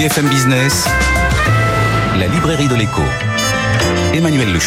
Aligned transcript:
BFM 0.00 0.28
Business, 0.28 0.88
la 2.18 2.26
librairie 2.26 2.68
de 2.68 2.74
l'écho. 2.74 3.02
Emmanuel 4.14 4.48
Le 4.50 4.58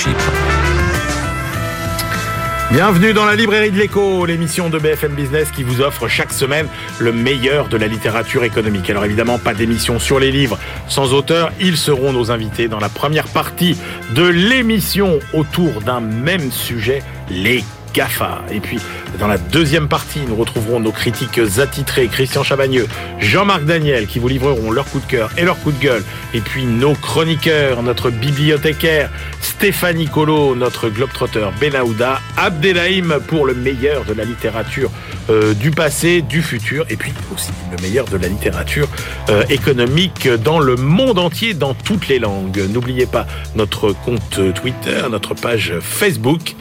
Bienvenue 2.72 3.14
dans 3.14 3.26
la 3.26 3.36
librairie 3.36 3.72
de 3.72 3.78
l'écho, 3.80 4.28
l'émission 4.28 4.70
de 4.70 4.78
BFM 4.78 5.14
Business 5.14 5.50
qui 5.50 5.64
vous 5.64 5.82
offre 5.82 6.08
chaque 6.08 6.32
semaine 6.32 6.68
le 7.00 7.12
meilleur 7.12 7.68
de 7.68 7.78
la 7.78 7.88
littérature 7.88 8.44
économique. 8.44 8.88
Alors 8.92 9.06
évidemment, 9.06 9.40
pas 9.40 9.56
d'émission 9.56 9.98
sur 9.98 10.20
les 10.20 10.30
livres 10.30 10.60
sans 10.88 11.16
auteur, 11.16 11.52
ils 11.60 11.78
seront 11.78 12.14
nos 12.14 12.30
invités 12.30 12.68
dans 12.68 12.80
la 12.80 12.90
première 12.90 13.28
partie 13.28 13.76
de 14.14 14.28
l'émission 14.28 15.18
autour 15.34 15.82
d'un 15.82 16.00
même 16.00 16.52
sujet, 16.52 17.02
les 17.32 17.64
GAFA. 17.94 18.42
Et 18.52 18.60
puis, 18.60 18.80
dans 19.20 19.28
la 19.28 19.38
deuxième 19.38 19.88
partie, 19.88 20.20
nous 20.28 20.36
retrouverons 20.36 20.80
nos 20.80 20.92
critiques 20.92 21.40
attitrés, 21.60 22.08
Christian 22.08 22.44
Chavagneux, 22.44 22.88
Jean-Marc 23.20 23.66
Daniel, 23.66 24.08
qui 24.08 24.20
vous 24.20 24.28
livreront 24.28 24.72
leur 24.72 24.86
coup 24.86 25.00
de 25.00 25.06
cœur 25.06 25.30
et 25.38 25.44
leur 25.44 25.60
coup 25.60 25.72
de 25.72 25.80
gueule. 25.80 26.04
Et 26.34 26.42
puis, 26.42 26.66
nos 26.66 26.94
chroniqueurs, 26.96 27.84
notre 27.84 28.10
bibliothécaire, 28.10 29.10
Stéphanie 29.42 30.08
Colo, 30.08 30.56
notre 30.56 30.90
globetrotter 30.90 31.48
Benahouda, 31.60 32.20
Abdelhaim 32.38 33.20
pour 33.28 33.46
le 33.46 33.54
meilleur 33.54 34.06
de 34.06 34.14
la 34.14 34.26
littérature 34.26 34.90
euh, 35.30 35.54
du 35.54 35.72
passé, 35.72 36.22
du 36.22 36.42
futur, 36.42 36.86
et 36.90 36.96
puis 36.96 37.14
aussi 37.34 37.52
le 37.72 37.82
meilleur 37.82 38.06
de 38.06 38.18
la 38.18 38.28
littérature 38.28 38.88
euh, 39.30 39.44
économique 39.50 40.28
dans 40.28 40.60
le 40.60 40.76
monde 40.76 41.20
entier, 41.20 41.54
dans 41.54 41.74
toutes 41.74 42.08
les 42.08 42.20
langues. 42.20 42.62
N'oubliez 42.70 43.06
pas 43.06 43.26
notre 43.56 43.92
compte 43.92 44.40
Twitter, 44.54 45.02
notre 45.10 45.34
page 45.34 45.74
Facebook. 45.82 46.56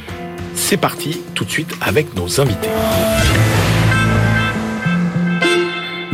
C'est 0.54 0.76
parti 0.76 1.20
tout 1.34 1.44
de 1.44 1.50
suite 1.50 1.72
avec 1.80 2.14
nos 2.14 2.40
invités. 2.40 2.68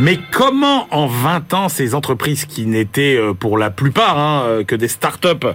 Mais 0.01 0.17
comment 0.31 0.87
en 0.91 1.07
20 1.07 1.53
ans 1.53 1.67
ces 1.67 1.93
entreprises 1.93 2.45
qui 2.45 2.65
n'étaient 2.65 3.17
euh, 3.17 3.33
pour 3.33 3.57
la 3.57 3.69
plupart 3.69 4.17
hein, 4.17 4.43
euh, 4.45 4.63
que 4.63 4.73
des 4.73 4.87
start-up 4.87 5.45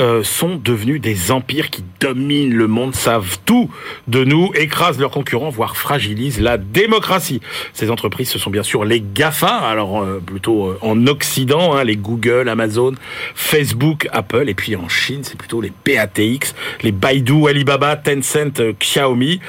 euh, 0.00 0.24
sont 0.24 0.56
devenues 0.56 0.98
des 0.98 1.30
empires 1.30 1.70
qui 1.70 1.84
dominent 2.00 2.52
le 2.52 2.66
monde, 2.66 2.96
savent 2.96 3.38
tout 3.46 3.70
de 4.08 4.24
nous, 4.24 4.50
écrasent 4.56 4.98
leurs 4.98 5.12
concurrents, 5.12 5.50
voire 5.50 5.76
fragilisent 5.76 6.40
la 6.40 6.56
démocratie. 6.58 7.40
Ces 7.74 7.90
entreprises, 7.90 8.28
ce 8.28 8.40
sont 8.40 8.50
bien 8.50 8.64
sûr 8.64 8.84
les 8.84 9.00
GAFA, 9.00 9.46
alors 9.46 10.04
plutôt 10.26 10.74
en 10.80 11.06
Occident, 11.06 11.74
hein, 11.74 11.84
les 11.84 11.96
Google, 11.96 12.48
Amazon, 12.48 12.94
Facebook, 13.36 14.08
Apple, 14.12 14.48
et 14.48 14.54
puis 14.54 14.74
en 14.74 14.88
Chine, 14.88 15.20
c'est 15.22 15.38
plutôt 15.38 15.60
les 15.60 15.70
PATX, 15.70 16.54
les 16.82 16.90
Baidu, 16.90 17.46
Alibaba, 17.46 17.94
Tencent, 17.94 18.74
Xiaomi, 18.80 19.40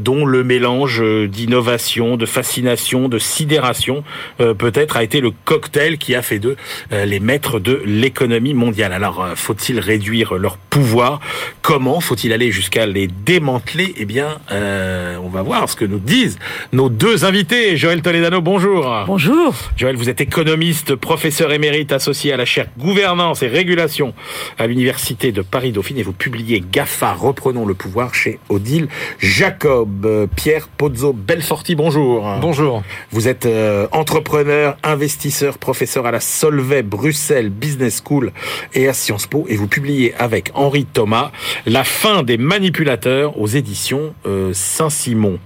dont 0.00 0.24
le 0.24 0.44
mélange 0.44 1.02
d'innovation, 1.28 2.16
de 2.16 2.26
fascination, 2.26 3.08
de 3.08 3.18
sidération 3.18 3.95
euh, 4.40 4.54
peut-être 4.54 4.96
a 4.96 5.02
été 5.02 5.20
le 5.20 5.32
cocktail 5.44 5.98
qui 5.98 6.14
a 6.14 6.22
fait 6.22 6.38
d'eux 6.38 6.56
euh, 6.92 7.04
les 7.04 7.20
maîtres 7.20 7.58
de 7.58 7.82
l'économie 7.84 8.54
mondiale. 8.54 8.92
Alors, 8.92 9.22
euh, 9.22 9.34
faut-il 9.34 9.80
réduire 9.80 10.34
leur 10.34 10.56
pouvoir? 10.56 11.20
Comment 11.62 12.00
faut-il 12.00 12.32
aller 12.32 12.50
jusqu'à 12.50 12.86
les 12.86 13.08
démanteler? 13.08 13.94
Eh 13.98 14.04
bien, 14.04 14.38
on 14.50 15.28
va 15.28 15.42
voir 15.42 15.68
ce 15.68 15.76
que 15.76 15.84
nous 15.84 15.98
disent 15.98 16.38
nos 16.72 16.88
deux 16.88 17.24
invités. 17.24 17.76
Joël 17.76 18.02
Toledano, 18.02 18.40
bonjour. 18.40 19.04
Bonjour. 19.06 19.54
Joël, 19.76 19.96
vous 19.96 20.08
êtes 20.08 20.20
économiste, 20.20 20.94
professeur 20.94 21.52
émérite 21.52 21.92
associé 21.92 22.32
à 22.32 22.36
la 22.36 22.44
chaire 22.44 22.66
Gouvernance 22.78 23.42
et 23.42 23.48
Régulation 23.48 24.14
à 24.58 24.66
l'Université 24.66 25.32
de 25.32 25.42
Paris-Dauphine 25.42 25.98
et 25.98 26.02
vous 26.02 26.12
publiez 26.12 26.62
GAFA, 26.70 27.14
reprenons 27.14 27.66
le 27.66 27.74
pouvoir 27.74 28.14
chez 28.14 28.38
Odile 28.48 28.88
Jacob. 29.18 30.28
Pierre 30.36 30.68
Pozzo 30.68 31.12
Belforti, 31.12 31.74
bonjour. 31.74 32.28
Bonjour. 32.40 32.82
Vous 33.10 33.28
êtes 33.28 33.46
entrepreneur, 33.92 34.76
investisseur, 34.82 35.58
professeur 35.58 36.06
à 36.06 36.10
la 36.10 36.20
Solvay 36.20 36.82
Bruxelles 36.82 37.50
Business 37.50 38.02
School 38.04 38.32
et 38.74 38.88
à 38.88 38.92
Sciences 38.92 39.26
Po. 39.26 39.46
Et 39.48 39.56
vous 39.56 39.68
publiez 39.68 40.14
avec 40.14 40.50
Henri 40.54 40.84
Thomas 40.84 41.32
La 41.66 41.84
fin 41.84 42.22
des 42.22 42.38
manipulateurs 42.38 43.38
aux 43.38 43.46
éditions 43.46 44.14
euh, 44.26 44.52
Saint-Simon. 44.52 45.38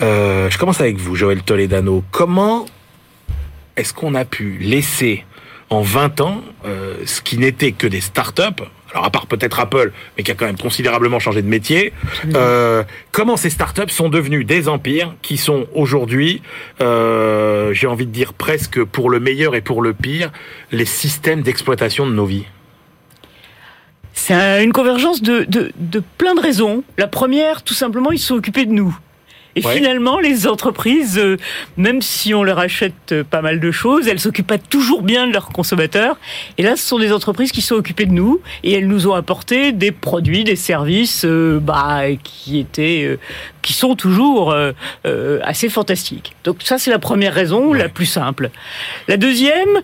Euh, 0.00 0.50
je 0.50 0.58
commence 0.58 0.80
avec 0.80 0.96
vous, 0.98 1.14
Joël 1.14 1.42
Toledano. 1.42 2.02
Comment 2.10 2.66
est-ce 3.76 3.94
qu'on 3.94 4.14
a 4.14 4.24
pu 4.24 4.58
laisser 4.60 5.24
en 5.70 5.80
20 5.80 6.20
ans 6.20 6.42
euh, 6.66 6.96
ce 7.06 7.22
qui 7.22 7.38
n'était 7.38 7.72
que 7.72 7.86
des 7.86 8.00
start-up 8.00 8.60
alors 8.92 9.06
à 9.06 9.10
part 9.10 9.26
peut-être 9.26 9.58
Apple, 9.60 9.92
mais 10.16 10.22
qui 10.22 10.30
a 10.30 10.34
quand 10.34 10.46
même 10.46 10.58
considérablement 10.58 11.18
changé 11.18 11.42
de 11.42 11.48
métier, 11.48 11.92
euh, 12.34 12.82
comment 13.10 13.36
ces 13.36 13.50
startups 13.50 13.88
sont 13.88 14.08
devenues 14.08 14.44
des 14.44 14.68
empires 14.68 15.14
qui 15.22 15.36
sont 15.36 15.66
aujourd'hui, 15.74 16.42
euh, 16.80 17.72
j'ai 17.72 17.86
envie 17.86 18.06
de 18.06 18.12
dire 18.12 18.32
presque 18.32 18.82
pour 18.84 19.10
le 19.10 19.20
meilleur 19.20 19.54
et 19.54 19.60
pour 19.60 19.82
le 19.82 19.92
pire, 19.92 20.30
les 20.70 20.84
systèmes 20.84 21.42
d'exploitation 21.42 22.06
de 22.06 22.12
nos 22.12 22.26
vies? 22.26 22.44
C'est 24.14 24.62
une 24.62 24.72
convergence 24.72 25.22
de, 25.22 25.44
de, 25.44 25.72
de 25.76 26.02
plein 26.18 26.34
de 26.34 26.40
raisons. 26.40 26.84
La 26.98 27.06
première, 27.06 27.62
tout 27.62 27.74
simplement, 27.74 28.12
ils 28.12 28.18
se 28.18 28.28
sont 28.28 28.34
occupés 28.34 28.66
de 28.66 28.72
nous. 28.72 28.96
Et 29.54 29.62
finalement, 29.62 30.18
les 30.18 30.46
entreprises, 30.46 31.18
euh, 31.18 31.36
même 31.76 32.00
si 32.00 32.34
on 32.34 32.42
leur 32.42 32.58
achète 32.58 33.12
euh, 33.12 33.24
pas 33.24 33.42
mal 33.42 33.60
de 33.60 33.70
choses, 33.70 34.08
elles 34.08 34.18
s'occupent 34.18 34.46
pas 34.46 34.58
toujours 34.58 35.02
bien 35.02 35.26
de 35.26 35.32
leurs 35.32 35.48
consommateurs. 35.48 36.16
Et 36.58 36.62
là, 36.62 36.76
ce 36.76 36.86
sont 36.86 36.98
des 36.98 37.12
entreprises 37.12 37.52
qui 37.52 37.60
sont 37.60 37.74
occupées 37.74 38.06
de 38.06 38.12
nous 38.12 38.40
et 38.64 38.72
elles 38.72 38.88
nous 38.88 39.08
ont 39.08 39.14
apporté 39.14 39.72
des 39.72 39.92
produits, 39.92 40.44
des 40.44 40.56
services, 40.56 41.24
euh, 41.24 41.58
bah, 41.60 42.02
qui 42.22 42.58
étaient, 42.58 43.18
qui 43.60 43.72
sont 43.72 43.94
toujours 43.94 44.54
assez 45.42 45.68
fantastiques. 45.68 46.34
Donc 46.44 46.58
ça, 46.62 46.78
c'est 46.78 46.90
la 46.90 46.98
première 46.98 47.34
raison, 47.34 47.72
la 47.72 47.88
plus 47.88 48.06
simple. 48.06 48.50
La 49.08 49.16
deuxième, 49.16 49.80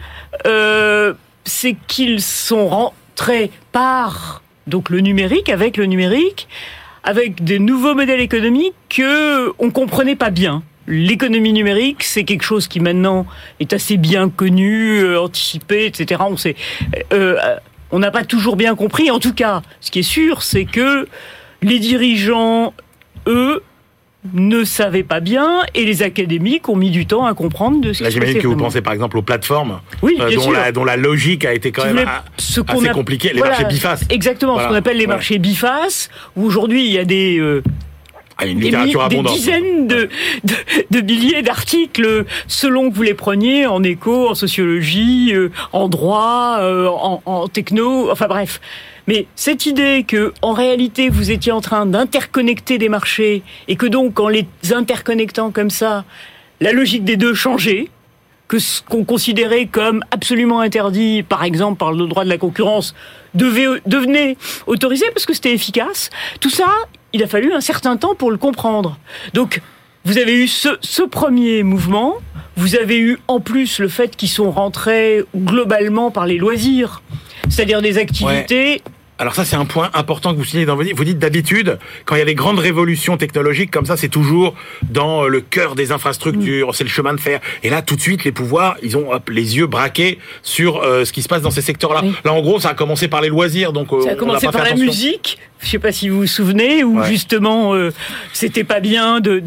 c'est 1.45 1.77
qu'ils 1.87 2.23
sont 2.23 2.69
rentrés 2.69 3.51
par 3.73 4.43
donc 4.67 4.91
le 4.91 5.01
numérique, 5.01 5.49
avec 5.49 5.77
le 5.77 5.87
numérique, 5.87 6.49
avec 7.05 7.45
des 7.45 7.59
nouveaux 7.59 7.95
modèles 7.95 8.21
économiques 8.21 8.75
que 8.89 9.53
on 9.59 9.71
comprenait 9.71 10.17
pas 10.17 10.31
bien. 10.31 10.63
L'économie 10.87 11.53
numérique, 11.53 12.03
c'est 12.03 12.25
quelque 12.25 12.45
chose 12.45 12.67
qui 12.67 12.81
maintenant 12.81 13.27
est 13.61 13.75
assez 13.75 13.99
bien 13.99 14.31
connu, 14.31 15.01
euh, 15.01 15.21
anticipé, 15.21 15.85
etc. 15.85 16.23
On 16.25 16.39
sait, 16.39 16.57
euh, 17.13 17.37
euh, 17.43 17.57
on 17.91 17.99
n'a 17.99 18.11
pas 18.11 18.25
toujours 18.25 18.57
bien 18.57 18.75
compris. 18.75 19.11
En 19.11 19.19
tout 19.19 19.35
cas, 19.35 19.63
ce 19.81 19.91
qui 19.91 19.99
est 19.99 20.03
sûr, 20.03 20.43
c'est 20.43 20.65
que 20.65 21.07
les 21.61 21.79
dirigeants, 21.79 22.73
eux, 23.27 23.63
ne 24.35 24.65
savaient 24.65 25.05
pas 25.05 25.21
bien 25.21 25.63
et 25.75 25.85
les 25.85 26.03
académiques 26.03 26.69
ont 26.69 26.77
mis 26.77 26.91
du 26.91 27.07
temps 27.07 27.25
à 27.25 27.35
comprendre 27.35 27.81
de 27.81 27.93
ce 27.93 28.03
Là, 28.03 28.11
j'imagine 28.11 28.41
que 28.41 28.47
vous 28.47 28.57
pensez 28.57 28.83
par 28.83 28.93
exemple 28.93 29.17
aux 29.17 29.23
plateformes 29.23 29.81
oui, 30.03 30.17
euh, 30.21 30.35
dont, 30.35 30.51
la, 30.51 30.73
dont, 30.73 30.85
la, 30.85 30.97
logique 30.97 31.45
a 31.45 31.55
été 31.55 31.71
quand 31.71 31.85
même 31.85 32.09
assez 32.37 32.89
compliquée, 32.93 33.33
les 33.33 33.41
marchés 33.41 33.65
bifaces. 33.65 34.05
Exactement, 34.11 34.59
ce 34.59 34.67
qu'on 34.67 34.75
appelle 34.75 34.97
les 34.97 35.07
marchés 35.07 35.39
bifaces, 35.39 36.09
où 36.37 36.45
aujourd'hui 36.45 36.87
il 36.87 36.93
y 36.93 36.99
a 36.99 37.05
des... 37.05 37.39
Euh, 37.39 37.63
ah, 38.41 38.47
une 38.47 38.61
des, 38.61 38.71
des 38.71 39.23
dizaines 39.25 39.89
de, 39.89 40.09
de, 40.45 40.55
de 40.93 41.01
milliers 41.01 41.43
d'articles 41.43 42.25
selon 42.47 42.89
que 42.89 42.95
vous 42.95 43.03
les 43.03 43.15
preniez 43.15 43.67
en 43.67 43.83
éco, 43.83 44.29
en 44.29 44.37
sociologie, 44.37 45.33
euh, 45.35 45.51
en 45.73 45.89
droit, 45.89 46.61
en, 46.63 47.21
en 47.27 47.49
techno, 47.49 48.13
enfin 48.13 48.29
bref. 48.29 48.61
Mais 49.09 49.27
cette 49.35 49.65
idée 49.65 50.05
que, 50.07 50.35
en 50.43 50.53
réalité, 50.53 51.09
vous 51.09 51.31
étiez 51.31 51.51
en 51.51 51.63
train 51.63 51.87
d'interconnecter 51.87 52.77
des 52.77 52.91
marchés 52.91 53.43
et 53.67 53.75
que 53.75 53.87
donc, 53.87 54.21
en 54.21 54.29
les 54.29 54.47
interconnectant 54.71 55.51
comme 55.51 55.71
ça, 55.71 56.05
la 56.61 56.73
logique 56.73 57.05
des 57.05 57.17
deux 57.17 57.33
changeait, 57.33 57.89
que 58.49 58.59
ce 58.59 58.83
qu'on 58.83 59.05
considérait 59.05 59.65
comme 59.65 60.05
absolument 60.11 60.61
interdit, 60.61 61.23
par 61.23 61.43
exemple 61.43 61.79
par 61.79 61.93
le 61.93 62.07
droit 62.07 62.25
de 62.25 62.29
la 62.29 62.37
concurrence, 62.37 62.95
devait, 63.35 63.81
devenait 63.87 64.37
autorisé 64.67 65.07
parce 65.15 65.25
que 65.25 65.33
c'était 65.33 65.55
efficace. 65.55 66.11
Tout 66.41 66.51
ça, 66.51 66.69
il 67.15 67.23
a 67.23 67.27
fallu 67.27 67.53
un 67.55 67.63
certain 67.63 67.97
temps 67.97 68.15
pour 68.15 68.31
le 68.31 68.37
comprendre. 68.37 68.99
Donc, 69.33 69.63
vous 70.05 70.19
avez 70.19 70.35
eu 70.35 70.49
ce, 70.49 70.69
ce 70.83 71.03
premier 71.03 71.63
mouvement, 71.63 72.17
vous 72.57 72.77
avez 72.77 72.99
eu 72.99 73.19
en 73.27 73.41
plus 73.41 73.79
le 73.79 73.89
fait 73.89 74.17
qu'ils 74.17 74.29
sont 74.29 74.51
rentrés 74.51 75.25
globalement 75.35 76.11
par 76.11 76.27
les 76.27 76.37
loisirs, 76.37 77.03
c'est-à-dire 77.49 77.81
des 77.81 77.97
activités 77.97 78.83
alors 79.19 79.35
ça, 79.35 79.45
c'est 79.45 79.57
un 79.57 79.65
point 79.65 79.91
important 79.95 80.33
que 80.33 80.39
vous 80.39 80.45
signez 80.45 80.65
dans 80.65 80.77
vos 80.77 80.83
livres. 80.83 80.97
Vous 80.97 81.05
dites 81.05 81.19
d'habitude, 81.19 81.79
quand 82.05 82.15
il 82.15 82.21
y 82.21 82.23
a 82.23 82.25
des 82.25 82.37
grandes 82.37 82.61
révolutions 82.61 83.17
technologiques 83.17 83.73
comme 83.73 83.85
ça, 83.85 83.97
c'est 83.97 84.09
toujours 84.09 84.55
dans 84.91 85.27
le 85.27 85.41
cœur 85.41 85.75
des 85.75 85.91
infrastructures, 85.91 86.73
c'est 86.75 86.85
le 86.85 86.91
chemin 86.91 87.15
de 87.15 87.21
fer. 87.21 87.41
Et 87.65 87.71
là, 87.71 87.83
tout 87.83 87.97
de 87.97 88.01
suite, 88.01 88.23
les 88.23 88.31
pouvoirs, 88.31 88.77
ils 88.81 88.97
ont 88.97 89.11
les 89.29 89.57
yeux 89.57 89.67
braqués 89.67 90.21
sur 90.45 90.83
euh, 90.83 91.05
ce 91.05 91.13
qui 91.13 91.23
se 91.23 91.29
passe 91.29 91.43
dans 91.43 91.51
ces 91.51 91.63
secteurs-là. 91.63 92.05
Là, 92.25 92.33
en 92.33 92.41
gros, 92.41 92.61
ça 92.61 92.71
a 92.71 92.75
commencé 92.75 93.09
par 93.09 93.21
les 93.21 93.29
loisirs, 93.29 93.73
donc 93.73 93.93
euh, 93.93 94.03
ça 94.03 94.13
a 94.13 94.15
commencé 94.15 94.47
par 94.47 94.65
la 94.65 94.75
musique, 94.75 95.39
je 95.61 95.69
sais 95.69 95.79
pas 95.79 95.93
si 95.93 96.09
vous 96.09 96.21
vous 96.21 96.27
souvenez, 96.27 96.85
où 96.85 97.03
justement 97.05 97.75
euh, 97.75 97.93
c'était 98.33 98.65
pas 98.65 98.81
bien 98.81 99.21
de 99.21 99.39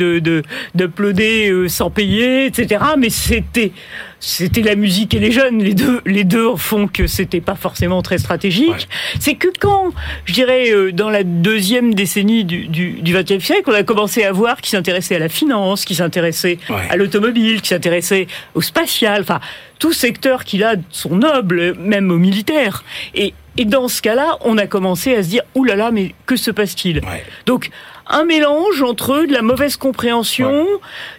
d'uploader 0.73 1.49
de, 1.49 1.53
euh, 1.53 1.67
sans 1.67 1.89
payer, 1.89 2.45
etc. 2.47 2.83
Mais 2.97 3.09
c'était 3.09 3.71
c'était 4.19 4.61
la 4.61 4.75
musique 4.75 5.15
et 5.15 5.19
les 5.19 5.31
jeunes, 5.31 5.63
les 5.63 5.73
deux, 5.73 5.99
les 6.05 6.23
deux 6.23 6.55
font 6.55 6.87
que 6.87 7.07
c'était 7.07 7.41
pas 7.41 7.55
forcément 7.55 8.03
très 8.03 8.19
stratégique. 8.19 8.87
C'est 9.19 9.33
que 9.33 9.47
quand, 9.59 9.91
je 10.25 10.33
dirais, 10.33 10.71
euh, 10.71 10.91
dans 10.91 11.09
la 11.09 11.23
deuxième 11.23 11.95
décennie 11.95 12.45
du, 12.45 12.67
du, 12.67 12.91
du 13.01 13.13
XXe 13.13 13.43
siècle, 13.43 13.63
on 13.65 13.73
a 13.73 13.81
commencé 13.81 14.23
à 14.23 14.31
voir 14.31 14.61
qui 14.61 14.69
s'intéressait 14.69 15.15
à 15.15 15.19
la 15.19 15.29
finance, 15.29 15.85
qui 15.85 15.95
s'intéressait 15.95 16.59
à 16.89 16.97
l'automobile, 16.97 17.61
qui 17.61 17.69
s'intéressait 17.69 18.27
au 18.53 18.61
spatial, 18.61 19.21
enfin, 19.21 19.39
tout 19.79 19.91
secteur 19.91 20.45
qui 20.45 20.63
a 20.63 20.75
sont 20.91 21.15
nobles, 21.15 21.73
même 21.79 22.11
au 22.11 22.17
militaire. 22.17 22.83
Et, 23.15 23.33
et 23.57 23.65
dans 23.65 23.87
ce 23.87 24.01
cas-là, 24.01 24.37
on 24.41 24.57
a 24.57 24.67
commencé 24.67 25.15
à 25.15 25.23
se 25.23 25.29
dire, 25.29 25.43
oulala, 25.55 25.77
là 25.77 25.85
là, 25.85 25.91
mais 25.91 26.15
que 26.25 26.35
se 26.35 26.51
passe-t-il 26.51 27.01
Donc, 27.45 27.69
un 28.07 28.25
mélange 28.25 28.81
entre 28.81 29.25
de 29.25 29.33
la 29.33 29.41
mauvaise 29.41 29.77
compréhension, 29.77 30.67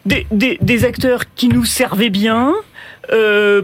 des, 0.06 0.26
des, 0.30 0.58
des, 0.60 0.84
acteurs 0.84 1.24
qui 1.34 1.48
nous 1.48 1.64
servaient 1.64 2.10
bien, 2.10 2.54
euh, 3.12 3.62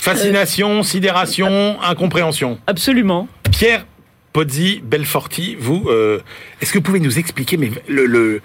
Fascination, 0.00 0.82
sidération, 0.82 1.76
incompréhension. 1.82 2.58
Absolument. 2.66 3.28
Pierre 3.50 3.84
Pozzi, 4.32 4.80
Belforti, 4.84 5.56
vous, 5.58 5.86
euh, 5.88 6.20
est-ce 6.60 6.72
que 6.72 6.78
vous 6.78 6.82
pouvez 6.82 7.00
nous 7.00 7.18
expliquer 7.18 7.56
mais 7.56 7.70
le, 7.88 8.40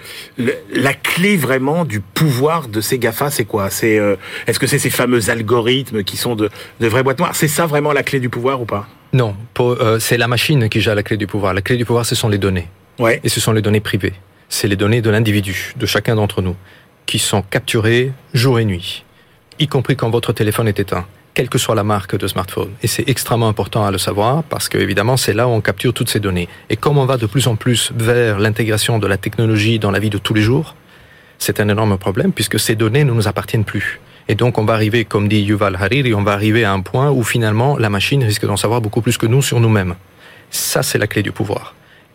la 0.74 0.94
clé 0.94 1.38
vraiment 1.38 1.86
du 1.86 2.00
pouvoir 2.00 2.68
de 2.68 2.81
ces 2.81 2.98
GAFA, 2.98 3.30
c'est 3.30 3.46
quoi? 3.46 3.69
C'est 3.69 4.00
euh, 4.00 4.16
Est-ce 4.48 4.60
que 4.60 4.68
c'est 4.68 4.80
ces 4.80 4.89
fameux 4.89 5.30
algorithmes 5.30 6.04
qui 6.04 6.18
sont 6.18 6.36
de, 6.36 6.50
de 6.80 6.88
vraies 6.88 7.04
boîtes 7.04 7.19
noires? 7.19 7.36
C'est 7.36 7.48
ça 7.48 7.68
vraiment 7.68 7.94
la 7.94 8.04
clé 8.04 8.19
du 8.19 8.30
pouvoir 8.30 8.60
ou 8.62 8.66
pas? 8.66 8.88
Non, 9.13 9.36
c'est 10.00 10.18
la 10.18 10.27
machine 10.27 10.69
qui 10.69 10.81
gère 10.81 10.95
la 10.95 11.04
clé 11.04 11.18
du 11.18 11.27
pouvoir. 11.27 11.54
La 11.54 11.62
clé 11.62 11.77
du 11.77 11.86
pouvoir, 11.86 12.06
ce 12.06 12.15
sont 12.15 12.30
les 12.30 12.39
données. 12.39 12.68
Ouais. 13.00 13.19
Et 13.24 13.30
ce 13.30 13.39
sont 13.39 13.54
les 13.54 13.62
données 13.62 13.80
privées. 13.80 14.13
C'est 14.50 14.68
les 14.68 14.75
données 14.75 15.01
de 15.01 15.10
l'individu, 15.10 15.74
de 15.75 15.86
chacun 15.86 16.15
d'entre 16.15 16.42
nous, 16.42 16.56
qui 17.06 17.19
sont 17.19 17.42
capturées 17.42 18.12
jour 18.33 18.60
et 18.60 18.65
nuit 18.65 19.04
y 19.60 19.68
compris 19.68 19.95
quand 19.95 20.10
votre 20.10 20.33
téléphone 20.33 20.68
est 20.68 20.80
éteint, 20.80 21.06
quelle 21.33 21.50
que 21.50 21.57
soit 21.57 21.75
la 21.75 21.83
marque 21.83 22.18
de 22.18 22.27
smartphone. 22.27 22.71
Et 22.81 22.88
c'est 22.88 23.07
extrêmement 23.10 23.48
important 23.48 23.86
à 23.86 23.92
le 23.92 23.98
savoir 23.98 24.44
parce 24.44 24.69
que 24.69 24.77
évidemment 24.77 25.18
c'est 25.18 25.33
là 25.33 25.48
où 25.48 25.51
on 25.51 25.62
capture 25.62 25.94
toutes 25.94 26.10
ces 26.10 26.19
données. 26.19 26.48
Et 26.69 26.75
comme 26.75 26.98
on 26.98 27.06
va 27.06 27.18
de 27.18 27.25
plus 27.25 27.48
en 27.48 27.56
plus 27.56 27.92
vers 27.95 28.39
l'intégration 28.39 29.00
de 29.00 29.07
la 29.07 29.18
technologie 29.18 29.80
dans 29.80 29.92
la 29.92 30.00
vie 30.00 30.10
de 30.10 30.18
tous 30.18 30.33
les 30.33 30.42
jours, 30.42 30.75
c'est 31.39 31.60
un 31.60 31.69
énorme 31.69 31.98
problème 31.98 32.31
puisque 32.31 32.60
ces 32.60 32.75
données 32.75 33.04
ne 33.04 33.12
nous 33.12 33.27
appartiennent 33.27 33.65
plus. 33.65 34.00
Et 34.28 34.36
donc 34.36 34.58
on 34.58 34.66
va 34.66 34.74
arriver, 34.74 35.06
comme 35.06 35.28
dit 35.28 35.42
Yuval 35.42 35.75
Hariri, 35.75 36.14
on 36.14 36.24
va 36.24 36.34
arriver 36.34 36.64
à 36.64 36.72
un 36.72 36.81
point 36.81 37.12
où 37.12 37.24
finalement 37.24 37.78
la 37.78 37.90
machine 37.90 38.24
risque 38.24 38.46
d'en 38.46 38.58
savoir 38.58 38.81
beaucoup 38.81 39.02
plus 39.02 39.18
que 39.18 39.25
nous 39.25 39.42
sur 39.42 39.60
nous-mêmes. 39.60 39.96
Ça, 40.50 40.84
c'est 40.84 40.98
la 40.98 41.08
clé 41.08 41.24
du 41.24 41.31
pouvoir. 41.31 41.74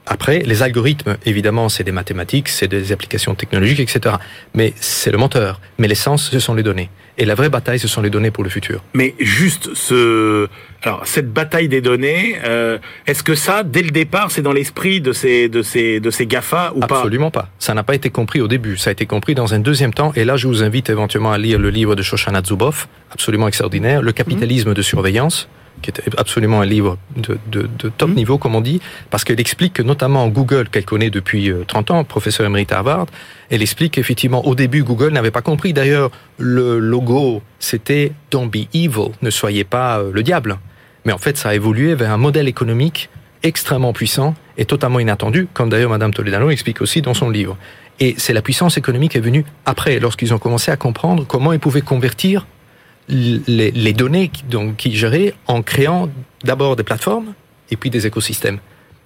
Après, 0.08 0.40
les 0.40 0.62
algorithmes, 0.62 1.16
évidemment, 1.26 1.68
c'est 1.68 1.84
des 1.84 1.92
mathématiques, 1.92 2.48
c'est 2.48 2.66
des 2.66 2.92
applications 2.92 3.34
technologiques, 3.34 3.80
etc. 3.80 4.16
Mais 4.54 4.72
c'est 4.80 5.10
le 5.10 5.18
moteur. 5.18 5.60
Mais 5.78 5.86
l'essence, 5.86 6.30
ce 6.30 6.38
sont 6.38 6.54
les 6.54 6.62
données. 6.62 6.90
Et 7.18 7.24
la 7.24 7.34
vraie 7.34 7.50
bataille, 7.50 7.80
ce 7.80 7.88
sont 7.88 8.00
les 8.00 8.10
données 8.10 8.30
pour 8.30 8.44
le 8.44 8.50
futur. 8.50 8.82
Mais 8.94 9.14
juste 9.18 9.74
ce, 9.74 10.48
alors 10.82 11.02
cette 11.04 11.32
bataille 11.32 11.68
des 11.68 11.80
données, 11.80 12.36
euh, 12.44 12.78
est-ce 13.06 13.24
que 13.24 13.34
ça, 13.34 13.64
dès 13.64 13.82
le 13.82 13.90
départ, 13.90 14.30
c'est 14.30 14.40
dans 14.40 14.52
l'esprit 14.52 15.00
de 15.00 15.12
ces 15.12 15.48
de 15.48 15.62
ces 15.62 15.98
de 15.98 16.10
ces 16.10 16.26
Gafa 16.26 16.72
ou 16.76 16.80
pas? 16.80 16.98
Absolument 16.98 17.32
pas. 17.32 17.50
Ça 17.58 17.74
n'a 17.74 17.82
pas 17.82 17.96
été 17.96 18.08
compris 18.08 18.40
au 18.40 18.46
début. 18.46 18.76
Ça 18.76 18.90
a 18.90 18.92
été 18.92 19.04
compris 19.04 19.34
dans 19.34 19.52
un 19.52 19.58
deuxième 19.58 19.92
temps. 19.92 20.12
Et 20.14 20.24
là, 20.24 20.36
je 20.36 20.46
vous 20.46 20.62
invite 20.62 20.90
éventuellement 20.90 21.32
à 21.32 21.38
lire 21.38 21.58
le 21.58 21.70
livre 21.70 21.96
de 21.96 22.02
Shoshana 22.02 22.40
Zuboff, 22.42 22.88
absolument 23.10 23.48
extraordinaire, 23.48 24.00
Le 24.00 24.12
capitalisme 24.12 24.72
de 24.72 24.82
surveillance 24.82 25.48
qui 25.82 25.90
est 25.90 26.18
absolument 26.18 26.60
un 26.60 26.66
livre 26.66 26.98
de, 27.16 27.38
de, 27.50 27.68
de 27.78 27.88
top 27.88 28.10
mmh. 28.10 28.14
niveau, 28.14 28.38
comme 28.38 28.54
on 28.54 28.60
dit, 28.60 28.80
parce 29.10 29.24
qu'elle 29.24 29.40
explique 29.40 29.74
que 29.74 29.82
notamment 29.82 30.28
Google, 30.28 30.68
qu'elle 30.68 30.84
connaît 30.84 31.10
depuis 31.10 31.52
30 31.66 31.90
euh, 31.90 31.94
ans, 31.94 32.04
professeur 32.04 32.46
émérite 32.46 32.72
à 32.72 32.78
Harvard, 32.78 33.06
elle 33.50 33.62
explique 33.62 33.94
qu'effectivement, 33.94 34.46
au 34.46 34.54
début, 34.54 34.82
Google 34.82 35.12
n'avait 35.12 35.30
pas 35.30 35.42
compris. 35.42 35.72
D'ailleurs, 35.72 36.10
le 36.38 36.78
logo, 36.78 37.42
c'était 37.58 38.12
Don't 38.30 38.48
be 38.48 38.66
evil, 38.74 39.12
ne 39.22 39.30
soyez 39.30 39.64
pas 39.64 39.98
euh, 39.98 40.10
le 40.12 40.22
diable. 40.22 40.58
Mais 41.04 41.12
en 41.12 41.18
fait, 41.18 41.36
ça 41.36 41.50
a 41.50 41.54
évolué 41.54 41.94
vers 41.94 42.12
un 42.12 42.18
modèle 42.18 42.48
économique 42.48 43.08
extrêmement 43.42 43.92
puissant 43.92 44.34
et 44.56 44.64
totalement 44.64 44.98
inattendu, 44.98 45.48
comme 45.54 45.68
d'ailleurs 45.68 45.90
Madame 45.90 46.12
Toledano 46.12 46.50
explique 46.50 46.80
aussi 46.80 47.02
dans 47.02 47.14
son 47.14 47.30
livre. 47.30 47.56
Et 48.00 48.14
c'est 48.18 48.32
la 48.32 48.42
puissance 48.42 48.76
économique 48.76 49.12
qui 49.12 49.18
est 49.18 49.22
venue 49.22 49.44
après, 49.64 49.98
lorsqu'ils 49.98 50.34
ont 50.34 50.38
commencé 50.38 50.70
à 50.70 50.76
comprendre 50.76 51.24
comment 51.26 51.52
ils 51.52 51.58
pouvaient 51.58 51.80
convertir 51.80 52.46
les, 53.08 53.70
les 53.70 53.92
données 53.92 54.30
donc, 54.50 54.76
qui 54.76 54.94
géraient 54.94 55.34
en 55.46 55.62
créant 55.62 56.08
d'abord 56.44 56.76
des 56.76 56.82
plateformes 56.82 57.34
et 57.70 57.76
puis 57.76 57.90
des 57.90 58.06
écosystèmes 58.06 58.58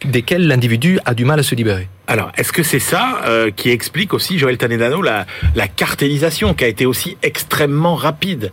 desquels 0.04 0.46
l'individu 0.48 0.98
a 1.04 1.14
du 1.14 1.24
mal 1.24 1.38
à 1.38 1.42
se 1.42 1.54
libérer. 1.54 1.88
Alors, 2.08 2.32
est-ce 2.36 2.52
que 2.52 2.64
c'est 2.64 2.80
ça 2.80 3.20
euh, 3.26 3.50
qui 3.50 3.70
explique 3.70 4.14
aussi, 4.14 4.38
Joël 4.38 4.58
Tanedano, 4.58 5.00
la, 5.00 5.26
la 5.54 5.68
cartélisation 5.68 6.54
qui 6.54 6.64
a 6.64 6.66
été 6.66 6.86
aussi 6.86 7.16
extrêmement 7.22 7.94
rapide? 7.94 8.50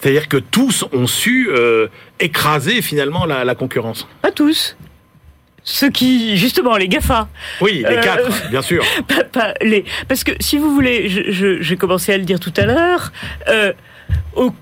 C'est-à-dire 0.00 0.28
que 0.28 0.36
tous 0.36 0.84
ont 0.92 1.06
su 1.06 1.48
euh, 1.50 1.88
écraser 2.20 2.82
finalement 2.82 3.26
la, 3.26 3.44
la 3.44 3.54
concurrence 3.54 4.06
Pas 4.22 4.32
tous 4.32 4.76
ceux 5.64 5.90
qui, 5.90 6.38
justement, 6.38 6.78
les 6.78 6.88
GAFA. 6.88 7.28
Oui, 7.60 7.84
les 7.86 7.96
euh, 7.96 8.00
quatre, 8.00 8.48
bien 8.50 8.62
sûr. 8.62 8.82
Pas, 9.06 9.52
les, 9.60 9.84
parce 10.08 10.24
que, 10.24 10.32
si 10.40 10.56
vous 10.56 10.72
voulez, 10.72 11.08
j'ai 11.60 11.76
commencé 11.76 12.10
à 12.10 12.16
le 12.16 12.24
dire 12.24 12.40
tout 12.40 12.54
à 12.56 12.64
l'heure, 12.64 13.12
euh, 13.48 13.74
au 14.34 14.54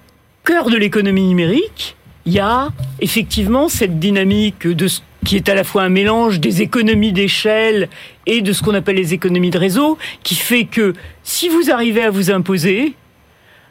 cœur 0.46 0.70
de 0.70 0.76
l'économie 0.76 1.26
numérique, 1.26 1.96
il 2.25 2.32
y 2.32 2.38
a 2.38 2.69
effectivement 3.00 3.69
cette 3.69 3.98
dynamique 3.98 4.66
de 4.66 4.87
qui 5.25 5.34
est 5.34 5.48
à 5.48 5.56
la 5.56 5.64
fois 5.64 5.82
un 5.82 5.88
mélange 5.88 6.38
des 6.38 6.62
économies 6.62 7.12
d'échelle 7.12 7.88
et 8.26 8.43
de 8.43 8.52
ce 8.52 8.62
qu'on 8.62 8.75
appelle 8.75 8.94
les 8.94 9.12
économies 9.12 9.50
de 9.50 9.58
réseau, 9.58 9.98
qui 10.22 10.37
fait 10.37 10.66
que 10.66 10.94
si 11.25 11.48
vous 11.48 11.72
arrivez 11.72 12.04
à 12.04 12.10
vous 12.10 12.31
imposer, 12.31 12.94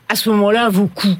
à 0.09 0.15
ce 0.15 0.29
moment-là, 0.31 0.67
vos 0.67 0.87
coûts 0.87 1.17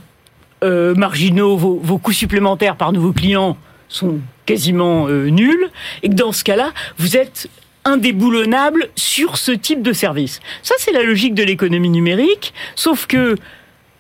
euh, 0.66 0.94
marginaux, 0.94 1.56
vos, 1.56 1.98
coûts 2.00 2.12
supplémentaires 2.12 2.76
par 2.76 2.92
nouveaux 2.92 3.14
clients 3.14 3.58
sont 3.88 4.20
quasiment 4.46 5.08
euh, 5.08 5.30
nuls, 5.30 5.70
et 6.04 6.10
que 6.10 6.16
dans 6.16 6.34
ce 6.34 6.44
cas-là, 6.44 6.74
vous 6.98 7.16
êtes 7.16 7.50
indéboulonnable 7.86 8.90
sur 8.98 9.38
ce 9.38 9.54
type 9.54 9.82
de 9.82 9.94
service. 9.94 10.42
Ça, 10.64 10.76
c'est 10.80 10.92
la 10.92 11.04
logique 11.04 11.34
de 11.34 11.44
l'économie 11.44 11.90
numérique, 11.90 12.54
sauf 12.76 13.08
que 13.08 13.38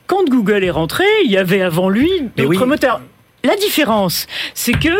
quand 0.08 0.28
Google 0.30 0.64
est 0.64 0.72
rentré, 0.72 1.06
il 1.24 1.32
y 1.32 1.38
avait 1.38 1.62
avant 1.62 1.90
lui 1.90 2.10
d'autres 2.38 2.66
moteurs. 2.66 3.02
La 3.44 3.56
différence, 3.56 4.28
c'est 4.54 4.74
que 4.74 4.98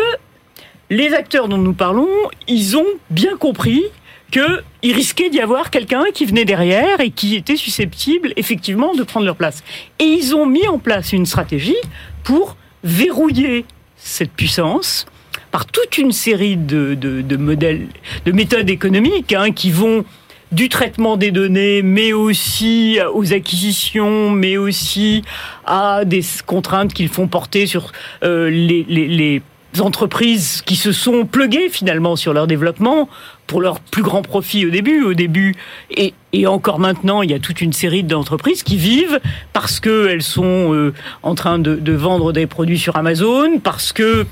les 0.90 1.14
acteurs 1.14 1.48
dont 1.48 1.58
nous 1.58 1.72
parlons, 1.72 2.08
ils 2.46 2.76
ont 2.76 2.86
bien 3.10 3.36
compris 3.36 3.84
qu'il 4.30 4.94
risquait 4.94 5.30
d'y 5.30 5.40
avoir 5.40 5.70
quelqu'un 5.70 6.04
qui 6.12 6.26
venait 6.26 6.44
derrière 6.44 7.00
et 7.00 7.10
qui 7.10 7.36
était 7.36 7.56
susceptible 7.56 8.32
effectivement 8.36 8.94
de 8.94 9.02
prendre 9.02 9.26
leur 9.26 9.36
place. 9.36 9.62
Et 9.98 10.04
ils 10.04 10.34
ont 10.34 10.46
mis 10.46 10.66
en 10.68 10.78
place 10.78 11.12
une 11.12 11.26
stratégie 11.26 11.76
pour 12.24 12.56
verrouiller 12.82 13.64
cette 13.96 14.30
puissance 14.30 15.06
par 15.50 15.66
toute 15.66 15.98
une 15.98 16.12
série 16.12 16.56
de, 16.56 17.36
modèles, 17.36 17.88
de 18.24 18.32
méthodes 18.32 18.68
économiques 18.68 19.32
hein, 19.32 19.52
qui 19.52 19.70
vont 19.70 20.04
du 20.52 20.68
traitement 20.68 21.16
des 21.16 21.30
données, 21.30 21.82
mais 21.82 22.12
aussi 22.12 22.98
aux 23.12 23.32
acquisitions, 23.32 24.30
mais 24.30 24.56
aussi 24.56 25.22
à 25.64 26.04
des 26.04 26.22
contraintes 26.46 26.94
qu'ils 26.94 27.08
font 27.08 27.26
porter 27.26 27.66
sur 27.66 27.92
euh, 28.22 28.48
les, 28.50 29.42
entreprises 29.78 30.62
qui 30.64 30.74
se 30.74 30.90
sont 30.90 31.26
pluguées 31.26 31.68
finalement 31.68 32.16
sur 32.16 32.32
leur 32.32 32.46
développement 32.46 33.10
pour 33.46 33.60
leur 33.60 33.78
plus 33.78 34.02
grand 34.02 34.22
profit 34.22 34.64
au 34.64 34.70
début, 34.70 35.02
au 35.02 35.12
début 35.12 35.54
et, 35.90 36.14
encore 36.46 36.78
maintenant, 36.78 37.20
il 37.20 37.30
y 37.30 37.34
a 37.34 37.38
toute 37.38 37.60
une 37.60 37.74
série 37.74 38.02
d'entreprises 38.02 38.62
qui 38.62 38.78
vivent 38.78 39.20
parce 39.52 39.78
qu'elles 39.78 40.22
sont 40.22 40.72
euh, 40.72 40.94
en 41.22 41.34
train 41.34 41.58
de, 41.58 41.92
vendre 41.92 42.32
des 42.32 42.46
produits 42.46 42.78
sur 42.78 42.96
Amazon, 42.96 43.58
parce 43.62 43.92
que 43.92 44.24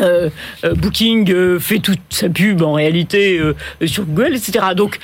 euh, 0.00 0.30
Booking 0.76 1.58
fait 1.58 1.78
toute 1.78 2.00
sa 2.10 2.28
pub 2.28 2.62
en 2.62 2.74
réalité 2.74 3.40
sur 3.84 4.04
Google, 4.04 4.34
etc. 4.34 4.66
Donc 4.76 4.98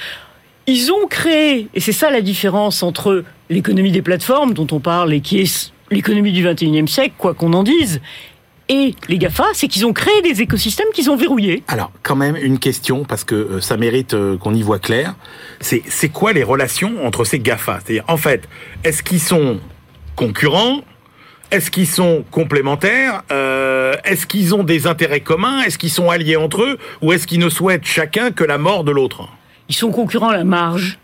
ils 0.66 0.90
ont 0.90 1.06
créé, 1.06 1.68
et 1.74 1.80
c'est 1.80 1.92
ça 1.92 2.10
la 2.10 2.20
différence 2.20 2.82
entre 2.82 3.24
l'économie 3.50 3.92
des 3.92 4.02
plateformes 4.02 4.52
dont 4.52 4.66
on 4.72 4.80
parle 4.80 5.14
et 5.14 5.20
qui 5.20 5.40
est 5.40 5.72
l'économie 5.90 6.32
du 6.32 6.44
21e 6.44 6.88
siècle, 6.88 7.14
quoi 7.16 7.34
qu'on 7.34 7.52
en 7.52 7.62
dise, 7.62 8.00
et 8.68 8.96
les 9.08 9.18
GAFA, 9.18 9.44
c'est 9.52 9.68
qu'ils 9.68 9.86
ont 9.86 9.92
créé 9.92 10.22
des 10.22 10.42
écosystèmes 10.42 10.88
qu'ils 10.92 11.08
ont 11.08 11.16
verrouillés. 11.16 11.62
Alors, 11.68 11.92
quand 12.02 12.16
même, 12.16 12.34
une 12.34 12.58
question, 12.58 13.04
parce 13.04 13.22
que 13.22 13.34
euh, 13.34 13.60
ça 13.60 13.76
mérite 13.76 14.14
euh, 14.14 14.36
qu'on 14.36 14.54
y 14.54 14.62
voit 14.62 14.80
clair. 14.80 15.14
C'est, 15.60 15.82
c'est 15.88 16.08
quoi 16.08 16.32
les 16.32 16.42
relations 16.42 17.06
entre 17.06 17.24
ces 17.24 17.38
GAFA? 17.38 17.78
C'est-à-dire, 17.84 18.04
en 18.08 18.16
fait, 18.16 18.48
est-ce 18.82 19.04
qu'ils 19.04 19.20
sont 19.20 19.60
concurrents? 20.16 20.80
Est-ce 21.50 21.70
qu'ils 21.70 21.86
sont 21.86 22.24
complémentaires 22.30 23.22
euh, 23.30 23.94
Est-ce 24.04 24.26
qu'ils 24.26 24.54
ont 24.54 24.64
des 24.64 24.86
intérêts 24.86 25.20
communs 25.20 25.62
Est-ce 25.62 25.78
qu'ils 25.78 25.90
sont 25.90 26.10
alliés 26.10 26.36
entre 26.36 26.62
eux 26.62 26.78
Ou 27.02 27.12
est-ce 27.12 27.26
qu'ils 27.26 27.40
ne 27.40 27.48
souhaitent 27.48 27.86
chacun 27.86 28.30
que 28.30 28.44
la 28.44 28.58
mort 28.58 28.84
de 28.84 28.92
l'autre? 28.92 29.28
Ils 29.68 29.74
sont 29.74 29.90
concurrents 29.90 30.28
à 30.28 30.36
la 30.36 30.44
marge, 30.44 30.98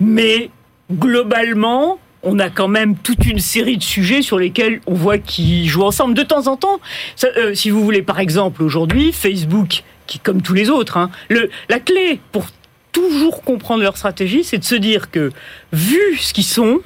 mais 0.00 0.50
globalement, 0.92 1.98
on 2.22 2.38
a 2.38 2.50
quand 2.50 2.68
même 2.68 2.96
toute 2.96 3.24
une 3.26 3.38
série 3.38 3.76
de 3.76 3.82
sujets 3.82 4.22
sur 4.22 4.38
lesquels 4.38 4.80
on 4.86 4.94
voit 4.94 5.18
qu'ils 5.18 5.68
jouent 5.68 5.84
ensemble 5.84 6.14
de 6.14 6.22
temps 6.22 6.46
en 6.46 6.56
temps. 6.56 6.80
Euh, 7.24 7.54
si 7.54 7.70
vous 7.70 7.84
voulez, 7.84 8.02
par 8.02 8.20
exemple, 8.20 8.62
aujourd'hui, 8.62 9.12
Facebook 9.12 9.82
qui 10.06 10.18
comme 10.18 10.42
tous 10.42 10.54
les 10.54 10.68
autres. 10.68 10.96
Hein. 10.96 11.10
Le, 11.28 11.50
la 11.68 11.78
clé 11.78 12.20
pour 12.32 12.46
toujours 12.92 13.42
comprendre 13.42 13.82
leur 13.82 13.96
stratégie, 13.96 14.44
c'est 14.44 14.58
de 14.58 14.64
se 14.64 14.74
dire 14.74 15.10
que, 15.10 15.30
vu 15.72 16.16
ce 16.18 16.32
qu'ils 16.32 16.44
sont, 16.44 16.80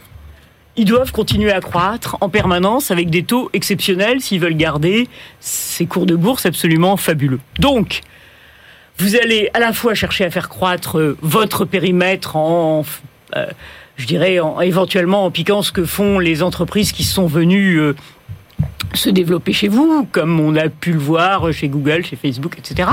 ils 0.77 0.85
doivent 0.85 1.13
continuer 1.13 1.53
à 1.53 1.61
croître 1.61 2.17
en 2.21 2.29
permanence 2.29 2.91
avec 2.91 3.11
des 3.11 3.23
taux 3.23 3.51
exceptionnels 3.53 4.21
s'ils 4.21 4.41
veulent 4.41 4.57
garder 4.57 5.09
ces 5.41 5.87
cours 5.87 6.07
de 6.07 6.15
bourse 6.15 6.47
absolument 6.47 6.97
fabuleux. 6.97 7.41
Donc, 7.59 8.03
vous 8.99 9.17
allez 9.17 9.51
à 9.55 9.61
la 9.61 9.73
fois 9.73 9.95
chercher 9.95 10.25
à 10.25 10.31
faire 10.31 10.49
croître 10.49 10.99
euh, 10.99 11.17
votre 11.21 11.65
périmètre 11.65 12.37
en, 12.37 12.85
euh, 13.37 13.47
je 13.97 14.07
dirais, 14.07 14.39
en, 14.41 14.61
éventuellement 14.61 15.25
en 15.25 15.31
piquant 15.31 15.63
ce 15.63 15.73
que 15.73 15.85
font 15.85 16.19
les 16.19 16.43
entreprises 16.43 16.93
qui 16.93 17.05
sont 17.05 17.27
venues 17.27 17.77
euh, 17.77 17.95
se 18.97 19.11
développer 19.11 19.53
chez 19.53 19.69
vous, 19.69 20.07
comme 20.11 20.41
on 20.41 20.57
a 20.57 20.69
pu 20.69 20.93
le 20.93 20.99
voir 20.99 21.53
chez 21.53 21.69
Google, 21.69 22.05
chez 22.05 22.17
Facebook, 22.17 22.59
etc. 22.59 22.89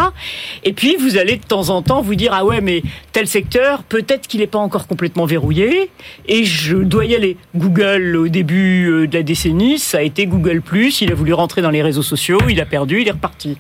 Et 0.64 0.74
puis 0.74 0.96
vous 1.00 1.18
allez 1.18 1.38
de 1.38 1.44
temps 1.44 1.70
en 1.70 1.82
temps 1.82 2.02
vous 2.02 2.16
dire 2.16 2.32
ah 2.34 2.46
ouais 2.46 2.62
mais 2.62 2.84
tel 3.12 3.28
secteur 3.28 3.84
peut-être 3.84 4.28
qu'il 4.28 4.42
n'est 4.42 4.48
pas 4.48 4.60
encore 4.60 4.88
complètement 4.88 5.26
verrouillé 5.26 5.90
et 6.28 6.44
je 6.44 6.78
dois 6.78 7.06
y 7.06 7.16
aller. 7.16 7.38
Google 7.56 8.16
au 8.18 8.28
début 8.28 8.90
euh, 8.90 9.08
de 9.08 9.18
la 9.18 9.24
décennie 9.24 9.80
ça 9.80 10.00
a 10.00 10.02
été 10.02 10.28
Google 10.28 10.62
il 11.02 11.12
a 11.12 11.16
voulu 11.16 11.34
rentrer 11.34 11.62
dans 11.62 11.70
les 11.70 11.82
réseaux 11.82 12.04
sociaux, 12.04 12.40
il 12.50 12.60
a 12.60 12.66
perdu, 12.66 13.02
il 13.02 13.08
est 13.08 13.12
reparti. 13.12 13.58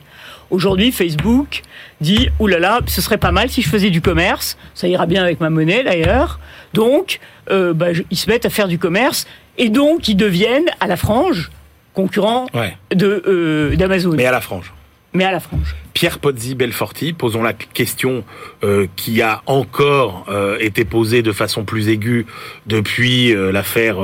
Aujourd'hui, 0.49 0.91
Facebook 0.91 1.61
dit 2.01 2.29
oulala, 2.39 2.79
ce 2.87 3.01
serait 3.01 3.17
pas 3.17 3.31
mal 3.31 3.49
si 3.49 3.61
je 3.61 3.69
faisais 3.69 3.89
du 3.89 4.01
commerce. 4.01 4.57
Ça 4.73 4.87
ira 4.87 5.05
bien 5.05 5.23
avec 5.23 5.39
ma 5.39 5.49
monnaie 5.49 5.83
d'ailleurs. 5.83 6.39
Donc, 6.73 7.19
euh, 7.49 7.73
bah, 7.73 7.87
ils 8.09 8.17
se 8.17 8.29
mettent 8.29 8.45
à 8.45 8.49
faire 8.49 8.67
du 8.67 8.77
commerce 8.77 9.25
et 9.57 9.69
donc 9.69 10.07
ils 10.07 10.15
deviennent 10.15 10.69
à 10.79 10.87
la 10.87 10.97
frange 10.97 11.49
concurrent 11.93 12.47
de 12.93 13.23
euh, 13.27 13.75
d'Amazon. 13.75 14.13
Mais 14.15 14.25
à 14.25 14.31
la 14.31 14.41
frange. 14.41 14.73
Mais 15.13 15.25
à 15.25 15.31
la 15.31 15.39
frange. 15.39 15.75
Pierre 15.93 16.17
Pozzi 16.17 16.55
Belforti, 16.55 17.13
posons 17.13 17.43
la 17.43 17.53
question 17.53 18.23
euh, 18.63 18.87
qui 18.95 19.21
a 19.21 19.43
encore 19.45 20.25
euh, 20.27 20.57
été 20.59 20.85
posée 20.85 21.21
de 21.21 21.31
façon 21.31 21.65
plus 21.65 21.87
aiguë 21.89 22.25
depuis 22.65 23.33
l'affaire 23.33 23.97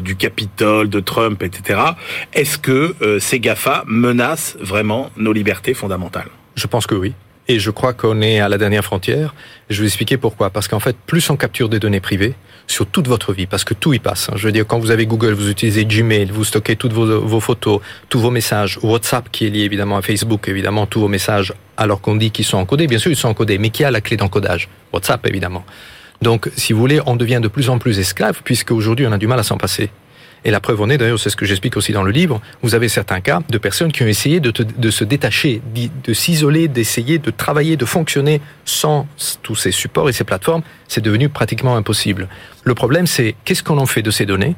du 0.00 0.16
Capitole, 0.16 0.88
de 0.88 0.98
Trump, 1.00 1.42
etc. 1.42 1.80
Est-ce 2.32 2.58
que 2.58 2.96
ces 3.20 3.38
GAFA 3.38 3.84
menacent 3.86 4.56
vraiment 4.60 5.10
nos 5.16 5.32
libertés 5.32 5.74
fondamentales? 5.74 6.30
Je 6.56 6.66
pense 6.66 6.86
que 6.86 6.96
oui. 6.96 7.14
Et 7.48 7.58
je 7.58 7.70
crois 7.70 7.92
qu'on 7.92 8.22
est 8.22 8.40
à 8.40 8.48
la 8.48 8.58
dernière 8.58 8.84
frontière. 8.84 9.34
Je 9.70 9.76
vais 9.76 9.82
vous 9.82 9.86
expliquer 9.86 10.16
pourquoi. 10.16 10.50
Parce 10.50 10.66
qu'en 10.68 10.80
fait, 10.80 10.96
plus 11.06 11.30
on 11.30 11.36
capture 11.36 11.68
des 11.68 11.78
données 11.78 12.00
privées 12.00 12.34
sur 12.66 12.86
toute 12.86 13.06
votre 13.06 13.32
vie, 13.32 13.46
parce 13.46 13.62
que 13.62 13.74
tout 13.74 13.92
y 13.94 14.00
passe. 14.00 14.28
Je 14.34 14.46
veux 14.46 14.52
dire, 14.52 14.66
quand 14.66 14.78
vous 14.78 14.90
avez 14.90 15.06
Google, 15.06 15.34
vous 15.34 15.50
utilisez 15.50 15.84
Gmail, 15.84 16.30
vous 16.32 16.44
stockez 16.44 16.74
toutes 16.74 16.92
vos, 16.92 17.20
vos 17.20 17.40
photos, 17.40 17.80
tous 18.08 18.18
vos 18.18 18.32
messages, 18.32 18.78
WhatsApp 18.82 19.30
qui 19.30 19.46
est 19.46 19.50
lié 19.50 19.60
évidemment 19.60 19.96
à 19.96 20.02
Facebook, 20.02 20.48
évidemment, 20.48 20.86
tous 20.86 21.00
vos 21.00 21.08
messages, 21.08 21.54
alors 21.76 22.00
qu'on 22.00 22.16
dit 22.16 22.32
qu'ils 22.32 22.44
sont 22.44 22.58
encodés. 22.58 22.88
Bien 22.88 22.98
sûr, 22.98 23.12
ils 23.12 23.16
sont 23.16 23.28
encodés, 23.28 23.58
mais 23.58 23.70
qui 23.70 23.84
a 23.84 23.90
la 23.92 24.00
clé 24.00 24.16
d'encodage? 24.16 24.68
WhatsApp, 24.92 25.24
évidemment. 25.28 25.64
Donc, 26.22 26.50
si 26.56 26.72
vous 26.72 26.80
voulez, 26.80 27.00
on 27.06 27.14
devient 27.14 27.40
de 27.42 27.48
plus 27.48 27.70
en 27.70 27.78
plus 27.78 27.98
esclave, 27.98 28.40
puisque 28.42 28.72
aujourd'hui, 28.72 29.06
on 29.06 29.12
a 29.12 29.18
du 29.18 29.26
mal 29.26 29.38
à 29.38 29.42
s'en 29.42 29.58
passer. 29.58 29.90
Et 30.46 30.52
la 30.52 30.60
preuve 30.60 30.80
en 30.80 30.88
est, 30.88 30.96
d'ailleurs, 30.96 31.18
c'est 31.18 31.28
ce 31.28 31.34
que 31.34 31.44
j'explique 31.44 31.76
aussi 31.76 31.90
dans 31.90 32.04
le 32.04 32.12
livre, 32.12 32.40
vous 32.62 32.76
avez 32.76 32.88
certains 32.88 33.20
cas 33.20 33.40
de 33.50 33.58
personnes 33.58 33.90
qui 33.90 34.04
ont 34.04 34.06
essayé 34.06 34.38
de, 34.38 34.90
se 34.92 35.02
détacher, 35.02 35.60
de 35.74 36.12
s'isoler, 36.14 36.68
d'essayer 36.68 37.18
de 37.18 37.32
travailler, 37.32 37.76
de 37.76 37.84
fonctionner 37.84 38.40
sans 38.64 39.08
tous 39.42 39.56
ces 39.56 39.72
supports 39.72 40.08
et 40.08 40.12
ces 40.12 40.22
plateformes. 40.22 40.62
C'est 40.86 41.00
devenu 41.00 41.28
pratiquement 41.28 41.76
impossible. 41.76 42.28
Le 42.62 42.74
problème, 42.74 43.08
c'est 43.08 43.34
qu'est-ce 43.44 43.64
qu'on 43.64 43.78
en 43.78 43.86
fait 43.86 44.02
de 44.02 44.12
ces 44.12 44.24
données? 44.24 44.54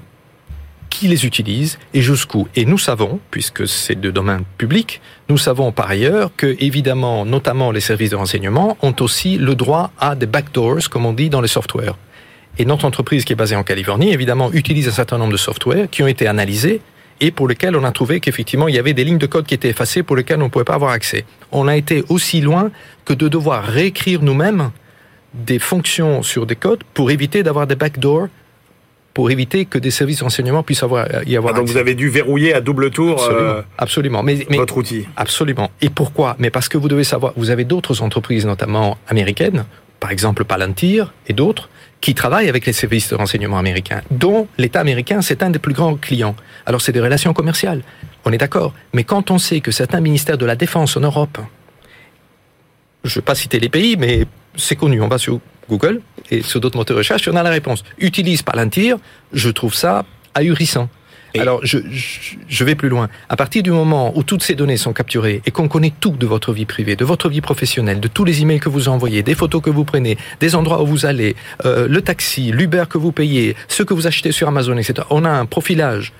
Qui 0.91 1.09
les 1.09 1.25
utilise? 1.25 1.79
Et 1.95 2.03
jusqu'où? 2.03 2.49
Et 2.55 2.67
nous 2.67 2.77
savons, 2.77 3.19
puisque 3.31 3.67
c'est 3.67 3.99
de 3.99 4.11
domaine 4.11 4.43
public, 4.59 5.01
nous 5.31 5.39
savons 5.39 5.73
par 5.73 5.89
ailleurs 5.89 6.33
que, 6.37 6.55
évidemment, 6.61 7.25
notamment 7.25 7.71
les 7.71 7.81
services 7.81 8.11
de 8.11 8.17
renseignement 8.17 8.77
ont 8.83 8.95
aussi 9.01 9.39
le 9.39 9.55
droit 9.55 9.91
à 9.99 10.17
des 10.17 10.27
backdoors, 10.27 10.91
comme 10.91 11.07
on 11.07 11.15
dit 11.15 11.31
dans 11.31 11.41
les 11.41 11.49
softwares. 11.49 11.97
Et 12.59 12.65
notre 12.65 12.85
entreprise 12.85 13.25
qui 13.25 13.33
est 13.33 13.37
basée 13.37 13.57
en 13.57 13.63
Californie, 13.63 14.13
évidemment, 14.13 14.53
utilise 14.53 14.89
un 14.89 14.93
certain 14.93 15.19
nombre 15.19 15.33
de 15.33 15.37
softwares 15.37 15.89
qui 15.91 16.03
ont 16.03 16.09
été 16.09 16.27
analysés 16.27 16.81
et 17.21 17.31
pour 17.31 17.49
lesquels 17.49 17.77
on 17.77 17.85
a 17.85 17.93
trouvé 17.93 18.21
qu'effectivement, 18.21 18.69
il 18.69 18.75
y 18.75 18.79
avait 18.79 18.95
des 18.95 19.05
lignes 19.05 19.19
de 19.19 19.27
code 19.27 19.47
qui 19.47 19.55
étaient 19.55 19.69
effacées 19.69 20.03
pour 20.03 20.17
lesquelles 20.17 20.41
on 20.41 20.47
ne 20.47 20.51
pouvait 20.51 20.65
pas 20.65 20.75
avoir 20.75 20.93
accès. 20.93 21.25
On 21.53 21.69
a 21.69 21.77
été 21.77 22.05
aussi 22.09 22.41
loin 22.41 22.71
que 23.05 23.15
de 23.15 23.29
devoir 23.29 23.65
réécrire 23.65 24.23
nous-mêmes 24.23 24.71
des 25.35 25.59
fonctions 25.59 26.23
sur 26.23 26.47
des 26.47 26.57
codes 26.57 26.83
pour 26.95 27.11
éviter 27.11 27.43
d'avoir 27.43 27.67
des 27.67 27.77
backdoors 27.77 28.29
pour 29.15 29.33
éviter 29.33 29.65
que 29.65 29.79
des 29.79 29.91
services 29.91 30.19
de 30.19 30.25
renseignement 30.25 30.63
puissent 30.63 30.85
avoir, 30.85 31.09
y 31.27 31.37
avoir. 31.37 31.53
Ah, 31.53 31.59
donc 31.59 31.67
vous 31.67 31.77
avez 31.77 31.97
dû 31.97 32.09
verrouiller 32.09 32.55
à 32.55 32.61
double 32.61 32.91
tour 32.91 33.15
absolument, 33.15 33.63
absolument. 33.77 34.23
Mais, 34.23 34.47
mais, 34.49 34.59
votre 34.59 34.77
outil. 34.77 35.09
Absolument. 35.17 35.73
Et 35.81 35.91
pourquoi? 35.91 36.37
Mais 36.39 36.51
parce 36.51 36.69
que 36.69 36.79
vous 36.79 36.87
devez 36.87 37.03
savoir, 37.03 37.33
vous 37.37 37.51
avez 37.51 37.65
d'autres 37.65 38.01
entreprises, 38.03 38.47
notamment 38.47 38.97
américaines, 39.09 39.65
par 39.99 40.13
exemple 40.13 40.45
Palantir 40.45 41.13
et 41.27 41.33
d'autres, 41.33 41.69
qui 42.01 42.15
travaillent 42.15 42.49
avec 42.49 42.67
les 42.67 42.73
services 42.73 43.11
de 43.11 43.17
renseignement 43.17 43.59
américains, 43.59 44.03
dont 44.11 44.47
l'État 44.57 44.81
américain, 44.81 45.21
c'est 45.21 45.43
un 45.43 45.51
des 45.51 45.59
plus 45.59 45.75
grands 45.75 45.97
clients. 45.97 46.37
Alors 46.67 46.81
c'est 46.81 46.93
des 46.93 47.01
relations 47.01 47.33
commerciales, 47.33 47.83
on 48.25 48.33
est 48.33 48.39
d'accord. 48.39 48.73
Mais 48.93 49.05
quand 49.05 49.31
on 49.31 49.39
sait 49.39 49.61
que 49.61 49.71
certains 49.71 50.01
ministères 50.01 50.39
de 50.39 50.47
la 50.47 50.57
Défense 50.57 50.97
en 50.97 51.01
Europe, 51.01 51.39
je 53.05 53.11
ne 53.11 53.15
vais 53.17 53.25
pas 53.25 53.35
citer 53.35 53.59
les 53.59 53.69
pays, 53.69 53.97
mais 53.97 54.27
c'est 54.57 54.77
connu, 54.77 55.01
on 55.01 55.09
va 55.09 55.19
sur 55.19 55.41
Google 55.69 56.01
et 56.31 56.43
sur 56.43 56.61
d'autres 56.61 56.77
moteurs 56.77 56.95
de 56.97 56.99
recherche, 56.99 57.29
on 57.29 57.37
a 57.37 57.43
la 57.43 57.51
réponse. 57.51 57.85
Utilise 57.99 58.43
Palantir, 58.43 58.97
je 59.33 59.51
trouve 59.51 59.75
ça 59.75 60.05
ahurissant. 60.35 60.89
Alors, 61.37 61.61
je, 61.63 61.79
je, 62.49 62.65
vais 62.65 62.75
plus 62.75 62.89
loin. 62.89 63.09
À 63.29 63.37
partir 63.37 63.63
du 63.63 63.71
moment 63.71 64.13
où 64.17 64.23
toutes 64.23 64.43
ces 64.43 64.55
données 64.55 64.77
sont 64.77 64.93
capturées 64.93 65.43
et 65.45 65.51
qu'on 65.51 65.69
connaît 65.69 65.93
tout 66.01 66.11
de 66.11 66.27
votre 66.27 66.53
vie 66.53 66.65
privée, 66.65 66.97
de 66.97 67.05
votre 67.05 67.29
vie 67.29 67.41
professionnelle, 67.41 68.01
de 68.01 68.09
tous 68.09 68.25
les 68.25 68.43
emails 68.43 68.61
que 68.61 68.69
vous 68.69 68.89
envoyez, 68.89 69.23
des 69.23 69.35
photos 69.35 69.63
que 69.63 69.71
vous 69.71 69.85
prenez, 69.85 70.17
des 70.41 70.55
endroits 70.55 70.83
où 70.83 70.87
vous 70.87 71.07
allez, 71.07 71.37
euh, 71.65 71.87
le 71.89 72.01
taxi, 72.01 72.51
l'Uber 72.51 72.85
que 72.89 72.99
vous 72.99 73.13
payez, 73.13 73.57
ce 73.69 73.83
que 73.83 73.95
vous 73.95 74.07
achetez 74.07 74.33
sur 74.33 74.49
Amazon, 74.49 74.77
etc., 74.77 75.07
on 75.11 75.25
a 75.25 75.31
un 75.31 75.47
profilage 75.47 76.13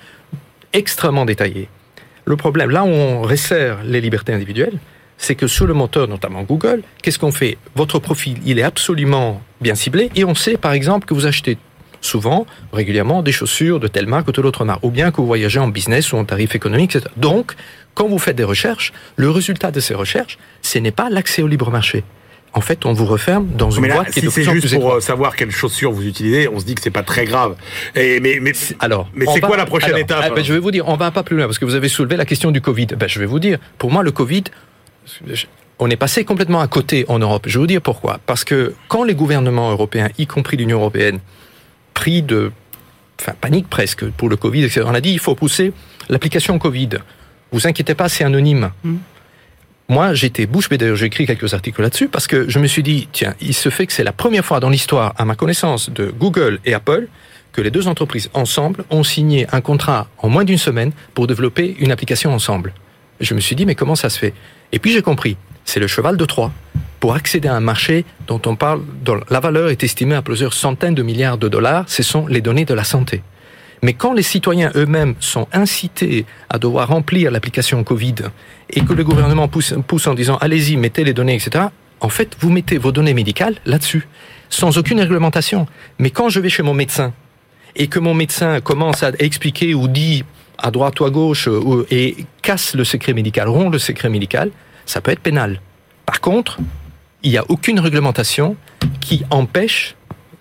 extrêmement 0.73 1.25
détaillé. 1.25 1.69
Le 2.25 2.37
problème, 2.37 2.71
là 2.71 2.85
où 2.85 2.89
on 2.89 3.23
resserre 3.23 3.79
les 3.85 4.01
libertés 4.01 4.35
individuelles, 4.35 4.79
c'est 5.17 5.35
que 5.35 5.47
sur 5.47 5.67
le 5.67 5.75
moteur, 5.75 6.07
notamment 6.09 6.43
Google, 6.43 6.83
qu'est-ce 7.03 7.19
qu'on 7.19 7.33
fait? 7.33 7.59
Votre 7.75 7.99
profil, 7.99 8.39
il 8.45 8.59
est 8.59 8.63
absolument 8.63 9.43
bien 9.61 9.75
ciblé 9.75 10.11
et 10.15 10.25
on 10.25 10.35
sait, 10.35 10.57
par 10.57 10.73
exemple, 10.73 11.07
que 11.07 11.15
vous 11.15 11.27
achetez 11.27 11.59
souvent, 12.01 12.47
régulièrement, 12.73 13.23
des 13.23 13.33
chaussures 13.33 13.81
de 13.81 13.89
telle 13.89 14.07
marque 14.07 14.29
ou 14.29 14.33
de 14.33 14.41
l'autre 14.41 14.65
marque, 14.65 14.85
ou 14.85 14.91
bien 14.91 15.11
que 15.11 15.17
vous 15.19 15.27
voyagez 15.27 15.59
en 15.59 15.69
business 15.69 16.13
ou 16.13 16.17
en 16.17 16.25
tarif 16.25 16.55
économique, 16.55 16.97
etc. 16.97 17.11
Donc, 17.17 17.55
quand 17.95 18.09
vous 18.09 18.19
faites 18.19 18.37
des 18.37 18.45
recherches, 18.45 18.93
le 19.17 19.31
résultat 19.31 19.71
de 19.71 19.81
ces 19.81 19.95
recherches, 19.95 20.39
ce 20.63 20.79
n'est 20.79 20.93
pas 20.93 21.11
l'accès 21.11 21.43
au 21.43 21.49
libre 21.49 21.71
marché. 21.71 22.05
En 22.55 22.61
fait, 22.61 22.87
on 22.87 22.93
vous 22.93 23.05
referme 23.05 23.49
dans 23.57 23.71
une 23.71 23.89
boîte 23.89 24.11
qui 24.11 24.21
est 24.21 24.23
de 24.23 24.31
c'est 24.31 24.43
juste 24.43 24.75
pour 24.75 24.95
euh, 24.95 25.01
savoir 25.01 25.37
quelles 25.37 25.51
chaussures 25.51 25.93
vous 25.93 26.07
utilisez, 26.07 26.49
on 26.49 26.59
se 26.59 26.65
dit 26.65 26.75
que 26.75 26.81
c'est 26.81 26.91
pas 26.91 27.03
très 27.03 27.25
grave. 27.25 27.57
Et, 27.95 28.21
mais 28.21 28.39
mais 28.41 28.53
alors, 28.81 29.09
mais 29.15 29.27
c'est 29.33 29.41
quoi 29.41 29.57
la 29.57 29.67
prochaine 29.67 29.97
étape 29.97 30.25
eh 30.31 30.35
ben, 30.35 30.43
Je 30.43 30.53
vais 30.53 30.59
vous 30.59 30.71
dire, 30.71 30.89
on 30.89 30.97
va 30.97 31.11
pas 31.11 31.23
plus 31.23 31.37
loin 31.37 31.47
parce 31.47 31.59
que 31.59 31.65
vous 31.65 31.75
avez 31.75 31.89
soulevé 31.89 32.17
la 32.17 32.25
question 32.25 32.51
du 32.51 32.61
Covid. 32.61 32.87
Ben, 32.97 33.09
je 33.09 33.19
vais 33.19 33.27
vous 33.27 33.39
dire, 33.39 33.59
pour 33.77 33.91
moi, 33.91 34.03
le 34.03 34.13
Covid, 34.13 34.45
on 35.79 35.91
est 35.91 35.97
passé 35.97 36.25
complètement 36.25 36.61
à 36.61 36.69
côté 36.69 37.05
en 37.09 37.19
Europe. 37.19 37.45
Je 37.47 37.59
vais 37.59 37.61
vous 37.61 37.67
dire 37.67 37.83
pourquoi. 37.83 38.19
Parce 38.27 38.45
que 38.45 38.75
quand 38.89 39.05
les 39.05 39.15
gouvernements 39.15 39.71
européens, 39.71 40.09
y 40.19 40.27
compris 40.27 40.57
l'Union 40.57 40.79
européenne, 40.79 41.21
pris 41.99 42.23
de 42.23 42.53
enfin, 43.21 43.33
panique 43.41 43.69
presque 43.69 44.09
pour 44.11 44.29
le 44.29 44.37
Covid, 44.37 44.63
etc. 44.63 44.83
On 44.87 44.95
a 44.95 45.01
dit 45.01 45.11
il 45.11 45.19
faut 45.19 45.35
pousser 45.35 45.73
l'application 46.09 46.57
Covid. 46.61 46.91
Vous 47.51 47.67
inquiétez 47.67 47.97
pas, 47.97 48.09
c'est 48.09 48.23
anonyme. 48.23 48.71
Mm. 48.85 48.97
Moi, 49.89 50.15
j'étais 50.15 50.47
bouche 50.47 50.69
bée, 50.69 50.79
d'ailleurs 50.79 50.97
j'ai 50.97 51.07
écrit 51.07 51.27
quelques 51.27 51.55
articles 51.55 51.83
là-dessus, 51.83 52.09
parce 52.09 52.29
que 52.29 52.49
je 52.49 52.59
me 52.61 52.69
suis 52.69 52.85
dit, 52.85 53.09
tiens, 53.11 53.35
il 53.41 53.53
se 53.55 53.69
fait 53.69 53.87
que 53.87 53.93
c'est 53.93 54.05
la 54.05 54.13
première 54.13 54.45
fois 54.45 54.61
dans 54.61 54.69
l'histoire, 54.69 55.13
à 55.17 55.25
ma 55.25 55.35
connaissance, 55.35 55.91
de 55.91 56.07
Google 56.11 56.61
et 56.65 56.73
Apple, 56.73 57.09
que 57.53 57.63
les 57.63 57.73
deux 57.73 57.89
entreprises 57.89 58.31
ensemble 58.33 58.85
ont 58.91 59.03
signé 59.03 59.49
un 59.51 59.61
contrat 59.61 60.07
en 60.19 60.29
moins 60.29 60.45
d'une 60.45 60.59
semaine 60.59 60.93
pour 61.15 61.27
développer 61.27 61.75
une 61.81 61.91
application 61.91 62.33
ensemble. 62.33 62.75
Je 63.21 63.35
me 63.35 63.41
suis 63.41 63.57
dit, 63.57 63.67
mais 63.67 63.75
comment 63.75 63.97
ça 63.97 64.11
se 64.11 64.19
fait? 64.19 64.35
Et 64.71 64.79
puis 64.79 64.93
j'ai 64.93 65.03
compris, 65.03 65.37
c'est 65.69 65.81
le 65.81 65.87
cheval 65.87 66.17
de 66.17 66.25
Troie 66.25 66.51
pour 66.99 67.15
accéder 67.15 67.47
à 67.47 67.55
un 67.55 67.61
marché 67.61 68.07
dont 68.27 68.41
on 68.47 68.57
parle, 68.57 68.81
dont 69.05 69.21
la 69.29 69.39
valeur 69.39 69.69
est 69.69 69.85
estimée 69.85 70.15
à 70.15 70.23
plusieurs 70.23 70.55
centaines 70.55 70.95
de 70.95 71.03
milliards 71.03 71.37
de 71.37 71.47
dollars, 71.47 71.85
ce 71.89 72.03
sont 72.03 72.27
les 72.27 72.41
données 72.41 72.65
de 72.65 72.73
la 72.73 72.85
santé. 72.85 73.23
Mais 73.83 73.93
quand 73.93 74.15
les 74.15 74.23
citoyens 74.23 74.73
eux-mêmes 74.75 75.15
sont 75.21 75.47
incités 75.53 76.25
à 76.49 76.59
devoir 76.59 76.89
remplir 76.89 77.31
l'application 77.31 77.85
Covid 77.85 78.15
et 78.71 78.81
que 78.81 78.95
le 78.95 79.05
gouvernement 79.05 79.47
pousse, 79.47 80.07
en 80.07 80.15
disant 80.15 80.39
allez-y, 80.39 80.77
mettez 80.79 81.05
les 81.05 81.13
données, 81.13 81.37
etc., 81.37 81.67
en 82.01 82.09
fait, 82.09 82.37
vous 82.41 82.51
mettez 82.51 82.79
vos 82.79 82.91
données 82.91 83.15
médicales 83.15 83.57
là-dessus, 83.67 84.09
sans 84.49 84.79
aucune 84.79 85.01
réglementation. 85.01 85.67
Mais 85.99 86.11
quand 86.11 86.31
je 86.31 86.41
vais 86.41 86.49
chez 86.49 86.63
mon 86.63 86.75
médecin 86.75 87.13
et 87.77 87.89
que 87.89 87.99
mon 87.99 88.15
médecin 88.15 88.61
commence 88.61 89.03
à 89.03 89.11
expliquer 89.19 89.75
ou 89.75 89.87
dit 89.87 90.25
à 90.57 90.71
droite 90.71 90.99
ou 91.01 91.05
à 91.05 91.11
gauche 91.11 91.49
et 91.91 92.17
casse 92.43 92.75
le 92.75 92.85
secret 92.85 93.13
médical, 93.13 93.49
rompt 93.49 93.71
le 93.71 93.79
secret 93.79 94.09
médical, 94.09 94.51
ça 94.89 95.01
peut 95.01 95.11
être 95.13 95.21
pénal. 95.21 95.61
Par 96.07 96.21
contre, 96.21 96.59
il 97.23 97.31
n'y 97.31 97.39
a 97.39 97.45
aucune 97.49 97.79
réglementation 97.79 98.57
qui 99.01 99.25
empêche 99.31 99.95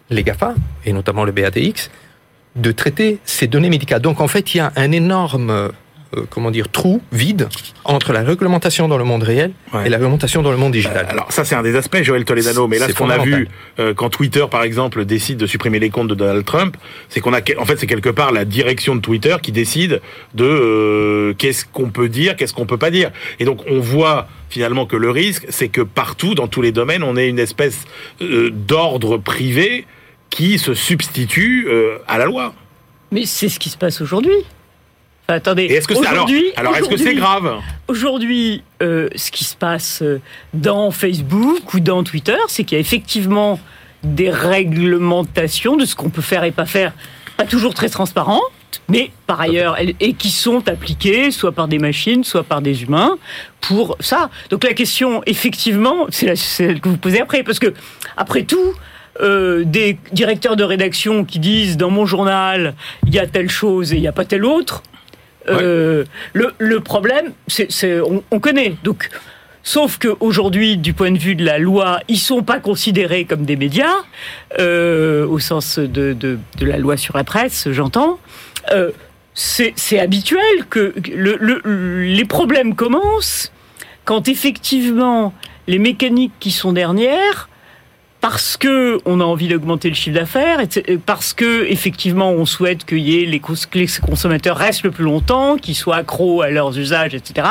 les 0.10 0.24
GAFA, 0.24 0.56
et 0.86 0.94
notamment 0.94 1.26
le 1.26 1.32
BATX, 1.34 1.92
de 2.56 2.72
traiter 2.72 3.20
ces 3.26 3.48
données 3.48 3.70
médicales. 3.70 4.02
Donc 4.02 4.22
en 4.22 4.28
fait, 4.28 4.54
il 4.54 4.58
y 4.58 4.60
a 4.62 4.72
un 4.78 4.92
énorme, 4.94 5.50
euh, 5.50 5.70
comment 6.30 6.50
dire, 6.50 6.70
trou 6.72 7.02
vide 7.12 7.50
entre 7.84 8.14
la 8.14 8.22
réglementation 8.24 8.88
dans 8.88 8.98
le 8.98 9.04
monde 9.04 9.24
réel 9.24 9.52
Ouais. 9.74 9.86
et 9.86 9.90
la 9.90 9.98
réglementation 9.98 10.42
dans 10.44 10.52
le 10.52 10.58
monde 10.58 10.72
digital. 10.72 11.06
Euh, 11.08 11.12
Alors 11.12 11.32
ça 11.32 11.44
c'est 11.44 11.56
un 11.56 11.62
des 11.62 11.76
aspects, 11.76 12.02
Joël 12.02 12.24
Toledano. 12.24 12.68
Mais 12.70 12.80
là, 12.80 12.88
ce 12.88 12.94
qu'on 12.94 13.10
a 13.10 13.18
vu 13.18 13.50
euh, 13.80 13.94
quand 13.94 14.10
Twitter, 14.10 14.46
par 14.50 14.64
exemple, 14.64 15.04
décide 15.04 15.38
de 15.38 15.46
supprimer 15.46 15.80
les 15.80 15.90
comptes 15.90 16.08
de 16.08 16.16
Donald 16.16 16.46
Trump, 16.46 16.78
c'est 17.10 17.20
qu'on 17.20 17.34
a, 17.34 17.42
en 17.60 17.66
fait, 17.66 17.78
c'est 17.78 17.88
quelque 17.88 18.10
part 18.10 18.32
la 18.32 18.46
direction 18.46 18.96
de 18.96 19.02
Twitter 19.02 19.36
qui 19.44 19.52
décide 19.52 20.02
de 20.34 21.36
qu'est-ce 21.38 21.66
qu'on 21.66 21.90
peut 21.90 22.08
dire, 22.10 22.36
qu'est-ce 22.38 22.54
qu'on 22.54 22.66
peut 22.66 22.78
pas 22.78 22.92
dire. 22.92 23.12
Et 23.40 23.46
donc 23.46 23.60
on 23.70 23.80
voit 23.82 24.28
finalement 24.50 24.86
que 24.86 24.96
le 24.96 25.10
risque, 25.10 25.46
c'est 25.50 25.70
que 25.70 25.82
partout, 25.82 26.36
dans 26.36 26.48
tous 26.48 26.62
les 26.62 26.72
domaines, 26.72 27.04
on 27.04 27.16
ait 27.18 27.28
une 27.28 27.40
espèce 27.40 27.86
euh, 28.22 28.50
d'ordre 28.52 29.18
privé 29.18 29.86
qui 30.30 30.60
se 30.60 30.74
substitue 30.74 31.68
euh, 31.68 31.98
à 32.08 32.18
la 32.18 32.26
loi. 32.26 32.54
Mais 33.12 33.26
c'est 33.26 33.50
ce 33.50 33.60
qui 33.60 33.70
se 33.70 33.78
passe 33.78 34.02
aujourd'hui. 34.02 34.36
Enfin, 35.24 35.36
attendez. 35.36 35.66
Est-ce 35.66 35.88
que 35.88 35.96
c'est 35.96 36.08
alors, 36.08 36.30
est-ce 36.30 36.90
que 36.90 36.98
c'est 36.98 37.16
grave 37.16 37.60
Aujourd'hui, 37.88 38.64
euh, 38.82 39.10
ce 39.16 39.32
qui 39.32 39.44
se 39.44 39.56
passe 39.56 40.04
dans 40.54 40.92
Facebook 40.92 41.74
ou 41.74 41.80
dans 41.80 42.04
Twitter, 42.04 42.38
c'est 42.48 42.64
qu'il 42.64 42.78
y 42.78 42.80
a 42.80 42.82
effectivement 42.82 43.60
des 44.04 44.30
réglementations 44.30 45.76
de 45.76 45.86
ce 45.86 45.96
qu'on 45.96 46.10
peut 46.10 46.22
faire 46.22 46.44
et 46.44 46.52
pas 46.52 46.66
faire, 46.66 46.94
pas 47.36 47.46
toujours 47.46 47.74
très 47.74 47.90
transparentes, 47.90 48.42
mais 48.90 49.12
par 49.26 49.42
ailleurs, 49.42 49.78
et 49.80 50.14
qui 50.14 50.30
sont 50.30 50.68
appliquées 50.70 51.32
soit 51.32 51.52
par 51.52 51.68
des 51.68 51.80
machines, 51.80 52.24
soit 52.24 52.44
par 52.44 52.62
des 52.62 52.84
humains, 52.84 53.18
pour 53.62 53.98
ça. 54.00 54.30
Donc 54.50 54.64
la 54.64 54.74
question, 54.74 55.22
effectivement, 55.26 56.08
c'est 56.10 56.36
celle 56.36 56.80
que 56.80 56.90
vous 56.90 56.98
posez 56.98 57.20
après, 57.22 57.44
parce 57.44 57.60
que 57.60 57.74
après 58.16 58.44
tout, 58.44 58.74
euh, 59.22 59.64
des 59.66 59.98
directeurs 60.12 60.56
de 60.56 60.64
rédaction 60.64 61.26
qui 61.26 61.40
disent 61.40 61.76
dans 61.76 61.90
mon 61.90 62.06
journal 62.06 62.76
il 63.08 63.14
y 63.16 63.20
a 63.20 63.26
telle 63.26 63.50
chose 63.50 63.92
et 63.92 63.96
il 63.96 64.02
n'y 64.02 64.08
a 64.08 64.12
pas 64.12 64.26
telle 64.26 64.46
autre. 64.46 64.84
euh, 65.50 66.04
le, 66.34 66.54
le 66.58 66.80
problème, 66.82 67.32
c'est- 67.48 68.02
on, 68.02 68.22
on 68.32 68.40
connaît. 68.40 68.76
Donc, 68.84 69.10
sauf 69.64 69.98
qu'aujourd'hui, 69.98 70.78
du 70.78 70.94
point 70.94 71.10
de 71.12 71.18
vue 71.18 71.36
de 71.36 71.44
la 71.46 71.58
loi, 71.58 72.00
ils 72.10 72.20
sont 72.20 72.44
pas 72.44 72.60
considérés 72.60 73.24
comme 73.26 73.44
des 73.46 73.56
médias 73.56 73.96
euh, 74.60 75.26
au 75.26 75.40
sens 75.40 75.80
de, 75.80 76.14
de, 76.14 76.38
de 76.60 76.66
la 76.66 76.78
loi 76.78 76.96
sur 76.98 77.16
la 77.18 77.24
presse, 77.24 77.70
j'entends. 77.72 78.20
Euh, 78.74 78.92
c'est, 79.34 80.00
habituel 80.00 80.66
que 80.70 80.96
le, 81.14 81.38
le- 81.40 82.02
les 82.04 82.26
problèmes 82.26 82.74
commencent 82.76 83.52
quand 84.04 84.28
effectivement 84.28 85.32
les 85.68 85.78
mécaniques 85.78 86.34
qui 86.40 86.50
sont 86.50 86.74
dernières 86.74 87.48
parce 88.20 88.58
que 88.58 88.98
on 89.06 89.20
a 89.22 89.24
envie 89.24 89.48
d'augmenter 89.48 89.90
le 89.90 89.96
chiffre 89.96 90.16
d'affaires, 90.18 90.60
parce 91.06 91.34
que 91.34 91.66
effectivement 91.66 92.32
on 92.32 92.48
souhaite 92.48 92.84
qu'il 92.84 92.98
y 93.00 93.22
ait 93.22 93.26
les, 93.28 93.40
que 93.40 93.78
les 93.78 93.88
consommateurs 94.02 94.58
restent 94.58 94.84
le 94.84 94.92
plus 94.92 95.04
longtemps, 95.04 95.58
qu'ils 95.58 95.76
soient 95.76 95.98
accros 95.98 96.42
à 96.42 96.50
leurs 96.50 96.78
usages, 96.80 97.14
etc. 97.14 97.48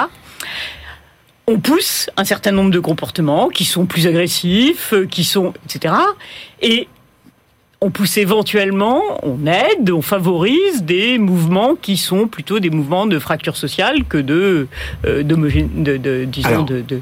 On 1.46 1.60
pousse 1.60 2.10
un 2.16 2.24
certain 2.24 2.50
nombre 2.50 2.72
de 2.72 2.80
comportements 2.80 3.48
qui 3.48 3.64
sont 3.64 3.86
plus 3.86 4.08
agressifs, 4.08 4.92
euh, 4.92 5.06
qui 5.06 5.22
sont, 5.22 5.54
etc. 5.64 5.94
Et 6.60 6.88
on 7.80 7.90
pousse 7.90 8.16
éventuellement, 8.16 9.02
on 9.22 9.46
aide, 9.46 9.90
on 9.90 10.02
favorise 10.02 10.82
des 10.82 11.18
mouvements 11.18 11.74
qui 11.74 11.96
sont 11.96 12.26
plutôt 12.26 12.58
des 12.58 12.70
mouvements 12.70 13.06
de 13.06 13.18
fracture 13.18 13.56
sociale 13.56 14.04
que 14.04 14.18
de, 14.18 14.66
euh, 15.04 15.22
d'homogé- 15.22 15.68
de, 15.74 15.96
de, 15.96 16.24
disons, 16.24 16.48
Alors, 16.48 16.64
de, 16.64 16.80
de 16.80 17.00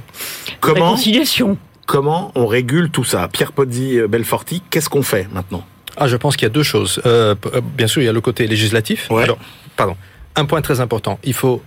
Comment 0.60 0.86
réconciliation. 0.86 1.56
Comment 1.86 2.32
on 2.34 2.46
régule 2.46 2.90
tout 2.90 3.04
ça? 3.04 3.28
Pierre 3.28 3.52
Pozzi, 3.52 3.98
euh, 3.98 4.08
Belforti, 4.08 4.62
qu'est-ce 4.70 4.88
qu'on 4.88 5.02
fait 5.02 5.28
maintenant? 5.32 5.64
Ah, 5.96 6.08
je 6.08 6.16
pense 6.16 6.36
qu'il 6.36 6.44
y 6.46 6.50
a 6.50 6.54
deux 6.54 6.62
choses. 6.64 7.00
Euh, 7.06 7.34
euh, 7.54 7.60
bien 7.60 7.86
sûr, 7.86 8.02
il 8.02 8.06
y 8.06 8.08
a 8.08 8.12
le 8.12 8.20
côté 8.20 8.46
législatif. 8.48 9.08
Ouais. 9.10 9.22
Alors, 9.22 9.38
pardon. 9.76 9.96
Un 10.34 10.44
point 10.44 10.60
très 10.60 10.80
important. 10.80 11.20
Il 11.22 11.34
faut, 11.34 11.62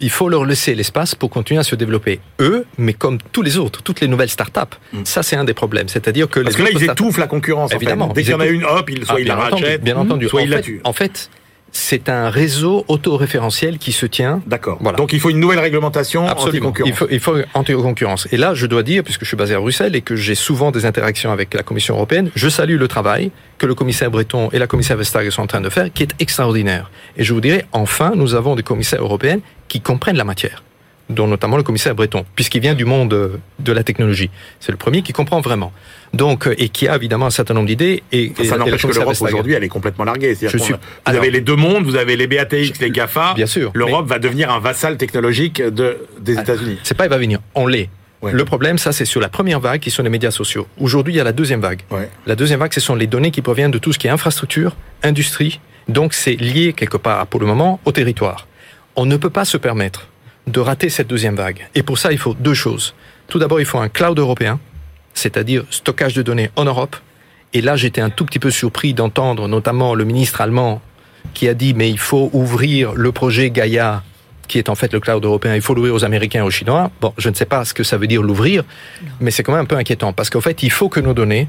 il 0.00 0.10
faut 0.10 0.28
leur 0.28 0.44
laisser 0.44 0.74
l'espace 0.74 1.14
pour 1.14 1.30
continuer 1.30 1.60
à 1.60 1.64
se 1.64 1.74
développer. 1.74 2.20
Eux, 2.40 2.66
mais 2.78 2.92
comme 2.92 3.18
tous 3.32 3.42
les 3.42 3.56
autres, 3.58 3.82
toutes 3.82 4.00
les 4.00 4.08
nouvelles 4.08 4.30
startups. 4.30 4.60
Mm. 4.92 4.98
Ça, 5.04 5.22
c'est 5.22 5.36
un 5.36 5.44
des 5.44 5.54
problèmes. 5.54 5.88
C'est-à-dire 5.88 6.28
que 6.28 6.40
Parce 6.40 6.56
les 6.58 6.64
que 6.64 6.68
là, 6.72 6.78
ils 6.80 6.90
étouffent 6.90 7.18
la 7.18 7.26
concurrence. 7.26 7.66
en 7.66 7.68
fait. 7.70 7.76
Évidemment, 7.76 8.08
Dès 8.08 8.22
qu'il 8.22 8.32
y 8.32 8.34
en 8.34 8.40
a 8.40 8.46
une, 8.46 8.64
hop, 8.64 8.90
il, 8.90 9.04
soit 9.04 9.16
Ah, 9.16 9.20
il 9.20 9.26
la 9.26 9.34
bien 9.36 9.44
entendu, 9.46 9.62
rachète, 9.64 9.82
bien 9.84 9.96
entendu. 9.96 10.28
soit 10.28 10.40
en 10.40 10.44
il 10.44 10.50
la 10.50 10.60
tue. 10.60 10.80
En 10.84 10.92
fait, 10.92 11.30
c'est 11.72 12.08
un 12.08 12.30
réseau 12.30 12.84
autoréférentiel 12.88 13.76
qui 13.78 13.92
se 13.92 14.06
tient 14.06 14.40
D'accord. 14.46 14.78
Voilà. 14.80 14.96
Donc 14.96 15.12
il 15.12 15.20
faut 15.20 15.28
une 15.30 15.40
nouvelle 15.40 15.58
réglementation 15.58 16.26
Absolument. 16.26 16.72
Il 16.78 16.92
anti-concurrence. 16.94 16.98
faut, 16.98 17.06
il 17.10 17.20
faut 17.20 17.36
anti-concurrence. 17.54 18.28
Et 18.32 18.36
là, 18.38 18.54
je 18.54 18.66
dois 18.66 18.82
dire, 18.82 19.02
puisque 19.04 19.22
je 19.22 19.28
suis 19.28 19.36
basé 19.36 19.54
à 19.54 19.58
Bruxelles 19.60 19.94
et 19.94 20.00
que 20.00 20.16
j'ai 20.16 20.34
souvent 20.34 20.70
des 20.70 20.86
interactions 20.86 21.32
avec 21.32 21.52
la 21.54 21.62
Commission 21.62 21.94
européenne, 21.94 22.30
je 22.34 22.48
salue 22.48 22.78
le 22.78 22.88
travail 22.88 23.30
que 23.58 23.66
le 23.66 23.74
commissaire 23.74 24.10
Breton 24.10 24.48
et 24.52 24.58
la 24.58 24.66
commissaire 24.66 24.96
Vestager 24.96 25.30
sont 25.30 25.42
en 25.42 25.46
train 25.46 25.60
de 25.60 25.68
faire, 25.68 25.92
qui 25.92 26.02
est 26.02 26.14
extraordinaire. 26.18 26.90
Et 27.16 27.24
je 27.24 27.34
vous 27.34 27.40
dirais, 27.40 27.66
enfin, 27.72 28.12
nous 28.14 28.34
avons 28.34 28.54
des 28.54 28.62
commissaires 28.62 29.02
européens 29.02 29.38
qui 29.68 29.80
comprennent 29.80 30.16
la 30.16 30.24
matière 30.24 30.62
dont 31.08 31.26
notamment 31.26 31.56
le 31.56 31.62
commissaire 31.62 31.94
Breton, 31.94 32.24
puisqu'il 32.34 32.60
vient 32.60 32.74
du 32.74 32.84
monde 32.84 33.14
euh, 33.14 33.38
de 33.60 33.72
la 33.72 33.84
technologie. 33.84 34.30
C'est 34.60 34.72
le 34.72 34.78
premier 34.78 35.02
qui 35.02 35.12
comprend 35.12 35.40
vraiment. 35.40 35.72
Donc, 36.12 36.46
euh, 36.46 36.54
et 36.58 36.68
qui 36.68 36.88
a 36.88 36.96
évidemment 36.96 37.26
un 37.26 37.30
certain 37.30 37.54
nombre 37.54 37.68
d'idées. 37.68 38.02
Et, 38.12 38.32
ça 38.44 38.54
le 38.56 38.64
n'empêche 38.64 38.82
que 38.82 38.92
l'Europe 38.92 39.16
aujourd'hui, 39.20 39.52
elle 39.54 39.64
est 39.64 39.68
complètement 39.68 40.04
larguée. 40.04 40.36
Je 40.40 40.48
suis- 40.48 40.58
Vous 40.58 40.74
alors- 41.04 41.22
avez 41.22 41.30
les 41.30 41.40
deux 41.40 41.56
mondes, 41.56 41.84
vous 41.84 41.96
avez 41.96 42.16
les 42.16 42.26
BATX, 42.26 42.80
les 42.80 42.90
GAFA. 42.90 43.34
Bien 43.34 43.46
sûr. 43.46 43.70
L'Europe 43.74 44.06
va 44.06 44.18
devenir 44.18 44.50
un 44.50 44.58
vassal 44.58 44.96
technologique 44.96 45.62
de, 45.62 45.98
des 46.20 46.38
États-Unis. 46.38 46.78
C'est 46.82 46.96
pas 46.96 47.04
il 47.06 47.10
va 47.10 47.18
venir, 47.18 47.38
on 47.54 47.66
l'est. 47.66 47.88
Ouais. 48.22 48.32
Le 48.32 48.44
problème, 48.44 48.78
ça, 48.78 48.92
c'est 48.92 49.04
sur 49.04 49.20
la 49.20 49.28
première 49.28 49.60
vague 49.60 49.80
qui 49.80 49.90
sont 49.90 50.02
les 50.02 50.08
médias 50.08 50.30
sociaux. 50.30 50.66
Aujourd'hui, 50.80 51.12
il 51.14 51.16
y 51.18 51.20
a 51.20 51.24
la 51.24 51.32
deuxième 51.32 51.60
vague. 51.60 51.82
Ouais. 51.90 52.08
La 52.26 52.34
deuxième 52.34 52.58
vague, 52.58 52.72
ce 52.72 52.80
sont 52.80 52.94
les 52.94 53.06
données 53.06 53.30
qui 53.30 53.42
proviennent 53.42 53.70
de 53.70 53.78
tout 53.78 53.92
ce 53.92 53.98
qui 53.98 54.06
est 54.06 54.10
infrastructure, 54.10 54.74
industrie. 55.02 55.60
Donc, 55.86 56.14
c'est 56.14 56.34
lié 56.34 56.72
quelque 56.72 56.96
part, 56.96 57.26
pour 57.26 57.40
le 57.40 57.46
moment, 57.46 57.78
au 57.84 57.92
territoire. 57.92 58.48
On 58.96 59.06
ne 59.06 59.16
peut 59.16 59.30
pas 59.30 59.44
se 59.44 59.56
permettre 59.56 60.08
de 60.46 60.60
rater 60.60 60.88
cette 60.88 61.06
deuxième 61.06 61.36
vague. 61.36 61.68
Et 61.74 61.82
pour 61.82 61.98
ça, 61.98 62.12
il 62.12 62.18
faut 62.18 62.34
deux 62.34 62.54
choses. 62.54 62.94
Tout 63.28 63.38
d'abord, 63.38 63.60
il 63.60 63.66
faut 63.66 63.78
un 63.78 63.88
cloud 63.88 64.18
européen, 64.18 64.58
c'est-à-dire 65.12 65.64
stockage 65.70 66.14
de 66.14 66.22
données 66.22 66.50
en 66.56 66.64
Europe. 66.64 66.96
Et 67.52 67.60
là, 67.60 67.76
j'étais 67.76 68.00
un 68.00 68.10
tout 68.10 68.24
petit 68.24 68.38
peu 68.38 68.50
surpris 68.50 68.94
d'entendre 68.94 69.48
notamment 69.48 69.94
le 69.94 70.04
ministre 70.04 70.40
allemand 70.40 70.80
qui 71.34 71.48
a 71.48 71.54
dit, 71.54 71.74
mais 71.74 71.90
il 71.90 71.98
faut 71.98 72.30
ouvrir 72.32 72.94
le 72.94 73.12
projet 73.12 73.50
Gaia 73.50 74.02
qui 74.46 74.58
est 74.58 74.68
en 74.68 74.74
fait 74.74 74.92
le 74.92 75.00
cloud 75.00 75.24
européen, 75.24 75.54
il 75.54 75.60
faut 75.60 75.74
l'ouvrir 75.74 75.94
aux 75.94 76.04
Américains 76.04 76.40
et 76.40 76.46
aux 76.46 76.50
Chinois. 76.50 76.90
Bon, 77.00 77.12
je 77.18 77.28
ne 77.28 77.34
sais 77.34 77.46
pas 77.46 77.64
ce 77.64 77.74
que 77.74 77.82
ça 77.82 77.96
veut 77.96 78.06
dire 78.06 78.22
l'ouvrir, 78.22 78.62
mais 79.20 79.30
c'est 79.30 79.42
quand 79.42 79.52
même 79.52 79.62
un 79.62 79.66
peu 79.66 79.76
inquiétant 79.76 80.12
parce 80.12 80.30
qu'en 80.30 80.40
fait, 80.40 80.62
il 80.62 80.70
faut 80.70 80.88
que 80.88 81.00
nos 81.00 81.14
données 81.14 81.48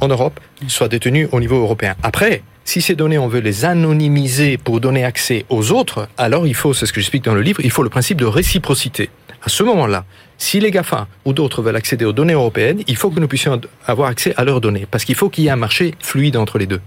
en 0.00 0.08
Europe 0.08 0.38
soient 0.68 0.88
détenues 0.88 1.28
au 1.32 1.40
niveau 1.40 1.60
européen. 1.60 1.96
Après, 2.02 2.42
si 2.68 2.82
ces 2.82 2.94
données, 2.94 3.16
on 3.16 3.28
veut 3.28 3.40
les 3.40 3.64
anonymiser 3.64 4.58
pour 4.58 4.78
donner 4.78 5.02
accès 5.02 5.46
aux 5.48 5.72
autres, 5.72 6.06
alors 6.18 6.46
il 6.46 6.54
faut, 6.54 6.74
c'est 6.74 6.84
ce 6.84 6.92
que 6.92 7.00
j'explique 7.00 7.24
dans 7.24 7.32
le 7.32 7.40
livre, 7.40 7.62
il 7.64 7.70
faut 7.70 7.82
le 7.82 7.88
principe 7.88 8.18
de 8.18 8.26
réciprocité. 8.26 9.08
À 9.42 9.48
ce 9.48 9.62
moment-là, 9.62 10.04
si 10.36 10.60
les 10.60 10.70
GAFA 10.70 11.08
ou 11.24 11.32
d'autres 11.32 11.62
veulent 11.62 11.76
accéder 11.76 12.04
aux 12.04 12.12
données 12.12 12.34
européennes, 12.34 12.82
il 12.86 12.96
faut 12.96 13.08
que 13.08 13.20
nous 13.20 13.26
puissions 13.26 13.58
avoir 13.86 14.10
accès 14.10 14.34
à 14.36 14.44
leurs 14.44 14.60
données 14.60 14.86
parce 14.90 15.06
qu'il 15.06 15.14
faut 15.14 15.30
qu'il 15.30 15.44
y 15.44 15.46
ait 15.46 15.50
un 15.50 15.56
marché 15.56 15.94
fluide 15.98 16.36
entre 16.36 16.58
les 16.58 16.66
deux. 16.66 16.82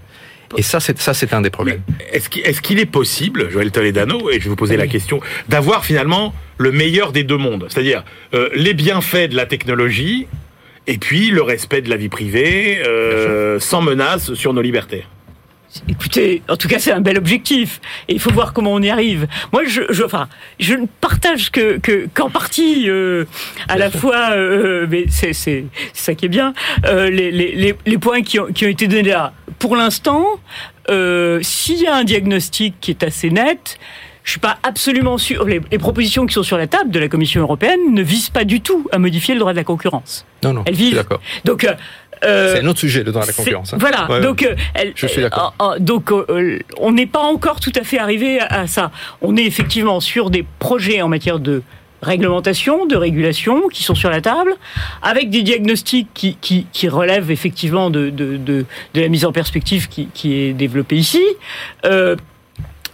Et 0.56 0.62
ça, 0.62 0.78
c'est 0.78 1.00
ça, 1.00 1.14
c'est 1.14 1.34
un 1.34 1.40
des 1.40 1.50
problèmes. 1.50 1.82
Est-ce 2.12 2.28
qu'il 2.28 2.46
est, 2.46 2.60
qu'il 2.60 2.78
est 2.78 2.86
possible, 2.86 3.50
Joël 3.50 3.72
Toledano, 3.72 4.30
et 4.30 4.34
je 4.34 4.44
vais 4.44 4.50
vous 4.50 4.56
poser 4.56 4.76
la 4.76 4.86
question, 4.86 5.18
d'avoir 5.48 5.84
finalement 5.84 6.32
le 6.58 6.70
meilleur 6.70 7.10
des 7.10 7.24
deux 7.24 7.38
mondes? 7.38 7.66
C'est-à-dire 7.68 8.04
euh, 8.34 8.50
les 8.54 8.74
bienfaits 8.74 9.30
de 9.30 9.34
la 9.34 9.46
technologie 9.46 10.28
et 10.86 10.98
puis 10.98 11.30
le 11.30 11.42
respect 11.42 11.82
de 11.82 11.90
la 11.90 11.96
vie 11.96 12.08
privée 12.08 12.80
euh, 12.86 13.58
sans 13.58 13.82
menace 13.82 14.34
sur 14.34 14.52
nos 14.52 14.62
libertés. 14.62 15.04
Écoutez, 15.88 16.42
en 16.48 16.56
tout 16.56 16.68
cas, 16.68 16.78
c'est 16.78 16.92
un 16.92 17.00
bel 17.00 17.16
objectif. 17.18 17.80
Et 18.08 18.14
il 18.14 18.20
faut 18.20 18.30
voir 18.32 18.52
comment 18.52 18.72
on 18.72 18.80
y 18.82 18.90
arrive. 18.90 19.26
Moi, 19.52 19.62
je, 19.66 19.82
je, 19.90 20.02
enfin, 20.02 20.28
je 20.60 20.74
ne 20.74 20.86
partage 21.00 21.50
que, 21.50 21.78
que, 21.78 22.08
qu'en 22.12 22.30
partie, 22.30 22.88
euh, 22.88 23.24
à 23.68 23.78
la 23.78 23.90
fois, 23.90 24.32
euh, 24.32 24.86
mais 24.90 25.06
c'est, 25.08 25.32
c'est, 25.32 25.64
c'est 25.92 26.04
ça 26.04 26.14
qui 26.14 26.26
est 26.26 26.28
bien, 26.28 26.52
euh, 26.86 27.10
les, 27.10 27.30
les, 27.30 27.74
les, 27.86 27.98
points 27.98 28.22
qui 28.22 28.38
ont, 28.38 28.46
qui 28.46 28.66
ont 28.66 28.68
été 28.68 28.86
donnés 28.86 29.02
là. 29.10 29.32
Pour 29.58 29.76
l'instant, 29.76 30.26
euh, 30.90 31.38
s'il 31.42 31.80
y 31.80 31.86
a 31.86 31.94
un 31.94 32.04
diagnostic 32.04 32.74
qui 32.80 32.90
est 32.90 33.02
assez 33.02 33.30
net, 33.30 33.78
je 34.24 34.30
suis 34.32 34.40
pas 34.40 34.58
absolument 34.62 35.18
sûr. 35.18 35.44
Les, 35.44 35.60
les 35.70 35.78
propositions 35.78 36.26
qui 36.26 36.34
sont 36.34 36.42
sur 36.42 36.56
la 36.56 36.66
table 36.66 36.90
de 36.90 36.98
la 37.00 37.08
Commission 37.08 37.40
européenne 37.40 37.80
ne 37.92 38.02
visent 38.02 38.30
pas 38.30 38.44
du 38.44 38.60
tout 38.60 38.86
à 38.92 38.98
modifier 38.98 39.34
le 39.34 39.40
droit 39.40 39.52
de 39.52 39.56
la 39.56 39.64
concurrence. 39.64 40.24
Non, 40.44 40.52
non, 40.52 40.62
Elles 40.66 40.74
visent. 40.74 40.94
d'accord. 40.94 41.20
Donc, 41.44 41.64
euh, 41.64 41.70
euh, 41.72 41.74
C'est 42.22 42.60
un 42.60 42.66
autre 42.66 42.78
sujet, 42.78 43.02
le 43.02 43.10
droit 43.12 43.24
à 43.24 43.26
la 43.26 43.32
concurrence. 43.32 43.72
hein. 43.74 43.78
Voilà. 43.80 44.08
Ouais, 44.10 44.20
donc, 44.20 44.42
euh, 44.42 44.54
elle- 44.74 44.92
Je 44.94 45.06
suis 45.06 45.22
d'accord. 45.22 45.54
euh, 45.60 45.64
euh, 45.64 45.78
donc, 45.78 46.12
euh, 46.12 46.58
on 46.78 46.92
n'est 46.92 47.06
pas 47.06 47.22
encore 47.22 47.58
tout 47.60 47.72
à 47.74 47.82
fait 47.84 47.98
arrivé 47.98 48.40
à, 48.40 48.60
à 48.62 48.66
ça. 48.66 48.90
On 49.20 49.36
est 49.36 49.44
effectivement 49.44 50.00
sur 50.00 50.30
des 50.30 50.44
projets 50.58 51.02
en 51.02 51.08
matière 51.08 51.38
de 51.40 51.62
réglementation, 52.02 52.84
de 52.86 52.96
régulation 52.96 53.68
qui 53.68 53.84
sont 53.84 53.94
sur 53.94 54.10
la 54.10 54.20
table, 54.20 54.54
avec 55.02 55.30
des 55.30 55.42
diagnostics 55.42 56.08
qui, 56.14 56.36
qui, 56.40 56.66
qui 56.72 56.88
relèvent 56.88 57.30
effectivement 57.30 57.90
de, 57.90 58.10
de, 58.10 58.36
de, 58.36 58.66
de 58.94 59.00
la 59.00 59.08
mise 59.08 59.24
en 59.24 59.30
perspective 59.32 59.88
qui, 59.88 60.08
qui 60.12 60.34
est 60.34 60.52
développée 60.52 60.96
ici. 60.96 61.22
Euh, 61.84 62.16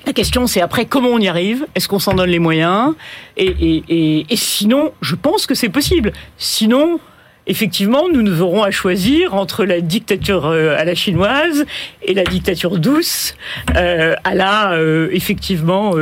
la 0.07 0.13
question, 0.13 0.47
c'est 0.47 0.61
après 0.61 0.85
comment 0.85 1.09
on 1.09 1.19
y 1.19 1.29
arrive? 1.29 1.67
Est-ce 1.75 1.89
qu'on 1.89 1.99
s'en 1.99 2.15
donne 2.15 2.31
les 2.31 2.39
moyens? 2.39 2.95
Et, 3.37 3.47
et, 3.47 3.85
et, 3.89 4.27
et 4.31 4.37
sinon, 4.37 4.93
je 5.01 5.15
pense 5.15 5.47
que 5.47 5.55
c'est 5.55 5.69
possible. 5.71 6.13
Sinon, 6.37 7.01
effectivement, 7.49 8.09
nous 8.13 8.43
aurons 8.43 8.63
à 8.63 8.71
choisir 8.71 9.35
entre 9.35 9.65
la 9.65 9.81
dictature 9.81 10.47
euh, 10.47 10.77
à 10.79 10.85
la 10.85 10.95
chinoise 10.95 11.65
et 12.03 12.15
la 12.15 12.25
dictature 12.25 12.79
douce 12.79 13.35
euh, 13.75 14.15
à 14.23 14.35
la, 14.35 14.73
euh, 14.73 15.09
effectivement, 15.13 15.95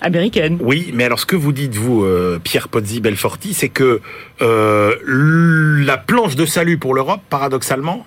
américaine. 0.00 0.58
Oui, 0.60 0.90
mais 0.94 1.04
alors 1.04 1.18
ce 1.18 1.26
que 1.26 1.36
vous 1.36 1.52
dites, 1.52 1.74
vous, 1.74 2.06
Pierre 2.44 2.68
Pozzi 2.68 3.00
Belforti, 3.00 3.54
c'est 3.54 3.68
que 3.68 4.00
la 4.40 5.96
planche 5.96 6.36
de 6.36 6.44
salut 6.44 6.78
pour 6.78 6.94
l'Europe, 6.94 7.22
paradoxalement, 7.30 8.06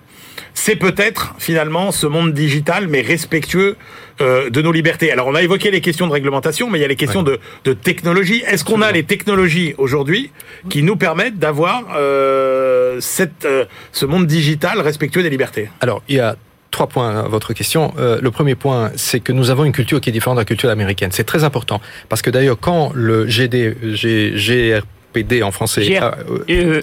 c'est 0.54 0.76
peut-être 0.76 1.34
finalement 1.40 1.92
ce 1.92 2.06
monde 2.06 2.34
digital, 2.34 2.88
mais 2.88 3.02
respectueux 3.02 3.76
euh, 4.22 4.50
de 4.50 4.62
nos 4.62 4.72
libertés. 4.72 5.12
Alors 5.12 5.28
on 5.28 5.36
a 5.36 5.42
évoqué 5.42 5.72
les 5.72 5.82
questions 5.82 6.08
de 6.08 6.12
réglementation, 6.12 6.70
mais 6.70 6.80
il 6.80 6.82
y 6.82 6.86
a 6.86 6.88
les 6.88 6.96
questions 6.96 7.24
de, 7.24 7.40
de, 7.66 7.74
technologie. 7.74 8.44
Est-ce 8.48 8.64
qu'on 8.64 8.82
a 8.82 8.92
les 8.92 9.04
technologies 9.04 9.74
aujourd'hui 9.78 10.32
qui 10.70 10.84
nous 10.84 10.96
permettent 10.96 11.40
d'avoir 11.40 11.84
euh, 11.96 12.98
cette, 13.00 13.46
euh, 13.46 13.66
ce 13.92 14.06
monde 14.06 14.28
digital 14.28 14.80
respectueux 14.82 15.24
des 15.24 15.30
libertés? 15.30 15.70
Alors 15.82 16.04
il 16.08 16.18
y 16.18 16.20
a 16.20 16.36
trois 16.72 16.88
points 16.88 17.20
à 17.20 17.28
votre 17.28 17.54
question. 17.54 17.94
Euh, 17.98 18.20
le 18.22 18.32
premier 18.32 18.56
point, 18.56 18.92
c'est 18.96 19.20
que 19.20 19.32
nous 19.32 19.50
avons 19.50 19.66
une 19.66 19.72
culture 19.72 20.02
qui 20.02 20.10
est 20.10 20.14
différente 20.14 20.38
de 20.38 20.42
la 20.42 20.46
culture 20.46 20.70
américaine. 20.70 21.12
C'est 21.12 21.24
très 21.24 21.44
important 21.44 21.82
parce 22.10 22.22
que 22.22 22.30
d'ailleurs 22.30 22.58
quand 22.60 22.92
le 22.94 23.28
GD, 23.28 23.78
G, 23.94 24.80
en 25.44 25.52
français, 25.52 26.00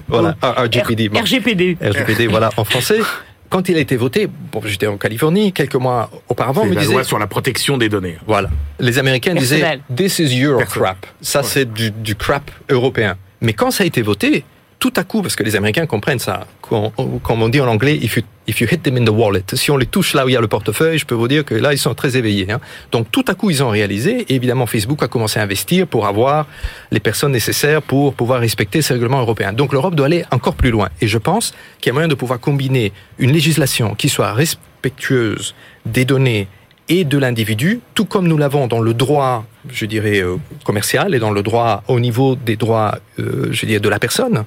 voilà, 0.09 0.37
RGPD, 0.43 1.11
RGPD, 1.13 1.77
RGPD, 1.83 2.27
voilà 2.29 2.51
en 2.57 2.65
français 2.65 3.01
quand 3.51 3.69
il 3.69 3.77
a 3.77 3.81
été 3.81 3.97
voté, 3.97 4.29
bon, 4.53 4.63
j'étais 4.65 4.87
en 4.87 4.97
Californie 4.97 5.53
quelques 5.53 5.75
mois 5.75 6.09
auparavant, 6.29 6.65
me 6.65 6.75
disait 6.75 7.05
sur 7.05 7.19
la 7.19 7.27
protection 7.27 7.77
des 7.77 7.89
données. 7.89 8.17
Voilà, 8.27 8.49
les 8.79 8.99
Américains 8.99 9.35
disaient 9.35 9.81
"This 9.95 10.21
is 10.21 10.35
your 10.37 10.65
crap." 10.65 11.05
Ça, 11.21 11.43
c'est 11.43 11.71
du, 11.71 11.91
du 11.91 12.15
crap 12.15 12.51
européen. 12.71 13.17
Mais 13.43 13.53
quand 13.53 13.71
ça 13.71 13.85
a 13.85 13.87
été 13.87 14.03
voté, 14.03 14.45
tout 14.79 14.93
à 14.97 15.05
coup, 15.05 15.21
parce 15.21 15.37
que 15.37 15.43
les 15.43 15.57
Américains 15.57 15.87
comprennent 15.87 16.19
ça, 16.19 16.47
comme 16.63 17.43
on 17.43 17.49
dit 17.49 17.61
en 17.61 17.69
anglais, 17.69 17.97
if 17.97 18.17
you, 18.17 18.23
if 18.51 18.61
you 18.61 18.67
hit 18.71 18.83
them 18.83 18.97
in 18.97 19.05
the 19.05 19.11
wallet, 19.11 19.55
si 19.55 19.71
on 19.71 19.77
les 19.77 19.87
touche 19.87 20.13
là 20.13 20.25
où 20.25 20.29
il 20.29 20.33
y 20.33 20.37
a 20.37 20.41
le 20.41 20.49
portefeuille, 20.49 20.99
je 20.99 21.07
peux 21.07 21.15
vous 21.15 21.29
dire 21.29 21.45
que 21.45 21.55
là, 21.55 21.73
ils 21.73 21.79
sont 21.79 21.95
très 21.95 22.17
éveillés. 22.17 22.51
Hein. 22.51 22.61
Donc 22.91 23.11
tout 23.11 23.25
à 23.29 23.35
coup, 23.35 23.49
ils 23.49 23.63
ont 23.63 23.71
réalisé, 23.71 24.27
et 24.29 24.35
évidemment, 24.35 24.67
Facebook 24.67 25.03
a 25.03 25.09
commencé 25.09 25.39
à 25.39 25.43
investir 25.45 25.87
pour 25.87 26.07
avoir 26.07 26.47
les 26.91 27.01
personnes 27.01 27.33
nécessaires 27.33 27.81
pour 27.81 28.15
pouvoir 28.15 28.41
respecter 28.41 28.83
ces 28.83 28.95
règlements 28.95 29.21
européens. 29.21 29.53
Donc 29.53 29.73
l'Europe 29.73 29.95
doit 29.95 30.07
aller 30.07 30.25
encore 30.33 30.55
plus 30.55 30.71
loin. 30.71 30.89
Et 31.01 31.07
je 31.07 31.19
pense 31.19 31.55
qu'il 31.81 31.91
y 31.91 31.91
a 31.91 31.95
moyen 31.95 32.09
de 32.09 32.15
pouvoir 32.15 32.41
combiner 32.41 32.93
une 33.19 33.33
législation 33.33 33.95
qui 33.95 34.09
soit 34.09 34.33
respectueuse 34.33 35.55
des 35.87 36.05
données 36.05 36.49
et 36.89 37.05
de 37.05 37.19
l'individu, 37.19 37.81
tout 37.95 38.05
comme 38.05 38.27
nous 38.27 38.37
l'avons 38.37 38.67
dans 38.67 38.81
le 38.81 38.95
droit, 38.95 39.47
je 39.71 39.87
dirais, 39.87 40.21
euh, 40.21 40.39
commercial 40.65 41.15
et 41.15 41.21
dans 41.21 41.31
le 41.31 41.43
droit 41.43 41.85
au 41.87 42.01
niveau 42.01 42.35
des 42.35 42.57
droits, 42.57 42.99
euh, 43.21 43.47
je 43.53 43.65
dirais, 43.65 43.79
de 43.79 43.89
la 43.89 44.01
personne. 44.01 44.45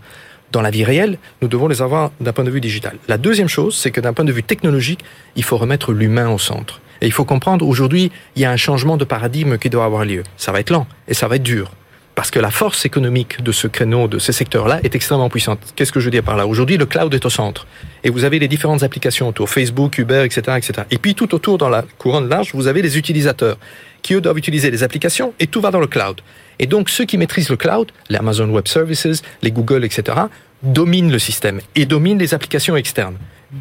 Dans 0.54 0.62
la 0.62 0.70
vie 0.70 0.84
réelle, 0.84 1.18
nous 1.42 1.48
devons 1.48 1.68
les 1.68 1.82
avoir 1.82 2.12
d'un 2.22 2.32
point 2.32 2.44
de 2.44 2.52
vue 2.52 2.62
digital. 2.62 2.98
La 3.08 3.18
deuxième 3.18 3.50
chose, 3.50 3.76
c'est 3.76 3.90
que 3.90 4.00
d'un 4.00 4.14
point 4.14 4.24
de 4.24 4.32
vue 4.32 4.44
technologique, 4.44 5.04
il 5.36 5.44
faut 5.44 5.58
remettre 5.58 5.92
l'humain 5.92 6.30
au 6.30 6.38
centre. 6.38 6.80
Et 7.02 7.08
il 7.08 7.12
faut 7.12 7.26
comprendre, 7.26 7.68
aujourd'hui, 7.68 8.12
il 8.36 8.44
y 8.44 8.46
a 8.46 8.52
un 8.52 8.56
changement 8.56 8.96
de 8.96 9.04
paradigme 9.04 9.58
qui 9.58 9.72
doit 9.72 9.84
avoir 9.84 10.06
lieu. 10.06 10.22
Ça 10.38 10.52
va 10.52 10.60
être 10.60 10.70
lent 10.70 10.86
et 11.08 11.16
ça 11.16 11.28
va 11.28 11.38
être 11.38 11.44
dur 11.44 11.72
parce 12.16 12.30
que 12.30 12.40
la 12.40 12.52
force 12.52 12.86
économique 12.86 13.42
de 13.42 13.52
ce 13.52 13.66
créneau, 13.66 14.08
de 14.08 14.20
ces 14.20 14.34
secteurs-là, 14.34 14.80
est 14.84 14.94
extrêmement 14.94 15.32
puissante. 15.32 15.60
Qu'est-ce 15.76 15.92
que 15.92 16.00
je 16.00 16.06
veux 16.06 16.12
dire 16.12 16.22
par 16.22 16.38
là? 16.38 16.46
Aujourd'hui, 16.46 16.78
le 16.78 16.86
cloud 16.86 17.12
est 17.12 17.26
au 17.26 17.30
centre. 17.32 17.66
Et 18.04 18.12
vous 18.12 18.24
avez 18.24 18.38
les 18.38 18.48
différentes 18.48 18.84
applications 18.84 19.28
autour, 19.30 19.50
Facebook, 19.50 19.98
Uber, 19.98 20.24
etc., 20.24 20.58
etc. 20.58 20.84
Et 20.92 21.00
puis 21.00 21.16
tout 21.16 21.34
autour, 21.34 21.58
dans 21.58 21.70
la 21.70 21.84
couronne 21.98 22.30
large, 22.30 22.52
vous 22.54 22.68
avez 22.68 22.84
les 22.84 23.00
utilisateurs, 23.00 23.58
qui 24.04 24.14
eux 24.14 24.22
doivent 24.22 24.38
utiliser 24.38 24.70
les 24.70 24.84
applications, 24.84 25.34
et 25.40 25.48
tout 25.48 25.60
va 25.60 25.72
dans 25.72 25.80
le 25.80 25.88
cloud. 25.88 26.22
Et 26.60 26.68
donc 26.68 26.90
ceux 26.90 27.06
qui 27.06 27.18
maîtrisent 27.18 27.50
le 27.50 27.58
cloud, 27.58 27.92
les 28.10 28.18
Amazon 28.18 28.50
Web 28.50 28.68
Services, 28.68 29.22
les 29.42 29.52
Google, 29.52 29.84
etc., 29.86 30.18
dominent 30.62 31.12
le 31.12 31.20
système 31.20 31.60
et 31.76 31.86
dominent 31.86 32.20
les 32.20 32.34
applications 32.34 32.76
externes. 32.76 33.18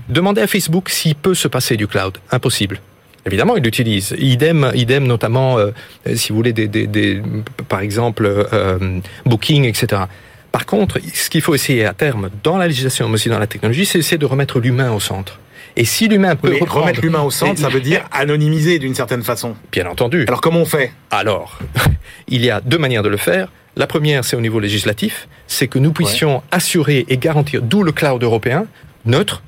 Demandez 0.08 0.40
à 0.40 0.46
Facebook 0.46 0.88
s'il 0.88 1.14
peut 1.14 1.34
se 1.34 1.48
passer 1.48 1.76
du 1.76 1.86
cloud. 1.86 2.16
Impossible. 2.30 2.80
Évidemment, 3.26 3.56
il 3.56 3.62
l'utilise. 3.62 4.14
Idem, 4.18 4.72
idem 4.74 5.06
notamment, 5.06 5.58
euh, 5.58 5.70
si 6.14 6.30
vous 6.30 6.36
voulez, 6.36 6.52
des, 6.52 6.66
des, 6.66 6.86
des 6.86 7.22
par 7.68 7.80
exemple, 7.80 8.24
euh, 8.26 9.00
Booking, 9.26 9.64
etc. 9.64 10.02
Par 10.50 10.66
contre, 10.66 10.98
ce 11.14 11.30
qu'il 11.30 11.40
faut 11.40 11.54
essayer 11.54 11.86
à 11.86 11.94
terme, 11.94 12.30
dans 12.42 12.56
la 12.56 12.66
législation, 12.66 13.08
mais 13.08 13.14
aussi 13.14 13.28
dans 13.28 13.38
la 13.38 13.46
technologie, 13.46 13.86
c'est 13.86 13.98
essayer 13.98 14.18
de 14.18 14.26
remettre 14.26 14.60
l'humain 14.60 14.92
au 14.92 15.00
centre. 15.00 15.38
Et 15.76 15.84
si 15.84 16.08
l'humain 16.08 16.36
peut 16.36 16.58
remettre 16.68 17.00
l'humain 17.00 17.22
au 17.22 17.30
centre, 17.30 17.60
ça 17.60 17.68
veut 17.68 17.80
dire 17.80 18.04
anonymiser 18.12 18.78
d'une 18.78 18.94
certaine 18.94 19.22
façon. 19.22 19.56
Bien 19.70 19.86
entendu. 19.86 20.24
Alors 20.28 20.40
comment 20.40 20.60
on 20.60 20.66
fait? 20.66 20.92
Alors, 21.10 21.58
il 22.28 22.44
y 22.44 22.50
a 22.50 22.60
deux 22.60 22.78
manières 22.78 23.02
de 23.02 23.08
le 23.08 23.16
faire. 23.16 23.48
La 23.76 23.86
première, 23.86 24.24
c'est 24.24 24.36
au 24.36 24.40
niveau 24.40 24.60
législatif, 24.60 25.28
c'est 25.46 25.66
que 25.66 25.78
nous 25.78 25.92
puissions 25.92 26.42
assurer 26.50 27.06
et 27.08 27.16
garantir, 27.16 27.62
d'où 27.62 27.82
le 27.82 27.92
cloud 27.92 28.22
européen, 28.22 28.66
neutre, 29.06 29.42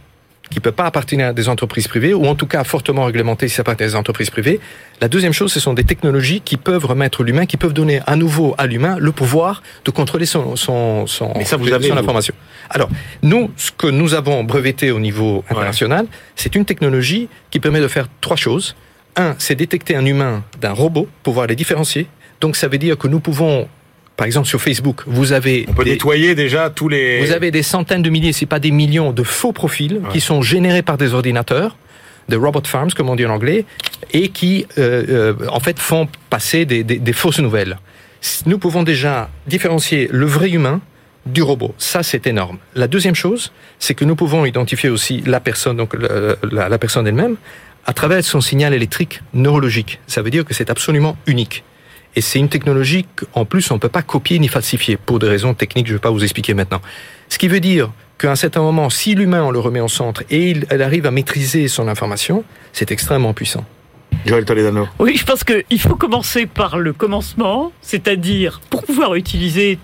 qui 0.51 0.61
peut 0.61 0.73
pas 0.73 0.85
appartenir 0.85 1.29
à 1.29 1.33
des 1.33 1.49
entreprises 1.49 1.89
privées, 1.89 2.15
ou 2.15 2.27
en 2.27 2.35
tout 2.35 2.47
cas 2.47 2.65
fortement 2.65 3.05
réglementé 3.05 3.49
si 3.49 3.55
ça 3.55 3.63
appartient 3.63 3.85
à 3.85 3.87
des 3.87 3.97
entreprises 3.97 4.31
privées. 4.31 4.61
La 5.01 5.09
deuxième 5.09 5.33
chose, 5.33 5.53
ce 5.53 5.61
sont 5.61 5.75
des 5.75 5.85
technologies 5.85 6.41
qui 6.41 6.57
peuvent 6.57 6.85
remettre 6.85 7.23
l'humain, 7.23 7.47
qui 7.47 7.57
peuvent 7.57 7.73
donner 7.73 8.01
à 8.07 8.17
nouveau 8.17 8.55
à 8.59 8.67
l'humain 8.67 8.97
le 8.99 9.13
pouvoir 9.13 9.63
de 9.85 9.91
contrôler 9.91 10.27
son, 10.27 10.57
son, 10.57 11.07
son, 11.07 11.33
Mais 11.37 11.45
ça, 11.45 11.57
vous 11.57 11.73
avez, 11.73 11.89
son 11.89 11.97
information. 11.97 12.35
Alors, 12.71 12.89
nous, 13.23 13.51
ce 13.57 13.71
que 13.71 13.87
nous 13.87 14.15
avons 14.15 14.45
breveté 14.45 14.91
au 14.91 15.01
niveau 15.01 15.45
international, 15.51 16.07
c'est 16.37 16.55
une 16.55 16.65
technologie 16.65 17.29
qui 17.51 17.61
permet 17.61 17.81
de 17.81 17.89
faire 17.89 18.09
trois 18.21 18.37
choses. 18.37 18.77
Un, 19.17 19.35
c'est 19.39 19.55
détecter 19.55 19.97
un 19.97 20.05
humain 20.05 20.43
d'un 20.61 20.73
robot, 20.73 21.09
pouvoir 21.23 21.47
les 21.47 21.57
différencier. 21.57 22.07
Donc, 22.41 22.57
ça 22.57 22.69
veut 22.69 22.79
dire 22.79 22.99
que 22.99 23.09
nous 23.09 23.21
pouvons 23.21 23.69
par 24.17 24.27
exemple, 24.27 24.47
sur 24.47 24.61
Facebook, 24.61 25.03
vous 25.07 25.33
avez... 25.33 25.67
On 25.69 25.73
peut 25.73 25.85
nettoyer 25.85 26.35
déjà 26.35 26.71
tous 26.71 26.89
les... 26.89 27.21
Vous 27.25 27.33
avez 27.33 27.51
des 27.51 27.63
centaines 27.63 28.03
de 28.03 28.11
milliers, 28.11 28.33
c'est 28.33 28.47
pas 28.47 28.61
des 28.61 28.71
millions 28.71 29.13
de 29.13 29.23
faux 29.25 29.53
profils 29.53 30.01
qui 30.13 30.21
sont 30.21 30.41
générés 30.41 30.83
par 30.83 30.99
des 30.99 31.15
ordinateurs, 31.15 31.77
de 32.29 32.37
robot 32.37 32.63
farms, 32.65 32.93
comme 32.93 33.11
on 33.11 33.17
dit 33.17 33.27
en 33.27 33.31
anglais, 33.31 33.65
et 34.13 34.29
qui, 34.29 34.67
euh, 34.79 35.35
euh, 35.41 35.49
en 35.51 35.61
fait, 35.61 35.79
font 35.79 36.09
passer 36.31 36.65
des, 36.65 36.85
des, 36.85 36.99
des, 36.99 37.13
fausses 37.13 37.41
nouvelles. 37.41 37.79
Nous 38.47 38.59
pouvons 38.59 38.85
déjà 38.85 39.29
différencier 39.47 40.09
le 40.13 40.27
vrai 40.27 40.51
humain 40.51 40.81
du 41.27 41.43
robot. 41.43 41.75
Ça, 41.79 42.03
c'est 42.03 42.27
énorme. 42.27 42.59
La 42.75 42.87
deuxième 42.87 43.15
chose, 43.15 43.53
c'est 43.79 43.95
que 43.95 44.05
nous 44.05 44.15
pouvons 44.15 44.45
identifier 44.47 44.91
aussi 44.91 45.23
la 45.27 45.41
personne, 45.41 45.77
donc 45.77 45.95
la, 45.95 46.69
la 46.69 46.79
personne 46.79 47.07
elle-même, 47.07 47.37
à 47.85 47.93
travers 47.93 48.25
son 48.25 48.41
signal 48.41 48.73
électrique 48.75 49.21
neurologique. 49.35 50.01
Ça 50.07 50.23
veut 50.23 50.31
dire 50.31 50.45
que 50.45 50.55
c'est 50.55 50.71
absolument 50.71 51.17
unique. 51.27 51.65
Et 52.17 52.21
c'est 52.21 52.39
une 52.39 52.49
technologie 52.49 53.07
qu'en 53.17 53.45
plus 53.45 53.71
on 53.71 53.75
ne 53.75 53.81
peut 53.81 53.89
pas 53.89 54.03
copier 54.03 54.39
ni 54.39 54.49
falsifier 54.49 54.97
pour 54.97 55.19
des 55.19 55.29
raisons 55.29 55.55
techniques, 55.55 55.87
je 55.87 55.93
ne 55.93 55.97
vais 55.99 56.03
pas 56.03 56.11
vous 56.11 56.23
expliquer 56.23 56.55
maintenant. 56.55 56.81
Ce 57.29 57.39
qui 57.39 57.49
veut 57.49 57.61
dire 57.61 57.91
qu'à 58.19 58.31
un 58.31 58.37
certain 58.37 58.63
moment, 58.63 58.91
si 58.91 59.15
l'humain 59.15 59.43
on 59.43 59.51
le 59.51 59.59
remet 59.59 59.81
au 59.81 59.89
centre 59.89 60.23
et 60.31 60.51
il, 60.51 60.67
elle 60.71 60.83
arrive 60.83 61.07
à 61.07 61.11
maîtriser 61.11 61.69
son 61.69 61.89
information, 61.89 62.45
c'est 62.73 62.91
extrêmement 62.93 63.33
puissant. 63.33 63.65
Joël 64.27 64.45
Toledano. 64.45 64.89
Oui, 64.99 65.17
je 65.17 65.25
pense 65.25 65.45
qu'il 65.45 65.81
faut 65.81 65.97
commencer 65.97 66.47
par 66.47 66.79
le 66.79 66.93
commencement, 66.93 67.73
c'est-à-dire 67.83 68.61
pour 68.71 68.85
pouvoir 68.85 69.17
utiliser 69.17 69.79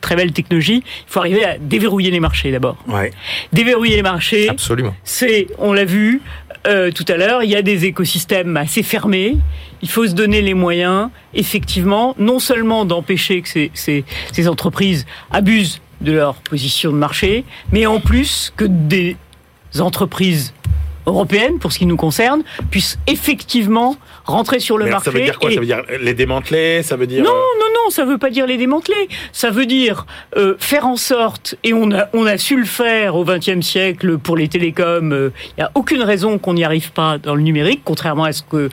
très 0.00 0.16
belle 0.16 0.32
technologie, 0.32 0.82
il 0.84 1.04
faut 1.06 1.20
arriver 1.20 1.44
à 1.44 1.58
déverrouiller 1.58 2.10
les 2.10 2.20
marchés 2.20 2.50
d'abord. 2.50 2.76
Ouais. 2.88 3.12
Déverrouiller 3.52 3.96
les 3.96 4.02
marchés. 4.02 4.48
Absolument. 4.48 4.94
C'est, 5.04 5.48
on 5.58 5.72
l'a 5.72 5.84
vu 5.84 6.20
euh, 6.66 6.90
tout 6.90 7.04
à 7.08 7.16
l'heure, 7.16 7.42
il 7.42 7.50
y 7.50 7.56
a 7.56 7.62
des 7.62 7.84
écosystèmes 7.84 8.56
assez 8.56 8.82
fermés. 8.82 9.36
Il 9.82 9.88
faut 9.88 10.06
se 10.06 10.14
donner 10.14 10.42
les 10.42 10.54
moyens, 10.54 11.10
effectivement, 11.34 12.14
non 12.18 12.38
seulement 12.38 12.84
d'empêcher 12.84 13.42
que 13.42 13.48
ces, 13.48 13.70
ces, 13.74 14.04
ces 14.32 14.48
entreprises 14.48 15.06
abusent 15.30 15.80
de 16.00 16.12
leur 16.12 16.34
position 16.34 16.90
de 16.90 16.96
marché, 16.96 17.44
mais 17.72 17.86
en 17.86 18.00
plus 18.00 18.52
que 18.56 18.64
des 18.64 19.16
entreprises 19.78 20.52
européennes, 21.06 21.58
pour 21.58 21.72
ce 21.72 21.78
qui 21.78 21.86
nous 21.86 21.96
concerne, 21.96 22.42
puissent 22.70 22.98
effectivement 23.06 23.96
rentrer 24.24 24.58
sur 24.60 24.76
le 24.78 24.84
Mais 24.86 24.90
marché. 24.90 25.04
Ça 25.06 25.10
veut 25.16 25.24
dire 25.24 25.38
quoi? 25.38 25.50
Et- 25.50 25.54
Ça 25.54 25.60
veut 25.60 25.66
dire 25.66 25.82
les 26.00 26.14
démanteler 26.14 26.82
Ça 26.82 26.96
veut 26.96 27.06
dire 27.06 27.22
non, 27.22 27.30
euh, 27.30 27.60
non, 27.60 27.66
non, 27.84 27.90
ça 27.90 28.04
veut 28.04 28.18
pas 28.18 28.30
dire 28.30 28.46
les 28.46 28.56
démanteler. 28.56 29.08
Ça 29.32 29.50
veut 29.50 29.66
dire 29.66 30.06
euh, 30.36 30.54
faire 30.58 30.86
en 30.86 30.96
sorte, 30.96 31.54
et 31.64 31.72
on 31.72 31.90
a, 31.92 32.08
on 32.12 32.26
a 32.26 32.36
su 32.38 32.56
le 32.58 32.64
faire 32.66 33.14
au 33.16 33.24
XXe 33.24 33.60
siècle 33.60 34.18
pour 34.18 34.36
les 34.36 34.48
télécoms. 34.48 35.30
Il 35.56 35.58
n'y 35.58 35.64
a 35.64 35.70
aucune 35.74 36.02
raison 36.02 36.38
qu'on 36.38 36.54
n'y 36.54 36.64
arrive 36.64 36.90
pas 36.92 37.18
dans 37.18 37.34
le 37.34 37.42
numérique, 37.42 37.82
contrairement 37.84 38.24
à 38.24 38.32
ce 38.32 38.42
que 38.42 38.68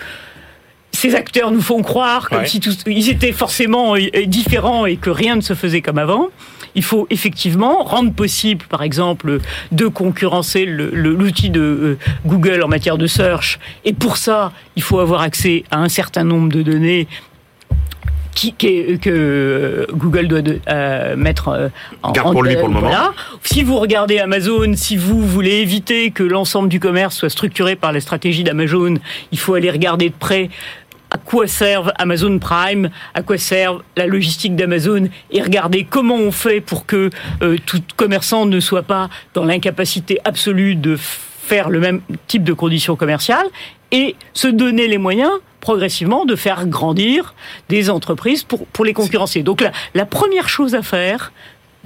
ces 0.91 1.15
acteurs 1.15 1.51
nous 1.51 1.61
font 1.61 1.81
croire, 1.81 2.29
comme 2.29 2.39
Ouais. 2.39 2.45
si 2.47 2.59
tous, 2.59 2.77
ils 2.85 3.09
étaient 3.09 3.31
forcément 3.31 3.95
euh, 3.95 3.99
différents 4.25 4.85
et 4.85 4.95
que 4.97 5.09
rien 5.09 5.35
ne 5.35 5.41
se 5.41 5.53
faisait 5.53 5.81
comme 5.81 5.97
avant. 5.97 6.29
Il 6.75 6.83
faut 6.83 7.05
effectivement 7.09 7.83
rendre 7.83 8.11
possible, 8.13 8.65
par 8.67 8.81
exemple, 8.83 9.39
de 9.71 9.87
concurrencer 9.87 10.65
l'outil 10.65 11.49
de 11.49 11.61
euh, 11.61 11.97
Google 12.25 12.63
en 12.63 12.67
matière 12.67 12.97
de 12.97 13.07
search. 13.07 13.59
Et 13.85 13.93
pour 13.93 14.17
ça, 14.17 14.51
il 14.75 14.81
faut 14.83 14.99
avoir 14.99 15.21
accès 15.21 15.63
à 15.71 15.77
un 15.79 15.89
certain 15.89 16.23
nombre 16.23 16.49
de 16.51 16.61
données 16.63 17.07
qui, 18.35 18.51
qui- 18.53 18.97
que 18.97 19.09
euh, 19.11 19.85
Google 19.93 20.27
doit 20.27 20.41
de- 20.41 20.59
euh, 20.67 21.15
mettre 21.15 21.49
euh, 21.49 21.67
en 22.01 22.11
Garde 22.13 22.31
pour 22.31 22.41
lui 22.41 22.55
pour 22.55 22.67
le 22.67 22.73
moment. 22.73 22.89
Si 23.43 23.61
vous 23.61 23.77
regardez 23.77 24.17
Amazon, 24.17 24.73
si 24.75 24.97
vous 24.97 25.21
voulez 25.25 25.57
éviter 25.57 26.09
que 26.09 26.23
l'ensemble 26.23 26.67
du 26.67 26.79
commerce 26.79 27.15
soit 27.17 27.29
structuré 27.29 27.75
par 27.75 27.91
la 27.91 27.99
stratégie 28.01 28.43
d'Amazon, 28.43 28.95
il 29.31 29.37
faut 29.37 29.53
aller 29.53 29.69
regarder 29.69 30.09
de 30.09 30.15
près 30.19 30.49
à 31.13 31.17
quoi 31.17 31.47
servent 31.47 31.93
Amazon 31.97 32.39
Prime, 32.39 32.89
à 33.13 33.21
quoi 33.21 33.37
servent 33.37 33.83
la 33.95 34.07
logistique 34.07 34.55
d'Amazon, 34.55 35.09
et 35.31 35.41
regarder 35.41 35.85
comment 35.89 36.15
on 36.15 36.31
fait 36.31 36.59
pour 36.59 36.85
que 36.87 37.11
euh, 37.43 37.57
tout 37.65 37.81
commerçant 37.95 38.47
ne 38.47 38.59
soit 38.59 38.83
pas 38.83 39.09
dans 39.35 39.45
l'incapacité 39.45 40.19
absolue 40.25 40.75
de 40.75 40.97
faire 40.97 41.69
le 41.69 41.79
même 41.79 42.01
type 42.27 42.43
de 42.43 42.53
conditions 42.53 42.95
commerciales, 42.95 43.45
et 43.91 44.15
se 44.33 44.47
donner 44.47 44.87
les 44.87 44.97
moyens 44.97 45.31
progressivement 45.61 46.25
de 46.25 46.35
faire 46.35 46.65
grandir 46.65 47.35
des 47.69 47.91
entreprises 47.91 48.43
pour, 48.43 48.65
pour 48.65 48.83
les 48.83 48.93
concurrencer. 48.93 49.43
Donc 49.43 49.61
la, 49.61 49.71
la 49.93 50.07
première 50.07 50.49
chose 50.49 50.73
à 50.73 50.81
faire, 50.81 51.31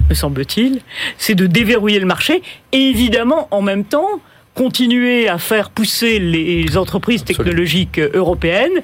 me 0.08 0.14
semble-t-il, 0.14 0.80
c'est 1.18 1.34
de 1.34 1.46
déverrouiller 1.46 2.00
le 2.00 2.06
marché 2.06 2.42
et 2.72 2.78
évidemment 2.78 3.46
en 3.50 3.60
même 3.60 3.84
temps 3.84 4.20
continuer 4.54 5.28
à 5.28 5.38
faire 5.38 5.70
pousser 5.70 6.18
les 6.18 6.76
entreprises 6.78 7.24
technologiques 7.24 8.00
européennes 8.00 8.82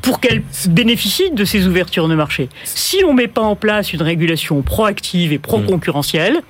pour 0.00 0.20
qu'elles 0.20 0.42
bénéficient 0.68 1.30
de 1.30 1.44
ces 1.44 1.66
ouvertures 1.66 2.08
de 2.08 2.14
marché. 2.14 2.48
Si 2.64 3.02
on 3.06 3.12
ne 3.12 3.18
met 3.18 3.28
pas 3.28 3.42
en 3.42 3.56
place 3.56 3.92
une 3.92 4.02
régulation 4.02 4.62
proactive 4.62 5.32
et 5.32 5.38
pro-concurrentielle, 5.38 6.42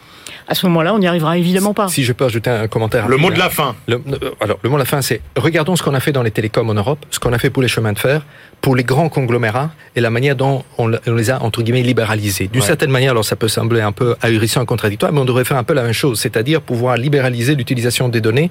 à 0.48 0.54
ce 0.54 0.66
moment-là, 0.66 0.94
on 0.94 0.98
n'y 0.98 1.06
arrivera 1.06 1.38
évidemment 1.38 1.74
pas. 1.74 1.88
Si 1.88 2.04
je 2.04 2.12
peux 2.12 2.24
ajouter 2.24 2.50
un 2.50 2.68
commentaire. 2.68 3.08
Le 3.08 3.16
mot 3.16 3.30
de 3.30 3.38
la 3.38 3.48
fin. 3.48 3.76
Le, 3.86 4.02
alors, 4.40 4.58
le 4.62 4.70
mot 4.70 4.76
de 4.76 4.80
la 4.80 4.84
fin, 4.84 5.00
c'est 5.00 5.20
regardons 5.36 5.76
ce 5.76 5.82
qu'on 5.82 5.94
a 5.94 6.00
fait 6.00 6.12
dans 6.12 6.22
les 6.22 6.30
télécoms 6.30 6.68
en 6.68 6.74
Europe, 6.74 7.04
ce 7.10 7.18
qu'on 7.18 7.32
a 7.32 7.38
fait 7.38 7.50
pour 7.50 7.62
les 7.62 7.68
chemins 7.68 7.92
de 7.92 7.98
fer, 7.98 8.24
pour 8.60 8.76
les 8.76 8.84
grands 8.84 9.08
conglomérats 9.08 9.70
et 9.96 10.00
la 10.00 10.10
manière 10.10 10.36
dont 10.36 10.64
on, 10.78 10.88
les 10.88 11.30
a, 11.30 11.42
entre 11.42 11.62
guillemets, 11.62 11.82
libéralisés. 11.82 12.48
D'une 12.48 12.62
certaine 12.62 12.90
manière, 12.90 13.12
alors 13.12 13.24
ça 13.24 13.36
peut 13.36 13.48
sembler 13.48 13.80
un 13.80 13.92
peu 13.92 14.16
ahurissant, 14.20 14.64
contradictoire, 14.64 15.12
mais 15.12 15.20
on 15.20 15.24
devrait 15.24 15.44
faire 15.44 15.56
un 15.56 15.64
peu 15.64 15.74
la 15.74 15.82
même 15.82 15.92
chose, 15.92 16.20
c'est-à-dire 16.20 16.60
pouvoir 16.60 16.96
libéraliser 16.96 17.54
l'utilisation 17.54 18.08
des 18.08 18.20
données 18.20 18.50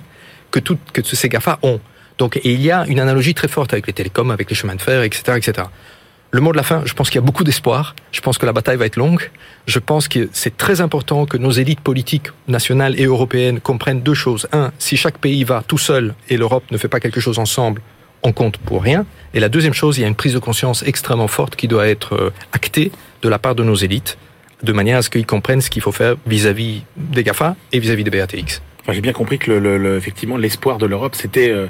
que, 0.50 0.60
toutes, 0.60 0.92
que 0.94 1.02
ces 1.04 1.30
GAFA 1.30 1.60
ont. 1.64 1.80
Donc, 2.18 2.40
il 2.44 2.62
y 2.62 2.72
a 2.72 2.86
une 2.88 3.00
analogie 3.00 3.34
très 3.34 3.48
forte 3.48 3.74
avec 3.74 3.88
les 3.88 3.94
télécoms, 3.94 4.32
avec 4.32 4.50
les 4.50 4.56
chemins 4.56 4.76
de 4.76 4.82
fer, 4.82 5.04
etc., 5.04 5.38
etc. 5.38 5.68
Le 6.34 6.40
mot 6.40 6.54
de 6.54 6.58
la 6.58 6.64
fin, 6.64 6.84
je 6.86 6.94
pense 6.94 7.10
qu'il 7.10 7.20
y 7.20 7.24
a 7.24 7.26
beaucoup 7.26 7.44
d'espoir. 7.44 7.94
Je 8.14 8.22
pense 8.22 8.38
que 8.38 8.46
la 8.46 8.54
bataille 8.54 8.78
va 8.78 8.86
être 8.86 8.96
longue. 8.96 9.30
Je 9.68 9.80
pense 9.80 10.08
que 10.08 10.30
c'est 10.32 10.56
très 10.56 10.80
important 10.80 11.26
que 11.26 11.36
nos 11.36 11.52
élites 11.52 11.82
politiques 11.82 12.28
nationales 12.48 12.98
et 12.98 13.04
européennes 13.04 13.60
comprennent 13.60 14.02
deux 14.02 14.14
choses. 14.14 14.48
Un, 14.54 14.72
si 14.80 14.96
chaque 14.96 15.18
pays 15.18 15.44
va 15.44 15.62
tout 15.68 15.78
seul 15.78 16.16
et 16.30 16.38
l'Europe 16.38 16.64
ne 16.72 16.78
fait 16.78 16.88
pas 16.88 17.02
quelque 17.02 17.20
chose 17.20 17.38
ensemble, 17.38 17.82
on 18.24 18.32
compte 18.32 18.58
pour 18.60 18.82
rien. 18.82 19.06
Et 19.34 19.42
la 19.42 19.50
deuxième 19.50 19.74
chose, 19.74 19.98
il 19.98 20.02
y 20.02 20.04
a 20.06 20.08
une 20.08 20.16
prise 20.16 20.34
de 20.34 20.40
conscience 20.40 20.84
extrêmement 20.84 21.28
forte 21.28 21.58
qui 21.58 21.68
doit 21.68 21.88
être 21.88 22.16
euh, 22.16 22.34
actée 22.54 22.94
de 23.22 23.28
la 23.28 23.38
part 23.38 23.56
de 23.56 23.64
nos 23.64 23.76
élites, 23.76 24.18
de 24.64 24.72
manière 24.72 25.00
à 25.00 25.02
ce 25.02 25.10
qu'ils 25.10 25.26
comprennent 25.26 25.62
ce 25.62 25.70
qu'il 25.70 25.82
faut 25.82 25.92
faire 25.92 26.16
vis-à-vis 26.26 26.84
des 26.96 27.24
GAFA 27.24 27.58
et 27.74 27.80
vis-à-vis 27.80 28.06
des 28.06 28.12
BATX. 28.12 28.62
Enfin, 28.82 28.94
J'ai 28.94 29.02
bien 29.02 29.14
compris 29.14 29.38
que 29.38 29.52
le, 29.52 29.78
le, 29.78 29.98
effectivement 29.98 30.38
l'espoir 30.38 30.78
de 30.78 30.86
l'Europe 30.86 31.16
c'était 31.16 31.50
euh, 31.50 31.68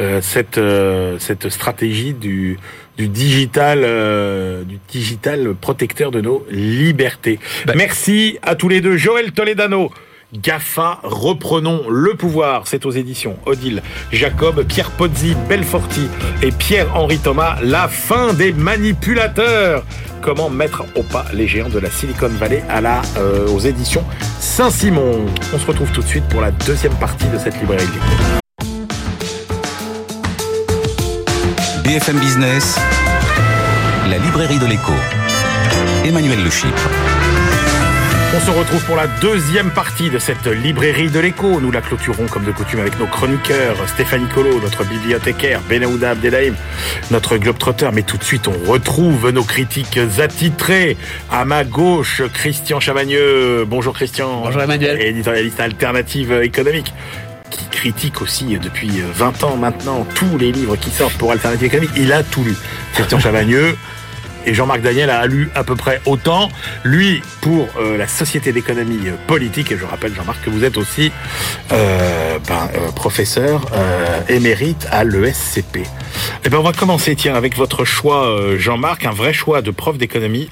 euh 0.00 0.20
cette 0.20 0.58
euh, 0.58 1.18
cette 1.18 1.48
stratégie 1.48 2.14
du 2.14 2.58
du 2.96 3.08
digital 3.08 3.80
euh, 3.84 4.62
du 4.62 4.78
digital 4.88 5.54
protecteur 5.60 6.10
de 6.10 6.20
nos 6.20 6.46
libertés. 6.50 7.38
Ben. 7.66 7.74
Merci 7.76 8.38
à 8.42 8.54
tous 8.54 8.68
les 8.68 8.80
deux, 8.80 8.96
Joël 8.96 9.32
Toledano. 9.32 9.90
GAFA, 10.32 11.00
reprenons 11.02 11.88
le 11.90 12.14
pouvoir. 12.14 12.62
C'est 12.66 12.86
aux 12.86 12.90
éditions 12.90 13.36
Odile 13.44 13.82
Jacob, 14.10 14.64
Pierre 14.64 14.90
Pozzi, 14.92 15.36
Belforti 15.48 16.08
et 16.42 16.50
Pierre-Henri 16.50 17.18
Thomas. 17.18 17.56
La 17.62 17.88
fin 17.88 18.32
des 18.32 18.52
manipulateurs. 18.52 19.84
Comment 20.22 20.48
mettre 20.48 20.84
au 20.94 21.02
pas 21.02 21.26
les 21.34 21.46
géants 21.46 21.68
de 21.68 21.78
la 21.78 21.90
Silicon 21.90 22.28
Valley 22.28 22.62
à 22.68 22.80
la, 22.80 23.02
euh, 23.18 23.48
aux 23.48 23.58
éditions 23.58 24.04
Saint-Simon. 24.38 25.26
On 25.52 25.58
se 25.58 25.66
retrouve 25.66 25.90
tout 25.92 26.00
de 26.00 26.06
suite 26.06 26.24
pour 26.28 26.40
la 26.40 26.50
deuxième 26.50 26.94
partie 26.94 27.26
de 27.26 27.38
cette 27.38 27.58
librairie. 27.60 27.86
BFM 31.84 32.18
Business, 32.18 32.78
la 34.08 34.18
librairie 34.18 34.58
de 34.58 34.66
l'écho. 34.66 34.92
Emmanuel 36.04 36.42
Le 36.42 36.50
Chypre. 36.50 36.88
On 38.34 38.40
se 38.40 38.50
retrouve 38.50 38.82
pour 38.86 38.96
la 38.96 39.06
deuxième 39.20 39.70
partie 39.70 40.08
de 40.08 40.18
cette 40.18 40.46
librairie 40.46 41.10
de 41.10 41.20
l'écho. 41.20 41.60
Nous 41.60 41.70
la 41.70 41.82
clôturons 41.82 42.26
comme 42.28 42.44
de 42.44 42.52
coutume 42.52 42.80
avec 42.80 42.98
nos 42.98 43.06
chroniqueurs, 43.06 43.76
Stéphanie 43.86 44.26
Colo, 44.28 44.58
notre 44.58 44.84
bibliothécaire, 44.84 45.60
Benahouda 45.68 46.12
Abdelhaim, 46.12 46.54
notre 47.10 47.36
globetrotter. 47.36 47.90
Mais 47.92 48.00
tout 48.00 48.16
de 48.16 48.24
suite, 48.24 48.48
on 48.48 48.70
retrouve 48.70 49.28
nos 49.28 49.44
critiques 49.44 50.00
attitrés. 50.18 50.96
À 51.30 51.44
ma 51.44 51.64
gauche, 51.64 52.22
Christian 52.32 52.80
Chavagneux. 52.80 53.66
Bonjour 53.66 53.92
Christian. 53.92 54.40
Bonjour 54.40 54.62
Emmanuel. 54.62 54.98
Éditorialiste 55.02 55.60
alternative 55.60 56.32
économique 56.42 56.94
qui 57.50 57.66
critique 57.66 58.22
aussi 58.22 58.56
depuis 58.56 59.02
20 59.14 59.44
ans 59.44 59.56
maintenant 59.56 60.06
tous 60.14 60.38
les 60.38 60.52
livres 60.52 60.76
qui 60.76 60.88
sortent 60.88 61.18
pour 61.18 61.32
Alternative 61.32 61.66
économique. 61.66 61.90
Il 61.98 62.10
a 62.14 62.22
tout 62.22 62.44
lu. 62.44 62.54
Christian 62.94 63.18
Chavagneux, 63.20 63.76
et 64.46 64.54
Jean-Marc 64.54 64.80
Daniel 64.80 65.10
a 65.10 65.26
lu 65.26 65.50
à 65.54 65.64
peu 65.64 65.76
près 65.76 66.00
autant. 66.06 66.48
Lui, 66.84 67.22
pour 67.40 67.68
euh, 67.78 67.96
la 67.96 68.06
Société 68.06 68.52
d'économie 68.52 69.08
euh, 69.08 69.16
politique, 69.26 69.72
et 69.72 69.78
je 69.78 69.84
rappelle 69.84 70.14
Jean-Marc 70.14 70.44
que 70.44 70.50
vous 70.50 70.64
êtes 70.64 70.76
aussi 70.76 71.12
euh, 71.72 72.38
ben, 72.48 72.68
euh, 72.74 72.90
professeur 72.92 73.66
émérite 74.28 74.86
à 74.90 75.04
l'ESCP. 75.04 75.80
Eh 76.44 76.48
ben 76.48 76.58
on 76.58 76.62
va 76.62 76.72
commencer 76.72 77.16
tiens 77.16 77.34
avec 77.34 77.56
votre 77.56 77.84
choix 77.84 78.36
Jean-Marc, 78.56 79.06
un 79.06 79.10
vrai 79.12 79.32
choix 79.32 79.62
de 79.62 79.70
prof 79.70 79.96
d'économie, 79.96 80.48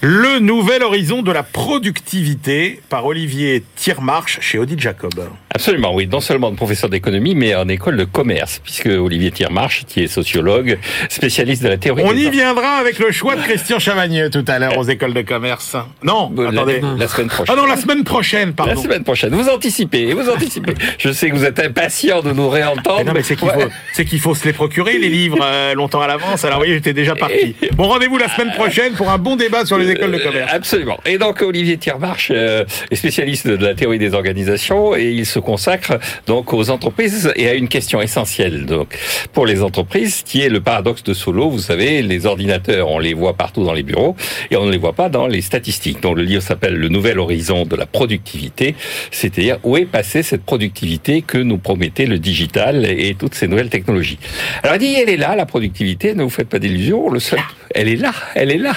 le 0.00 0.38
nouvel 0.38 0.82
horizon 0.82 1.22
de 1.22 1.32
la 1.32 1.42
productivité 1.42 2.80
par 2.88 3.06
Olivier 3.06 3.64
Thiermarche 3.76 4.38
chez 4.40 4.58
Odile 4.58 4.80
Jacob. 4.80 5.28
Absolument, 5.58 5.92
oui, 5.92 6.06
non 6.06 6.20
seulement 6.20 6.52
de 6.52 6.56
professeur 6.56 6.88
d'économie, 6.88 7.34
mais 7.34 7.52
en 7.56 7.66
école 7.66 7.96
de 7.96 8.04
commerce, 8.04 8.60
puisque 8.62 8.86
Olivier 8.86 9.32
Thiermarche, 9.32 9.82
qui 9.88 10.04
est 10.04 10.06
sociologue, 10.06 10.78
spécialiste 11.08 11.64
de 11.64 11.68
la 11.68 11.76
théorie. 11.76 12.04
On 12.06 12.12
y 12.12 12.30
viendra 12.30 12.76
avec 12.76 13.00
le 13.00 13.10
choix 13.10 13.34
de 13.34 13.40
Christian 13.40 13.80
Chavagneux 13.80 14.30
tout 14.30 14.44
à 14.46 14.60
l'heure 14.60 14.78
aux 14.78 14.84
écoles 14.84 15.14
de 15.14 15.22
commerce. 15.22 15.74
Non, 16.04 16.30
attendez. 16.48 16.80
La, 16.96 17.08
semaine 17.08 17.26
prochaine. 17.26 17.56
Ah 17.58 17.60
non, 17.60 17.66
la 17.66 17.76
semaine 17.76 18.04
prochaine, 18.04 18.52
pardon. 18.52 18.72
La 18.72 18.80
semaine 18.80 19.02
prochaine. 19.02 19.34
Vous 19.34 19.48
anticipez, 19.48 20.14
vous 20.14 20.30
anticipez. 20.30 20.74
Je 20.96 21.10
sais 21.10 21.28
que 21.28 21.34
vous 21.34 21.44
êtes 21.44 21.58
impatient 21.58 22.22
de 22.22 22.30
nous 22.30 22.48
réentendre. 22.48 22.98
Mais 22.98 23.04
non, 23.04 23.12
mais 23.14 23.24
c'est 23.24 23.34
qu'il 23.34 23.50
faut, 23.50 23.68
c'est 23.94 24.04
qu'il 24.04 24.20
faut 24.20 24.36
se 24.36 24.44
les 24.44 24.52
procurer 24.52 24.96
les 24.98 25.08
livres 25.08 25.40
euh, 25.42 25.74
longtemps 25.74 26.02
à 26.02 26.06
l'avance. 26.06 26.44
Alors, 26.44 26.58
voyez, 26.58 26.74
j'étais 26.74 26.92
déjà 26.92 27.16
parti. 27.16 27.56
Bon, 27.72 27.88
rendez-vous 27.88 28.16
la 28.16 28.28
semaine 28.28 28.52
prochaine 28.52 28.92
pour 28.92 29.10
un 29.10 29.18
bon 29.18 29.34
débat 29.34 29.66
sur 29.66 29.76
les 29.76 29.90
écoles 29.90 30.12
de 30.12 30.18
commerce. 30.18 30.52
Absolument. 30.54 31.00
Et 31.04 31.18
donc, 31.18 31.42
Olivier 31.42 31.78
Thiermarche 31.78 32.30
euh, 32.32 32.64
est 32.92 32.96
spécialiste 32.96 33.48
de 33.48 33.56
la 33.56 33.74
théorie 33.74 33.98
des 33.98 34.14
organisations 34.14 34.94
et 34.94 35.06
il 35.06 35.26
se 35.26 35.40
consacre 35.48 35.98
donc 36.26 36.52
aux 36.52 36.68
entreprises 36.68 37.32
et 37.34 37.48
à 37.48 37.54
une 37.54 37.68
question 37.68 38.02
essentielle 38.02 38.66
donc 38.66 38.98
pour 39.32 39.46
les 39.46 39.62
entreprises 39.62 40.22
qui 40.22 40.42
est 40.42 40.50
le 40.50 40.60
paradoxe 40.60 41.02
de 41.04 41.14
Solo. 41.14 41.48
Vous 41.48 41.58
savez, 41.70 42.02
les 42.02 42.26
ordinateurs, 42.26 42.90
on 42.90 42.98
les 42.98 43.14
voit 43.14 43.32
partout 43.32 43.64
dans 43.64 43.72
les 43.72 43.82
bureaux 43.82 44.14
et 44.50 44.56
on 44.56 44.66
ne 44.66 44.70
les 44.70 44.76
voit 44.76 44.92
pas 44.92 45.08
dans 45.08 45.26
les 45.26 45.40
statistiques. 45.40 46.02
Donc, 46.02 46.18
le 46.18 46.22
livre 46.22 46.42
s'appelle 46.42 46.74
Le 46.74 46.90
Nouvel 46.90 47.18
Horizon 47.18 47.64
de 47.64 47.76
la 47.76 47.86
productivité, 47.86 48.74
c'est-à-dire 49.10 49.58
où 49.64 49.78
est 49.78 49.86
passée 49.86 50.22
cette 50.22 50.44
productivité 50.44 51.22
que 51.22 51.38
nous 51.38 51.56
promettait 51.56 52.04
le 52.04 52.18
digital 52.18 52.84
et 52.84 53.14
toutes 53.18 53.34
ces 53.34 53.48
nouvelles 53.48 53.70
technologies. 53.70 54.18
Alors, 54.62 54.76
il 54.76 54.80
dit, 54.80 54.94
elle 55.00 55.08
est 55.08 55.16
là, 55.16 55.34
la 55.34 55.46
productivité, 55.46 56.14
ne 56.14 56.24
vous 56.24 56.30
faites 56.30 56.48
pas 56.48 56.58
d'illusions, 56.58 57.08
le 57.08 57.20
seul, 57.20 57.40
elle 57.74 57.88
est 57.88 57.96
là, 57.96 58.12
elle 58.34 58.50
est 58.50 58.58
là. 58.58 58.74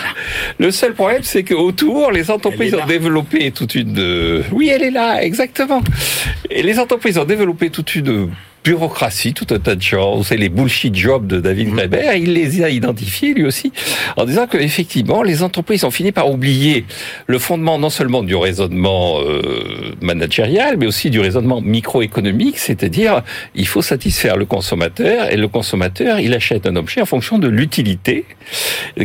Le 0.57 0.71
seul 0.71 0.93
problème, 0.93 1.23
c'est 1.23 1.43
qu'autour, 1.43 2.11
les 2.11 2.31
entreprises 2.31 2.73
ont 2.75 2.85
développé 2.85 3.51
toute 3.51 3.75
une, 3.75 4.43
oui, 4.53 4.69
elle 4.73 4.83
est 4.83 4.91
là, 4.91 5.21
exactement. 5.21 5.81
Et 6.53 6.63
les 6.63 6.79
entreprises 6.79 7.17
ont 7.17 7.23
développé 7.23 7.69
toute 7.69 7.95
une 7.95 8.29
bureaucratie, 8.63 9.33
tout 9.33 9.47
un 9.51 9.59
tas 9.59 9.75
de 9.75 9.81
choses, 9.81 10.27
c'est 10.27 10.37
les 10.37 10.49
bullshit 10.49 10.95
jobs 10.95 11.25
de 11.25 11.39
David 11.39 11.69
Graeber, 11.69 12.17
il 12.17 12.33
les 12.33 12.63
a 12.63 12.69
identifiés 12.69 13.33
lui 13.33 13.45
aussi, 13.45 13.71
en 14.17 14.25
disant 14.25 14.45
que 14.45 14.57
effectivement 14.57 15.23
les 15.23 15.41
entreprises 15.41 15.83
ont 15.83 15.91
fini 15.91 16.11
par 16.11 16.29
oublier 16.29 16.85
le 17.27 17.39
fondement 17.39 17.79
non 17.79 17.89
seulement 17.89 18.23
du 18.23 18.35
raisonnement 18.35 19.19
euh, 19.21 19.95
managérial, 20.01 20.77
mais 20.77 20.85
aussi 20.85 21.09
du 21.09 21.19
raisonnement 21.19 21.61
microéconomique, 21.61 22.59
c'est-à-dire 22.59 23.23
il 23.55 23.67
faut 23.67 23.81
satisfaire 23.81 24.37
le 24.37 24.45
consommateur 24.45 25.31
et 25.31 25.37
le 25.37 25.47
consommateur 25.47 26.19
il 26.19 26.33
achète 26.33 26.67
un 26.67 26.75
objet 26.75 27.01
en 27.01 27.05
fonction 27.05 27.39
de 27.39 27.47
l'utilité 27.47 28.25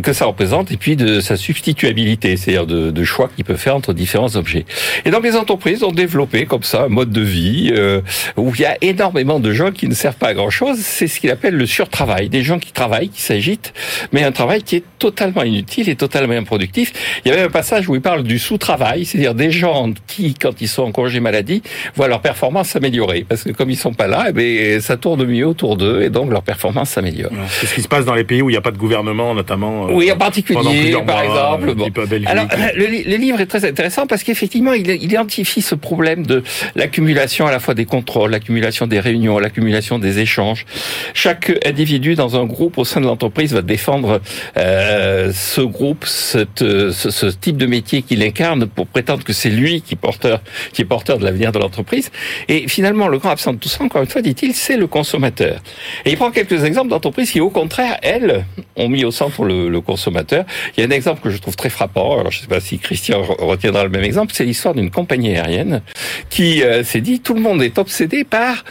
que 0.03 0.13
ça 0.13 0.27
représente 0.27 0.71
et 0.73 0.77
puis 0.77 0.97
de 0.97 1.21
sa 1.21 1.37
substituabilité, 1.37 2.37
c'est-à-dire 2.37 2.67
de, 2.67 2.91
de, 2.91 3.05
choix 3.05 3.31
qu'il 3.35 3.45
peut 3.45 3.57
faire 3.57 3.77
entre 3.77 3.93
différents 3.93 4.37
objets. 4.37 4.67
Et 5.05 5.11
donc 5.11 5.25
les 5.25 5.37
entreprises 5.37 5.83
ont 5.83 5.93
développé 5.93 6.47
comme 6.47 6.63
ça 6.63 6.85
un 6.85 6.89
mode 6.89 7.11
de 7.11 7.21
vie 7.21 7.73
euh, 7.75 8.01
où 8.37 8.53
il 8.55 8.61
y 8.61 8.65
a 8.65 8.77
énormément 8.81 9.41
de 9.41 9.46
de 9.47 9.53
gens 9.53 9.71
qui 9.71 9.87
ne 9.87 9.95
servent 9.95 10.17
pas 10.17 10.29
à 10.29 10.35
grand 10.35 10.51
chose, 10.51 10.79
c'est 10.81 11.07
ce 11.07 11.21
qu'il 11.21 11.31
appelle 11.31 11.55
le 11.55 11.67
surtravail. 11.67 12.29
Des 12.29 12.43
gens 12.43 12.59
qui 12.59 12.73
travaillent, 12.73 13.11
qui 13.11 13.23
s'agitent, 13.23 13.73
mais 14.13 14.25
un 14.25 14.33
travail 14.33 14.63
qui 14.63 14.77
est 14.77 14.85
totalement 14.99 15.45
inutile 15.45 15.89
et 15.89 15.95
totalement 15.95 16.35
improductif. 16.35 16.93
Il 17.25 17.29
y 17.29 17.33
avait 17.33 17.43
un 17.43 17.51
passage 17.51 17.89
où 17.89 17.95
il 17.95 18.01
parle 18.01 18.25
du 18.25 18.41
sous-travail, 18.41 19.05
c'est-à-dire 19.05 19.35
des 19.35 19.53
gens 19.53 19.91
qui, 20.09 20.35
quand 20.35 20.61
ils 20.61 20.67
sont 20.69 20.83
en 20.83 20.91
congé 20.91 21.21
maladie, 21.21 21.63
voient 21.95 22.09
leur 22.09 22.21
performance 22.21 22.71
s'améliorer. 22.71 23.25
Parce 23.29 23.45
que 23.45 23.51
comme 23.51 23.71
ils 23.71 23.77
sont 23.77 23.95
pas 23.95 24.09
là, 24.09 24.27
eh 24.31 24.33
bien, 24.33 24.81
ça 24.81 24.97
tourne 24.97 25.25
mieux 25.25 25.47
autour 25.47 25.77
d'eux 25.77 26.03
et 26.03 26.11
donc 26.11 26.33
leur 26.33 26.43
performance 26.43 26.91
s'améliore. 26.91 27.31
C'est 27.49 27.67
ce 27.67 27.75
qui 27.75 27.83
se 27.83 27.89
passe 27.89 28.05
dans 28.05 28.15
les 28.15 28.25
pays 28.25 28.43
où 28.43 28.51
il 28.51 28.55
n'y 28.55 28.59
a 28.59 28.63
pas 28.63 28.73
de 28.73 28.79
gouvernement, 28.79 29.33
notamment. 29.33 29.87
Euh, 29.87 29.93
oui, 29.93 30.11
en 30.11 30.17
particulier, 30.17 30.97
par 31.07 31.23
exemple. 31.23 31.75
Bon. 31.75 31.89
Alors, 32.27 32.49
le, 32.75 32.87
le, 32.87 33.17
livre 33.17 33.41
est 33.41 33.47
très 33.47 33.65
intéressant 33.65 34.09
parce 34.09 34.25
qu'effectivement, 34.25 34.73
il, 34.73 34.91
il 34.91 35.05
identifie 35.05 35.63
ce 35.63 35.77
problème 35.77 36.27
de 36.27 36.43
l'accumulation 36.75 37.47
à 37.47 37.53
la 37.53 37.61
fois 37.61 37.75
des 37.75 37.85
contrôles, 37.85 38.33
l'accumulation 38.33 38.87
des 38.89 38.99
réunions 38.99 39.36
l'accumulation 39.41 39.99
des 39.99 40.19
échanges. 40.19 40.67
Chaque 41.15 41.53
individu 41.65 42.15
dans 42.15 42.41
un 42.41 42.45
groupe 42.45 42.79
au 42.79 42.85
sein 42.85 43.01
de 43.01 43.07
l'entreprise 43.07 43.53
va 43.53 43.63
défendre 43.63 44.21
euh, 44.57 45.33
ce 45.33 45.61
groupe, 45.61 46.05
ce, 46.07 46.47
ce, 46.57 47.27
type 47.27 47.57
de 47.57 47.67
métier 47.67 48.03
qu'il 48.03 48.23
incarne 48.23 48.67
pour 48.67 48.87
prétendre 48.87 49.25
que 49.25 49.33
c'est 49.33 49.51
lui 49.51 49.83
qui, 49.83 49.97
porteur, 49.97 50.41
qui 50.73 50.83
est 50.83 50.87
porteur 50.87 51.19
de 51.19 51.25
l'avenir 51.25 51.53
de 51.53 51.59
l'entreprise. 51.59 52.11
Et 52.49 52.69
finalement, 52.69 53.09
le 53.09 53.19
grand 53.19 53.31
absent 53.31 53.53
de 53.53 53.59
tout 53.59 53.69
ça, 53.69 53.85
encore 53.85 54.03
une 54.03 54.09
fois, 54.09 54.23
dit-il, 54.23 54.55
c'est 54.55 54.77
le 54.77 54.87
consommateur. 54.87 55.61
Et 56.05 56.11
il 56.11 56.17
prend 56.17 56.31
quelques 56.31 56.65
exemples 56.65 56.89
d'entreprises 56.89 57.31
qui, 57.31 57.41
au 57.41 57.51
contraire, 57.51 57.99
elles, 58.03 58.45
ont 58.77 58.89
mis 58.89 59.05
au 59.05 59.11
centre 59.11 59.45
le, 59.45 59.69
le, 59.69 59.81
consommateur. 59.81 60.45
Il 60.77 60.81
y 60.81 60.83
a 60.85 60.87
un 60.87 60.91
exemple 60.91 61.21
que 61.23 61.31
je 61.31 61.39
trouve 61.39 61.57
très 61.57 61.71
frappant, 61.71 62.19
alors 62.21 62.33
je 62.33 62.39
ne 62.39 62.43
sais 62.43 62.49
pas 62.49 62.61
si 62.61 62.79
Christian 62.79 63.23
retiendra 63.23 63.85
le 63.85 63.91
même 63.91 64.05
exemple, 64.05 64.33
c'est 64.35 64.45
l'histoire 64.45 64.75
d'une 64.75 64.91
compagnie 64.91 65.37
aérienne 65.37 65.83
qui 66.31 66.63
euh, 66.63 66.85
s'est 66.85 67.01
dit, 67.01 67.21
tout 67.21 67.35
le 67.35 67.41
monde 67.41 67.63
est 67.63 67.79
obsédé 67.79 68.25
par 68.25 68.65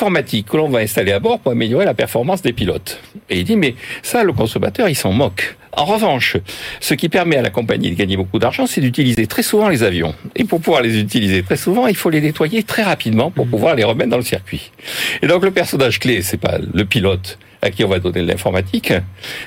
l'informatique 0.00 0.46
que 0.46 0.56
l'on 0.56 0.70
va 0.70 0.78
installer 0.78 1.12
à 1.12 1.18
bord 1.18 1.40
pour 1.40 1.52
améliorer 1.52 1.84
la 1.84 1.92
performance 1.92 2.40
des 2.40 2.54
pilotes. 2.54 2.98
Et 3.28 3.40
il 3.40 3.44
dit, 3.44 3.56
mais 3.56 3.74
ça, 4.02 4.24
le 4.24 4.32
consommateur, 4.32 4.88
il 4.88 4.94
s'en 4.94 5.12
moque. 5.12 5.56
En 5.72 5.84
revanche, 5.84 6.38
ce 6.80 6.94
qui 6.94 7.10
permet 7.10 7.36
à 7.36 7.42
la 7.42 7.50
compagnie 7.50 7.90
de 7.90 7.96
gagner 7.96 8.16
beaucoup 8.16 8.38
d'argent, 8.38 8.66
c'est 8.66 8.80
d'utiliser 8.80 9.26
très 9.26 9.42
souvent 9.42 9.68
les 9.68 9.82
avions. 9.82 10.14
Et 10.36 10.44
pour 10.44 10.62
pouvoir 10.62 10.80
les 10.80 10.98
utiliser 10.98 11.42
très 11.42 11.58
souvent, 11.58 11.86
il 11.86 11.96
faut 11.96 12.08
les 12.08 12.22
nettoyer 12.22 12.62
très 12.62 12.82
rapidement 12.82 13.30
pour 13.30 13.46
pouvoir 13.46 13.74
les 13.74 13.84
remettre 13.84 14.08
dans 14.08 14.16
le 14.16 14.22
circuit. 14.22 14.72
Et 15.20 15.26
donc 15.26 15.44
le 15.44 15.50
personnage 15.50 15.98
clé, 16.00 16.22
c'est 16.22 16.40
pas 16.40 16.58
le 16.58 16.84
pilote, 16.86 17.38
à 17.62 17.70
qui 17.70 17.84
on 17.84 17.88
va 17.88 17.98
donner 17.98 18.22
de 18.22 18.26
l'informatique, 18.26 18.92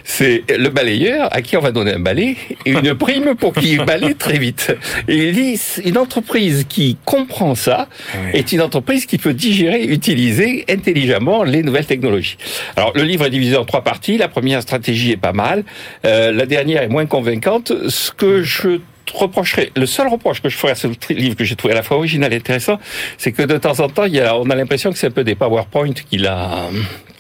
c'est 0.04 0.44
le 0.50 0.70
balayeur 0.70 1.30
à 1.32 1.42
qui 1.42 1.58
on 1.58 1.62
va 1.62 1.72
donner 1.72 1.94
un 1.94 2.00
balai 2.00 2.38
et 2.66 2.72
une 2.72 2.94
prime 2.98 3.36
pour 3.36 3.54
qu'il 3.54 3.84
balaye 3.84 4.16
très 4.16 4.38
vite. 4.38 4.76
Et 5.08 5.30
il 5.30 5.34
dit, 5.34 5.60
une 5.84 5.98
entreprise 5.98 6.66
qui 6.68 6.98
comprend 7.06 7.56
ça 7.56 7.88
est 8.34 8.52
une 8.52 8.62
entreprise 8.62 9.06
qui 9.06 9.18
peut 9.18 9.34
digérer, 9.34 9.84
utiliser 9.84 10.66
intelligemment 10.70 11.44
les 11.44 11.64
nouvelles 11.64 11.86
technologies. 11.86 12.38
Alors, 12.76 12.92
le 12.96 13.04
livre 13.04 13.26
est 13.26 13.30
divisé 13.30 13.58
en 13.58 13.66
trois 13.66 13.84
parties. 13.84 14.18
La 14.18 14.28
première 14.28 14.62
stratégie 14.62 15.12
est 15.12 15.18
pas 15.18 15.34
mal. 15.34 15.64
Euh, 16.06 16.32
la 16.32 16.46
dernière 16.46 16.84
est 16.84 16.88
moins 16.88 17.06
convaincante. 17.06 17.72
Ce 17.90 18.12
que 18.12 18.44
je 18.44 18.80
reprocherais, 19.14 19.72
le 19.76 19.86
seul 19.86 20.08
reproche 20.08 20.42
que 20.42 20.50
je 20.50 20.58
ferais 20.58 20.72
à 20.72 20.76
ce 20.76 20.88
livre 21.10 21.36
que 21.36 21.44
j'ai 21.44 21.56
trouvé 21.56 21.74
à 21.74 21.78
la 21.78 21.84
fois 21.84 21.98
original 21.98 22.32
et 22.34 22.38
intéressant, 22.38 22.80
c'est 23.18 23.32
que 23.32 23.44
de 23.44 23.58
temps 23.58 23.80
en 23.80 23.90
temps, 23.90 24.06
il 24.06 24.16
y 24.16 24.22
a, 24.22 24.38
on 24.38 24.50
a 24.50 24.56
l'impression 24.56 24.92
que 24.92 24.98
c'est 24.98 25.08
un 25.08 25.12
peu 25.12 25.24
des 25.24 25.36
PowerPoint 25.36 25.94
qu'il 26.10 26.26
a, 26.28 26.70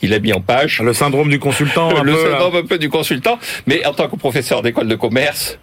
qu'il 0.03 0.13
a 0.13 0.19
mis 0.19 0.33
en 0.33 0.41
page. 0.41 0.81
Le 0.81 0.91
syndrome 0.91 1.29
du 1.29 1.39
consultant. 1.39 1.95
Un 1.95 2.03
le 2.03 2.11
peu, 2.11 2.29
syndrome 2.29 2.53
là. 2.55 2.59
un 2.59 2.65
peu 2.65 2.77
du 2.77 2.89
consultant. 2.89 3.39
Mais 3.67 3.85
en 3.85 3.93
tant 3.93 4.09
que 4.09 4.17
professeur 4.17 4.61
d'école 4.61 4.89
de 4.89 4.95
commerce, 4.95 5.57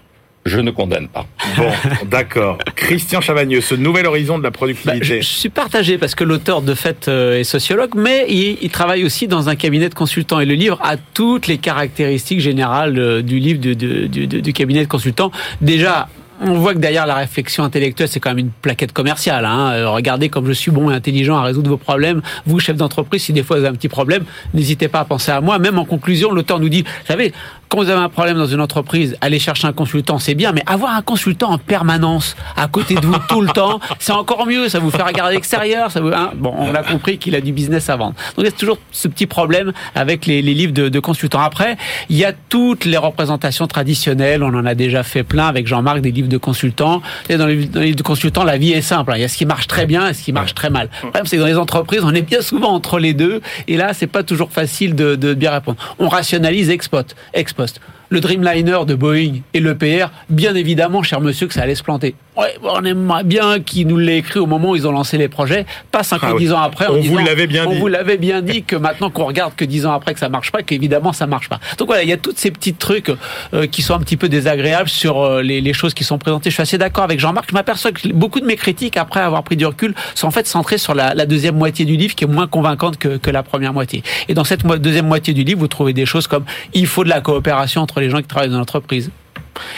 je 0.46 0.58
ne 0.60 0.70
condamne 0.70 1.08
pas. 1.08 1.26
Bon, 1.58 1.70
d'accord. 2.10 2.56
Christian 2.74 3.20
Chavagneux, 3.20 3.60
ce 3.60 3.74
nouvel 3.74 4.06
horizon 4.06 4.38
de 4.38 4.42
la 4.42 4.50
productivité. 4.50 4.98
Bah, 4.98 5.20
je, 5.20 5.20
suis 5.20 5.50
partagé 5.50 5.98
parce 5.98 6.14
que 6.14 6.24
l'auteur 6.24 6.62
de 6.62 6.72
fait 6.72 7.08
euh, 7.08 7.38
est 7.38 7.44
sociologue, 7.44 7.90
mais 7.94 8.24
il, 8.30 8.56
il, 8.62 8.70
travaille 8.70 9.04
aussi 9.04 9.28
dans 9.28 9.50
un 9.50 9.56
cabinet 9.56 9.90
de 9.90 9.94
consultants 9.94 10.40
et 10.40 10.46
le 10.46 10.54
livre 10.54 10.78
a 10.82 10.96
toutes 10.96 11.46
les 11.46 11.58
caractéristiques 11.58 12.40
générales 12.40 12.98
euh, 12.98 13.20
du 13.20 13.38
livre 13.40 13.60
du, 13.60 13.76
du, 13.76 14.08
du, 14.08 14.26
du 14.26 14.52
cabinet 14.54 14.84
de 14.84 14.88
consultants. 14.88 15.30
Déjà, 15.60 16.08
on 16.40 16.54
voit 16.54 16.74
que 16.74 16.78
derrière 16.78 17.06
la 17.06 17.14
réflexion 17.14 17.64
intellectuelle, 17.64 18.08
c'est 18.08 18.20
quand 18.20 18.30
même 18.30 18.38
une 18.38 18.50
plaquette 18.50 18.92
commerciale. 18.92 19.44
Hein. 19.44 19.72
Euh, 19.72 19.90
regardez 19.90 20.28
comme 20.28 20.46
je 20.46 20.52
suis 20.52 20.70
bon 20.70 20.90
et 20.90 20.94
intelligent 20.94 21.36
à 21.36 21.42
résoudre 21.42 21.70
vos 21.70 21.76
problèmes. 21.76 22.22
Vous, 22.46 22.58
chef 22.58 22.76
d'entreprise, 22.76 23.24
si 23.24 23.32
des 23.32 23.42
fois 23.42 23.58
vous 23.58 23.64
avez 23.64 23.74
un 23.74 23.76
petit 23.76 23.88
problème, 23.88 24.24
n'hésitez 24.54 24.88
pas 24.88 25.00
à 25.00 25.04
penser 25.04 25.32
à 25.32 25.40
moi. 25.40 25.58
Même 25.58 25.78
en 25.78 25.84
conclusion, 25.84 26.32
l'auteur 26.32 26.58
nous 26.58 26.68
dit, 26.68 26.82
vous 26.82 27.06
savez, 27.06 27.32
quand 27.70 27.78
vous 27.78 27.88
avez 27.88 28.00
un 28.00 28.08
problème 28.08 28.36
dans 28.36 28.46
une 28.46 28.60
entreprise, 28.60 29.16
aller 29.20 29.38
chercher 29.38 29.68
un 29.68 29.72
consultant, 29.72 30.18
c'est 30.18 30.34
bien, 30.34 30.50
mais 30.50 30.62
avoir 30.66 30.92
un 30.96 31.02
consultant 31.02 31.50
en 31.50 31.58
permanence 31.58 32.34
à 32.56 32.66
côté 32.66 32.96
de 32.96 33.06
vous 33.06 33.14
tout 33.28 33.42
le 33.42 33.48
temps, 33.48 33.78
c'est 33.98 34.12
encore 34.12 34.46
mieux. 34.46 34.68
Ça 34.68 34.80
vous 34.80 34.90
fait 34.90 35.02
regarder 35.02 35.34
l'extérieur. 35.34 35.90
Ça 35.92 36.00
vous, 36.00 36.08
hein 36.08 36.32
bon, 36.34 36.52
on 36.58 36.74
a 36.74 36.82
compris 36.82 37.18
qu'il 37.18 37.36
a 37.36 37.40
du 37.40 37.52
business 37.52 37.88
à 37.88 37.96
vendre. 37.96 38.14
Donc 38.36 38.38
il 38.38 38.44
y 38.44 38.48
a 38.48 38.52
toujours 38.52 38.78
ce 38.90 39.06
petit 39.06 39.26
problème 39.26 39.72
avec 39.94 40.26
les, 40.26 40.42
les 40.42 40.54
livres 40.54 40.72
de, 40.72 40.88
de, 40.88 41.00
consultants. 41.00 41.40
Après, 41.40 41.76
il 42.08 42.16
y 42.16 42.24
a 42.24 42.32
toutes 42.32 42.86
les 42.86 42.96
représentations 42.96 43.68
traditionnelles. 43.68 44.42
On 44.42 44.54
en 44.54 44.66
a 44.66 44.74
déjà 44.74 45.04
fait 45.04 45.22
plein 45.22 45.46
avec 45.46 45.68
Jean-Marc 45.68 46.00
des 46.00 46.10
livres 46.10 46.29
de 46.30 46.38
consultants. 46.38 47.02
Et 47.28 47.36
dans 47.36 47.46
les, 47.46 47.56
livres 47.56 47.96
de 47.96 48.02
consultants, 48.02 48.44
la 48.44 48.56
vie 48.56 48.72
est 48.72 48.80
simple. 48.80 49.12
Il 49.16 49.20
y 49.20 49.24
a 49.24 49.28
ce 49.28 49.36
qui 49.36 49.44
marche 49.44 49.66
très 49.66 49.84
bien 49.84 50.08
et 50.08 50.14
ce 50.14 50.22
qui 50.22 50.32
marche 50.32 50.54
très 50.54 50.70
mal. 50.70 50.88
Le 51.02 51.08
problème, 51.10 51.26
c'est 51.26 51.36
que 51.36 51.42
dans 51.42 51.46
les 51.46 51.58
entreprises, 51.58 52.00
on 52.02 52.14
est 52.14 52.22
bien 52.22 52.40
souvent 52.40 52.72
entre 52.72 52.98
les 52.98 53.12
deux. 53.12 53.42
Et 53.68 53.76
là, 53.76 53.92
c'est 53.92 54.06
pas 54.06 54.22
toujours 54.22 54.50
facile 54.50 54.94
de, 54.94 55.34
bien 55.34 55.50
répondre. 55.50 55.76
On 55.98 56.08
rationalise. 56.08 56.70
Ex 56.70 56.88
post. 56.88 57.80
Le 58.10 58.20
Dreamliner 58.20 58.78
de 58.86 58.94
Boeing 58.94 59.34
et 59.54 59.60
le 59.60 59.76
PR, 59.76 60.10
bien 60.28 60.54
évidemment, 60.56 61.02
cher 61.02 61.20
monsieur, 61.20 61.46
que 61.46 61.54
ça 61.54 61.62
allait 61.62 61.74
se 61.76 61.82
planter. 61.84 62.14
Ouais, 62.36 62.56
on 62.62 62.84
aimerait 62.84 63.22
bien 63.24 63.60
qu'ils 63.60 63.86
nous 63.86 63.98
l'aient 63.98 64.18
écrit 64.18 64.40
au 64.40 64.46
moment 64.46 64.70
où 64.70 64.76
ils 64.76 64.86
ont 64.86 64.92
lancé 64.92 65.16
les 65.18 65.28
projets, 65.28 65.64
pas 65.92 66.02
5 66.02 66.18
Ah 66.22 66.30
ou 66.32 66.36
oui. 66.36 66.44
10 66.44 66.52
ans 66.52 66.60
après. 66.60 66.86
en 66.86 66.94
On 66.94 66.96
disant, 66.98 67.12
vous 67.20 67.24
l'avait 67.24 67.46
bien 67.46 67.66
on 67.66 67.72
dit. 67.72 67.78
vous 67.78 67.86
l'avait 67.86 68.16
bien 68.16 68.40
dit 68.42 68.62
que 68.64 68.74
maintenant 68.76 69.10
qu'on 69.10 69.26
regarde 69.26 69.54
que 69.54 69.64
10 69.64 69.86
ans 69.86 69.92
après 69.92 70.14
que 70.14 70.20
ça 70.20 70.28
marche 70.28 70.50
pas, 70.50 70.62
qu'évidemment 70.62 71.12
ça 71.12 71.26
marche 71.26 71.48
pas. 71.48 71.60
Donc 71.78 71.86
voilà, 71.88 72.02
il 72.02 72.08
y 72.08 72.12
a 72.12 72.16
tous 72.16 72.32
ces 72.36 72.50
petits 72.50 72.74
trucs 72.74 73.12
euh, 73.54 73.66
qui 73.66 73.82
sont 73.82 73.94
un 73.94 73.98
petit 74.00 74.16
peu 74.16 74.28
désagréables 74.28 74.88
sur 74.88 75.20
euh, 75.22 75.42
les, 75.42 75.60
les 75.60 75.72
choses 75.72 75.92
qui 75.94 76.02
sont 76.04 76.18
présentées. 76.18 76.50
Je 76.50 76.54
suis 76.54 76.62
assez 76.62 76.78
d'accord 76.78 77.04
avec 77.04 77.20
Jean-Marc. 77.20 77.46
Je 77.50 77.54
m'aperçois 77.54 77.92
que 77.92 78.08
beaucoup 78.12 78.40
de 78.40 78.46
mes 78.46 78.56
critiques, 78.56 78.96
après 78.96 79.20
avoir 79.20 79.42
pris 79.44 79.56
du 79.56 79.66
recul, 79.66 79.94
sont 80.14 80.26
en 80.28 80.32
fait 80.32 80.46
centrées 80.48 80.78
sur 80.78 80.94
la, 80.94 81.14
la 81.14 81.26
deuxième 81.26 81.56
moitié 81.56 81.84
du 81.84 81.96
livre 81.96 82.14
qui 82.14 82.24
est 82.24 82.28
moins 82.28 82.46
convaincante 82.48 82.96
que, 82.96 83.18
que 83.18 83.30
la 83.30 83.42
première 83.42 83.72
moitié. 83.72 84.02
Et 84.28 84.34
dans 84.34 84.44
cette 84.44 84.64
mo- 84.64 84.78
deuxième 84.78 85.06
moitié 85.06 85.32
du 85.34 85.44
livre, 85.44 85.60
vous 85.60 85.68
trouvez 85.68 85.92
des 85.92 86.06
choses 86.06 86.26
comme 86.26 86.44
il 86.74 86.86
faut 86.86 87.04
de 87.04 87.08
la 87.10 87.20
coopération 87.20 87.82
entre 87.82 87.99
les 88.00 88.10
gens 88.10 88.18
qui 88.18 88.28
travaillent 88.28 88.50
dans 88.50 88.58
l'entreprise. 88.58 89.10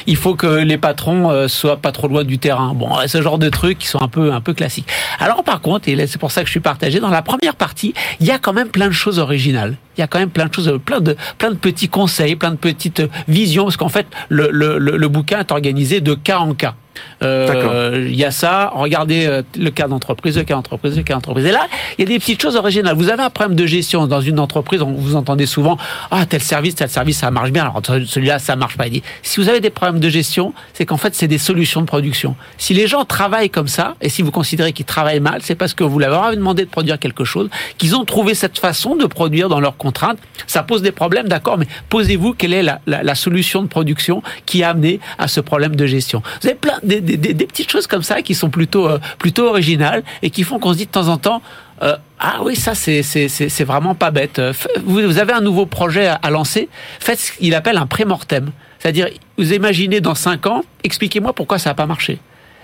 Il 0.07 0.17
faut 0.17 0.35
que 0.35 0.47
les 0.47 0.79
patrons 0.79 1.31
euh, 1.31 1.49
soient 1.49 1.77
pas 1.77 1.93
trop 1.93 2.09
loin 2.09 2.25
du 2.25 2.39
terrain. 2.39 2.75
Bon, 2.75 2.91
ce 3.07 3.23
genre 3.23 3.39
de 3.39 3.49
trucs 3.49 3.79
qui 3.79 3.87
sont 3.87 4.01
un 4.01 4.09
peu 4.09 4.33
un 4.33 4.41
peu 4.41 4.53
classiques. 4.55 4.87
Alors 5.19 5.43
par 5.43 5.61
contre, 5.61 5.89
et 5.89 6.07
c'est 6.07 6.19
pour 6.19 6.31
ça 6.31 6.43
que 6.43 6.47
je 6.47 6.53
suis 6.53 6.61
partagé 6.61 7.01
dans 7.01 7.09
la 7.09 7.23
première 7.23 7.57
partie, 7.57 7.95
il 8.21 8.27
y 8.27 8.31
a 8.31 8.39
quand 8.39 8.53
même 8.53 8.69
plein 8.69 8.87
de 8.87 8.93
choses 8.93 9.19
originales. 9.19 9.77
Il 9.97 10.01
y 10.01 10.05
a 10.05 10.07
quand 10.07 10.19
même 10.19 10.31
plein 10.31 10.47
de 10.47 10.55
choses, 10.55 10.79
plein 10.85 11.01
de 11.01 11.17
plein 11.39 11.51
de 11.51 11.57
petits 11.57 11.89
conseils, 11.89 12.37
plein 12.37 12.51
de 12.51 12.57
petites 12.57 13.03
visions 13.29 13.65
parce 13.65 13.77
qu'en 13.77 13.89
fait 13.89 14.07
le, 14.29 14.49
le, 14.51 14.79
le 14.79 15.09
bouquin 15.09 15.41
est 15.41 15.53
organisé 15.53 16.01
de 16.01 16.15
cas 16.15 16.39
en 16.39 16.55
cas. 16.55 16.75
Euh, 17.23 18.07
il 18.09 18.17
y 18.17 18.25
a 18.25 18.31
ça. 18.31 18.73
Regardez 18.75 19.27
euh, 19.27 19.43
le 19.59 19.71
cas 19.71 19.89
d'entreprise, 19.89 20.37
le 20.37 20.45
cas 20.45 20.55
d'entreprise, 20.55 20.97
le 20.97 21.03
cas 21.03 21.15
d'entreprise. 21.15 21.47
Et 21.47 21.53
là, 21.53 21.67
il 21.99 22.03
y 22.03 22.05
a 22.05 22.09
des 22.09 22.19
petites 22.19 22.41
choses 22.41 22.57
originales. 22.57 22.97
Vous 22.97 23.09
avez 23.09 23.23
un 23.23 23.31
problème 23.31 23.57
de 23.57 23.67
gestion 23.67 24.07
dans 24.07 24.21
une 24.21 24.39
entreprise. 24.39 24.83
On, 24.83 24.93
vous 24.93 25.17
entendez 25.17 25.47
souvent, 25.47 25.79
ah 26.11 26.27
tel 26.27 26.41
service, 26.43 26.75
tel 26.75 26.89
service, 26.89 27.19
ça 27.19 27.31
marche 27.31 27.51
bien. 27.51 27.63
Alors 27.63 27.81
celui-là, 27.85 28.39
ça 28.39 28.57
marche 28.57 28.77
pas. 28.77 28.87
Il 28.87 28.93
dit, 28.93 29.03
si 29.23 29.41
vous 29.41 29.49
avez 29.49 29.61
des 29.61 29.71
problèmes 29.71 30.01
de 30.01 30.09
gestion, 30.09 30.53
c'est 30.73 30.87
qu'en 30.87 30.97
fait, 30.97 31.15
c'est 31.15 31.29
des 31.29 31.39
solutions 31.39 31.81
de 31.81 31.87
production. 31.87 32.37
Si 32.59 32.75
les 32.75 32.87
gens 32.87 33.05
travaillent 33.05 33.51
comme 33.51 33.69
ça, 33.69 33.95
et 34.01 34.09
si 34.09 34.23
vous 34.23 34.31
considérez 34.31 34.73
qu'ils 34.73 34.87
travaillent 34.87 35.21
mal, 35.21 35.41
c'est 35.43 35.55
parce 35.55 35.75
que 35.75 35.85
vous 35.85 35.99
leur 35.99 36.23
avez 36.23 36.37
demandé 36.37 36.65
de 36.65 36.71
produire 36.71 36.99
quelque 36.99 37.25
chose, 37.25 37.49
qu'ils 37.79 37.95
ont 37.97 38.05
trouvé 38.05 38.35
cette 38.35 38.59
façon 38.59 38.97
de 38.97 39.07
produire 39.07 39.49
dans 39.49 39.61
leurs 39.61 39.77
contraintes. 39.77 40.19
Ça 40.47 40.63
pose 40.63 40.83
des 40.83 40.93
problèmes, 40.93 41.29
d'accord, 41.29 41.59
mais 41.59 41.67
posez-vous 41.89 42.35
quelle 42.35 42.53
est 42.53 42.63
la, 42.63 42.81
la, 42.87 43.03
la 43.03 43.15
solution 43.15 43.63
de 43.63 43.69
production 43.69 44.23
qui 44.47 44.63
a 44.63 44.71
amené 44.71 45.01
à 45.19 45.29
ce 45.29 45.41
problème 45.41 45.77
de 45.77 45.87
gestion. 45.87 46.23
Vous 46.41 46.49
avez 46.49 46.57
plein 46.57 46.79
des, 46.83 47.01
des, 47.01 47.12
des, 47.17 47.47
petites 47.47 47.71
choses 47.71 47.87
comme 47.87 48.03
ça 48.03 48.23
qui 48.23 48.35
sont 48.35 48.51
plutôt 48.51 48.89
euh, 48.89 48.99
plutôt 49.19 49.47
originales 49.49 50.03
et 50.23 50.31
qui 50.31 50.43
font 50.43 50.59
qu'on 50.59 50.73
se 50.73 50.79
dit 50.79 50.87
de 50.87 50.91
temps 50.91 51.09
en 51.09 51.19
temps 51.19 51.43
euh, 51.83 51.97
ah 52.19 52.41
oui 52.43 52.55
ça 52.55 52.75
c'est 52.75 53.03
c'est 53.03 53.65
vraiment 53.65 53.95
pas 53.95 54.11
bête. 54.11 54.39
Euh, 54.39 54.53
vous 54.85 55.19
avez 55.19 55.33
un 55.33 55.41
nouveau 55.41 55.67
projet 55.67 56.07
à, 56.07 56.15
à 56.15 56.31
lancer, 56.31 56.69
faites 57.01 57.19
ce 57.19 57.33
qu'il 57.33 57.55
appelle 57.55 57.77
un 57.77 57.87
pré-mortem, 57.87 58.51
c'est-à-dire 58.79 59.09
vous 59.37 59.53
imaginez 59.53 60.01
dans 60.01 60.15
cinq 60.15 60.47
ans, 60.47 60.63
expliquez-moi 60.85 61.33
pourquoi 61.33 61.59
ça 61.59 61.71
n'a 61.71 61.75
pas 61.75 61.87
marché. 61.87 62.21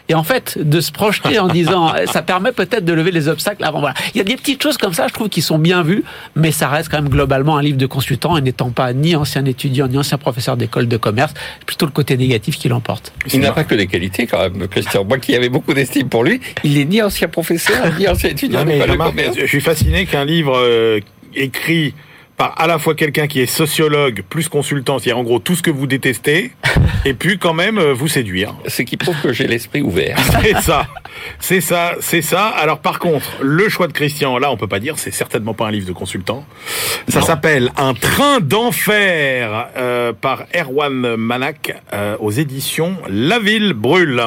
Et 0.09 0.15
en 0.15 0.23
fait, 0.23 0.59
de 0.59 0.81
se 0.81 0.91
projeter 0.91 1.39
en 1.39 1.49
disant, 1.49 1.93
ça 2.07 2.23
permet 2.23 2.53
peut-être 2.53 2.85
de 2.85 2.93
lever 2.93 3.11
les 3.11 3.29
obstacles 3.29 3.65
avant. 3.65 3.81
Voilà. 3.81 3.95
Il 4.15 4.19
y 4.19 4.21
a 4.21 4.25
des 4.25 4.37
petites 4.37 4.63
choses 4.63 4.79
comme 4.79 4.95
ça, 4.95 5.07
je 5.09 5.13
trouve, 5.13 5.29
qui 5.29 5.43
sont 5.43 5.59
bien 5.59 5.83
vues, 5.83 6.03
mais 6.35 6.51
ça 6.51 6.69
reste 6.69 6.89
quand 6.91 7.01
même 7.01 7.11
globalement 7.11 7.57
un 7.57 7.63
livre 7.63 7.77
de 7.77 7.87
consultant 7.87 8.37
et 8.37 8.41
n'étant 8.41 8.71
pas 8.71 8.93
ni 8.93 9.15
ancien 9.17 9.45
étudiant, 9.45 9.87
ni 9.87 9.99
ancien 9.99 10.19
professeur 10.19 10.57
d'école 10.57 10.89
de 10.89 10.97
commerce, 10.97 11.35
c'est 11.59 11.67
plutôt 11.67 11.87
le 11.87 11.93
côté 11.93 12.17
négatif 12.17 12.59
qui 12.59 12.69
l'emporte. 12.69 13.13
Il 13.33 13.41
n'a 13.41 13.53
pas 13.53 13.65
que 13.65 13.75
des 13.75 13.87
qualités 13.87 14.27
quand 14.27 14.41
même, 14.41 14.67
Christian. 14.69 15.05
Moi 15.05 15.19
qui 15.19 15.35
avais 15.35 15.49
beaucoup 15.49 15.75
d'estime 15.75 16.09
pour 16.09 16.25
lui, 16.25 16.41
il 16.65 16.75
n'est 16.75 16.85
ni 16.85 17.03
ancien 17.03 17.29
professeur, 17.29 17.93
ni 17.99 18.09
ancien 18.09 18.31
étudiant 18.31 18.61
Non, 18.61 18.67
mais 18.67 18.79
de 18.79 18.97
commerce. 18.97 19.37
je 19.39 19.47
suis 19.47 19.61
fasciné 19.61 20.07
qu'un 20.07 20.25
livre 20.25 20.57
euh, 20.57 21.01
écrit 21.35 21.95
par 22.39 22.59
à 22.59 22.67
la 22.67 22.79
fois 22.79 22.95
quelqu'un 22.95 23.27
qui 23.27 23.41
est 23.41 23.47
sociologue 23.47 24.23
plus 24.29 24.49
consultant, 24.49 24.99
c'est-à-dire 24.99 25.19
en 25.19 25.25
gros 25.25 25.41
tout 25.41 25.55
ce 25.55 25.63
que 25.63 25.71
vous 25.71 25.87
détestez, 25.87 26.53
et 27.05 27.13
puis 27.13 27.39
quand 27.39 27.53
même 27.53 27.79
euh, 27.79 27.93
vous 27.93 28.09
séduire. 28.09 28.55
Ce 28.67 28.83
qui 28.83 28.97
prouve 28.97 29.21
que 29.21 29.33
j'ai 29.33 29.47
l'esprit 29.47 29.83
ouvert. 29.83 30.17
C'est 30.43 30.61
ça, 30.61 30.87
c'est 31.41 31.61
ça, 31.61 31.95
c'est 32.01 32.23
ça. 32.23 32.47
Alors 32.47 32.79
par 32.79 32.99
contre, 33.01 33.27
le 33.43 33.69
choix 33.69 33.89
de 33.89 33.93
Christian, 33.93 34.39
là 34.39 34.51
on 34.51 34.57
peut 34.57 34.69
pas 34.69 34.79
dire, 34.79 34.99
c'est 34.99 35.11
certainement 35.11 35.53
pas 35.53 35.67
un 35.67 35.71
livre 35.71 35.87
de 35.87 35.93
consultant. 35.93 36.45
Ça 37.09 37.23
s'appelle 37.23 37.73
Un 37.77 37.95
train 37.95 38.41
d'enfer 38.41 39.69
euh, 39.77 40.13
par 40.13 40.45
Erwan 40.55 41.17
Manak 41.17 41.75
euh, 41.93 42.17
aux 42.21 42.31
éditions 42.31 42.97
La 43.09 43.39
Ville 43.41 43.73
brûle. 43.73 44.23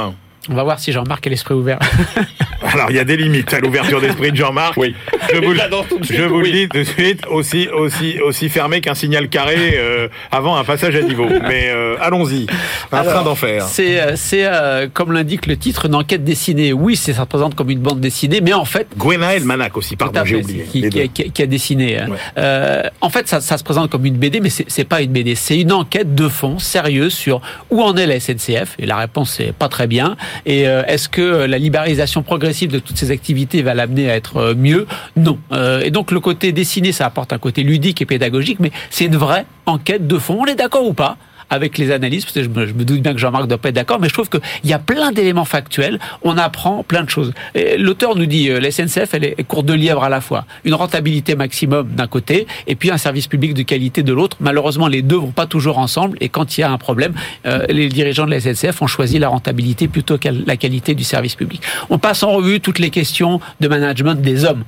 On 0.50 0.54
va 0.56 0.64
voir 0.64 0.80
si 0.80 0.92
Jean-Marc 0.92 1.28
a 1.28 1.30
l'esprit 1.30 1.54
ouvert. 1.54 1.78
Alors, 2.74 2.90
il 2.90 2.96
y 2.96 3.00
a 3.00 3.04
des 3.04 3.18
limites 3.18 3.54
à 3.54 3.60
l'ouverture 3.60 4.00
d'esprit 4.02 4.32
de 4.32 4.38
Jean-Marc. 4.38 4.78
Oui. 4.78 4.96
Je 5.34 5.38
vous, 5.40 5.52
le- 5.52 5.60
je 6.02 6.24
vous 6.24 6.42
dis 6.44 6.68
tout 6.70 6.78
de 6.78 6.84
suite, 6.84 7.26
aussi, 7.28 7.68
aussi, 7.70 8.20
aussi 8.20 8.50
fermé 8.50 8.82
qu'un 8.82 8.94
signal 8.96 9.30
carré 9.30 9.74
euh, 9.76 10.08
avant 10.32 10.56
un 10.58 10.64
passage 10.64 10.96
à 10.96 11.02
niveau. 11.02 11.26
Mais 11.48 11.70
euh, 11.70 11.96
allons-y. 12.00 12.48
Un 12.92 13.04
train 13.04 13.24
d'enfer. 13.24 13.66
C'est, 13.66 14.00
euh, 14.00 14.14
c'est 14.16 14.46
euh, 14.46 14.88
comme 14.92 15.12
l'indique 15.12 15.48
le 15.48 15.58
titre, 15.58 15.86
une 15.88 15.96
enquête 15.96 16.24
dessinée. 16.24 16.72
Oui, 16.74 16.96
c'est, 16.96 17.14
ça 17.14 17.22
se 17.24 17.28
présente 17.28 17.56
comme 17.56 17.70
une 17.70 17.80
bande 17.80 18.00
dessinée, 18.00 18.42
mais 18.42 18.54
en 18.54 18.66
fait, 18.66 18.88
Gwenaël 18.98 19.44
Manac 19.44 19.76
aussi, 19.78 19.96
pardon, 19.96 20.22
j'ai 20.26 20.38
oublié. 20.38 20.64
Qui, 20.64 21.02
a, 21.02 21.08
qui 21.08 21.48
dessiné. 21.48 22.00
hein. 22.00 22.08
Ouais. 22.10 22.18
Euh, 22.38 22.84
en 23.02 23.10
fait, 23.10 23.28
ça, 23.28 23.42
ça 23.42 23.58
se 23.58 23.64
présente 23.64 23.90
comme 23.90 24.06
une 24.06 24.18
BD, 24.18 24.40
mais 24.40 24.50
c'est 24.50 24.66
c'est 24.68 24.84
pas 24.86 25.02
une 25.02 25.12
BD. 25.12 25.36
C'est 25.36 25.60
une 25.60 25.72
enquête 25.72 26.16
de 26.16 26.28
fond 26.30 26.58
sérieuse 26.60 27.14
sur 27.14 27.42
où 27.70 27.82
en 27.82 27.96
est 27.98 28.06
la 28.08 28.20
SNCF. 28.20 28.76
Et 28.80 28.86
la 28.86 28.98
réponse 28.98 29.34
c'est 29.38 29.52
pas 29.54 29.68
très 29.70 29.88
bien. 29.88 30.16
Et 30.46 30.68
euh, 30.68 30.84
est-ce 30.86 31.10
que 31.10 31.46
la 31.46 31.58
libéralisation 31.58 32.24
progressive 32.24 32.72
de 32.72 32.80
toutes 32.80 32.98
ces 32.98 33.12
activités 33.12 33.62
va 33.62 33.74
l'amener 33.74 34.10
à 34.10 34.16
être 34.16 34.38
euh, 34.38 34.56
mieux? 34.56 34.88
Non. 35.16 35.38
Euh, 35.52 35.82
et 35.82 35.92
donc 35.92 36.12
le 36.12 36.20
côté 36.20 36.52
dessiné, 36.52 36.92
ça 36.92 37.06
apporte 37.06 37.34
un 37.34 37.38
côté 37.38 37.64
ludique 37.64 38.02
et 38.02 38.06
pédagogique, 38.06 38.60
mais 38.60 38.72
c'est 38.90 39.06
une 39.06 39.18
vraie 39.18 39.46
enquête 39.66 40.08
de 40.08 40.18
fond. 40.18 40.40
On 40.42 40.46
est 40.46 40.56
d'accord 40.56 40.86
ou 40.86 40.94
pas? 40.94 41.18
Avec 41.52 41.78
les 41.78 41.92
analyses, 41.92 42.24
parce 42.24 42.34
que 42.34 42.44
je 42.44 42.50
me, 42.50 42.86
doute 42.86 43.02
bien 43.02 43.14
que 43.14 43.20
Jean-Marc 43.20 43.48
doit 43.48 43.58
pas 43.58 43.70
être 43.70 43.76
d'accord, 43.76 44.00
mais 44.00 44.08
je 44.08 44.14
trouve 44.14 44.30
qu'il 44.30 44.42
y 44.64 44.74
a 44.74 44.80
plein 44.80 45.12
d'éléments 45.12 45.46
factuels, 45.46 46.00
on 46.24 46.38
apprend 46.38 46.84
plein 46.84 47.04
de 47.04 47.10
choses. 47.10 47.34
L'auteur 47.78 48.16
nous 48.16 48.26
dit, 48.26 48.50
euh, 48.50 48.60
la 48.60 48.72
SNCF, 48.72 49.14
elle 49.14 49.26
est 49.26 49.44
courte 49.44 49.66
de 49.66 49.74
lièvre 49.74 50.04
à 50.04 50.10
la 50.10 50.22
fois, 50.22 50.46
une 50.64 50.74
rentabilité 50.74 51.36
maximum 51.36 51.90
d'un 51.90 52.08
côté, 52.08 52.48
et 52.68 52.76
puis 52.76 52.90
un 52.90 52.98
service 52.98 53.28
public 53.28 53.54
de 53.54 53.64
qualité 53.64 54.02
de 54.02 54.14
l'autre. 54.14 54.38
Malheureusement, 54.40 54.88
les 54.88 55.02
deux 55.02 55.18
vont 55.18 55.32
pas 55.32 55.46
toujours 55.46 55.78
ensemble, 55.78 56.18
et 56.22 56.30
quand 56.30 56.58
il 56.58 56.62
y 56.62 56.64
a 56.64 56.72
un 56.72 56.78
problème, 56.78 57.14
euh, 57.46 57.66
les 57.68 57.90
dirigeants 57.90 58.26
de 58.26 58.32
la 58.32 58.40
SNCF 58.40 58.82
ont 58.82 58.88
choisi 58.88 59.20
la 59.20 59.28
rentabilité 59.28 59.90
plutôt 59.90 60.18
que 60.18 60.30
la 60.30 60.56
qualité 60.56 60.96
du 60.96 61.04
service 61.04 61.36
public. 61.36 61.62
On 61.90 62.00
passe 62.00 62.24
en 62.24 62.32
revue 62.32 62.62
toutes 62.62 62.80
les 62.80 62.90
questions 62.90 63.42
de 63.60 63.68
management 63.68 64.16
des 64.16 64.46
hommes 64.46 64.64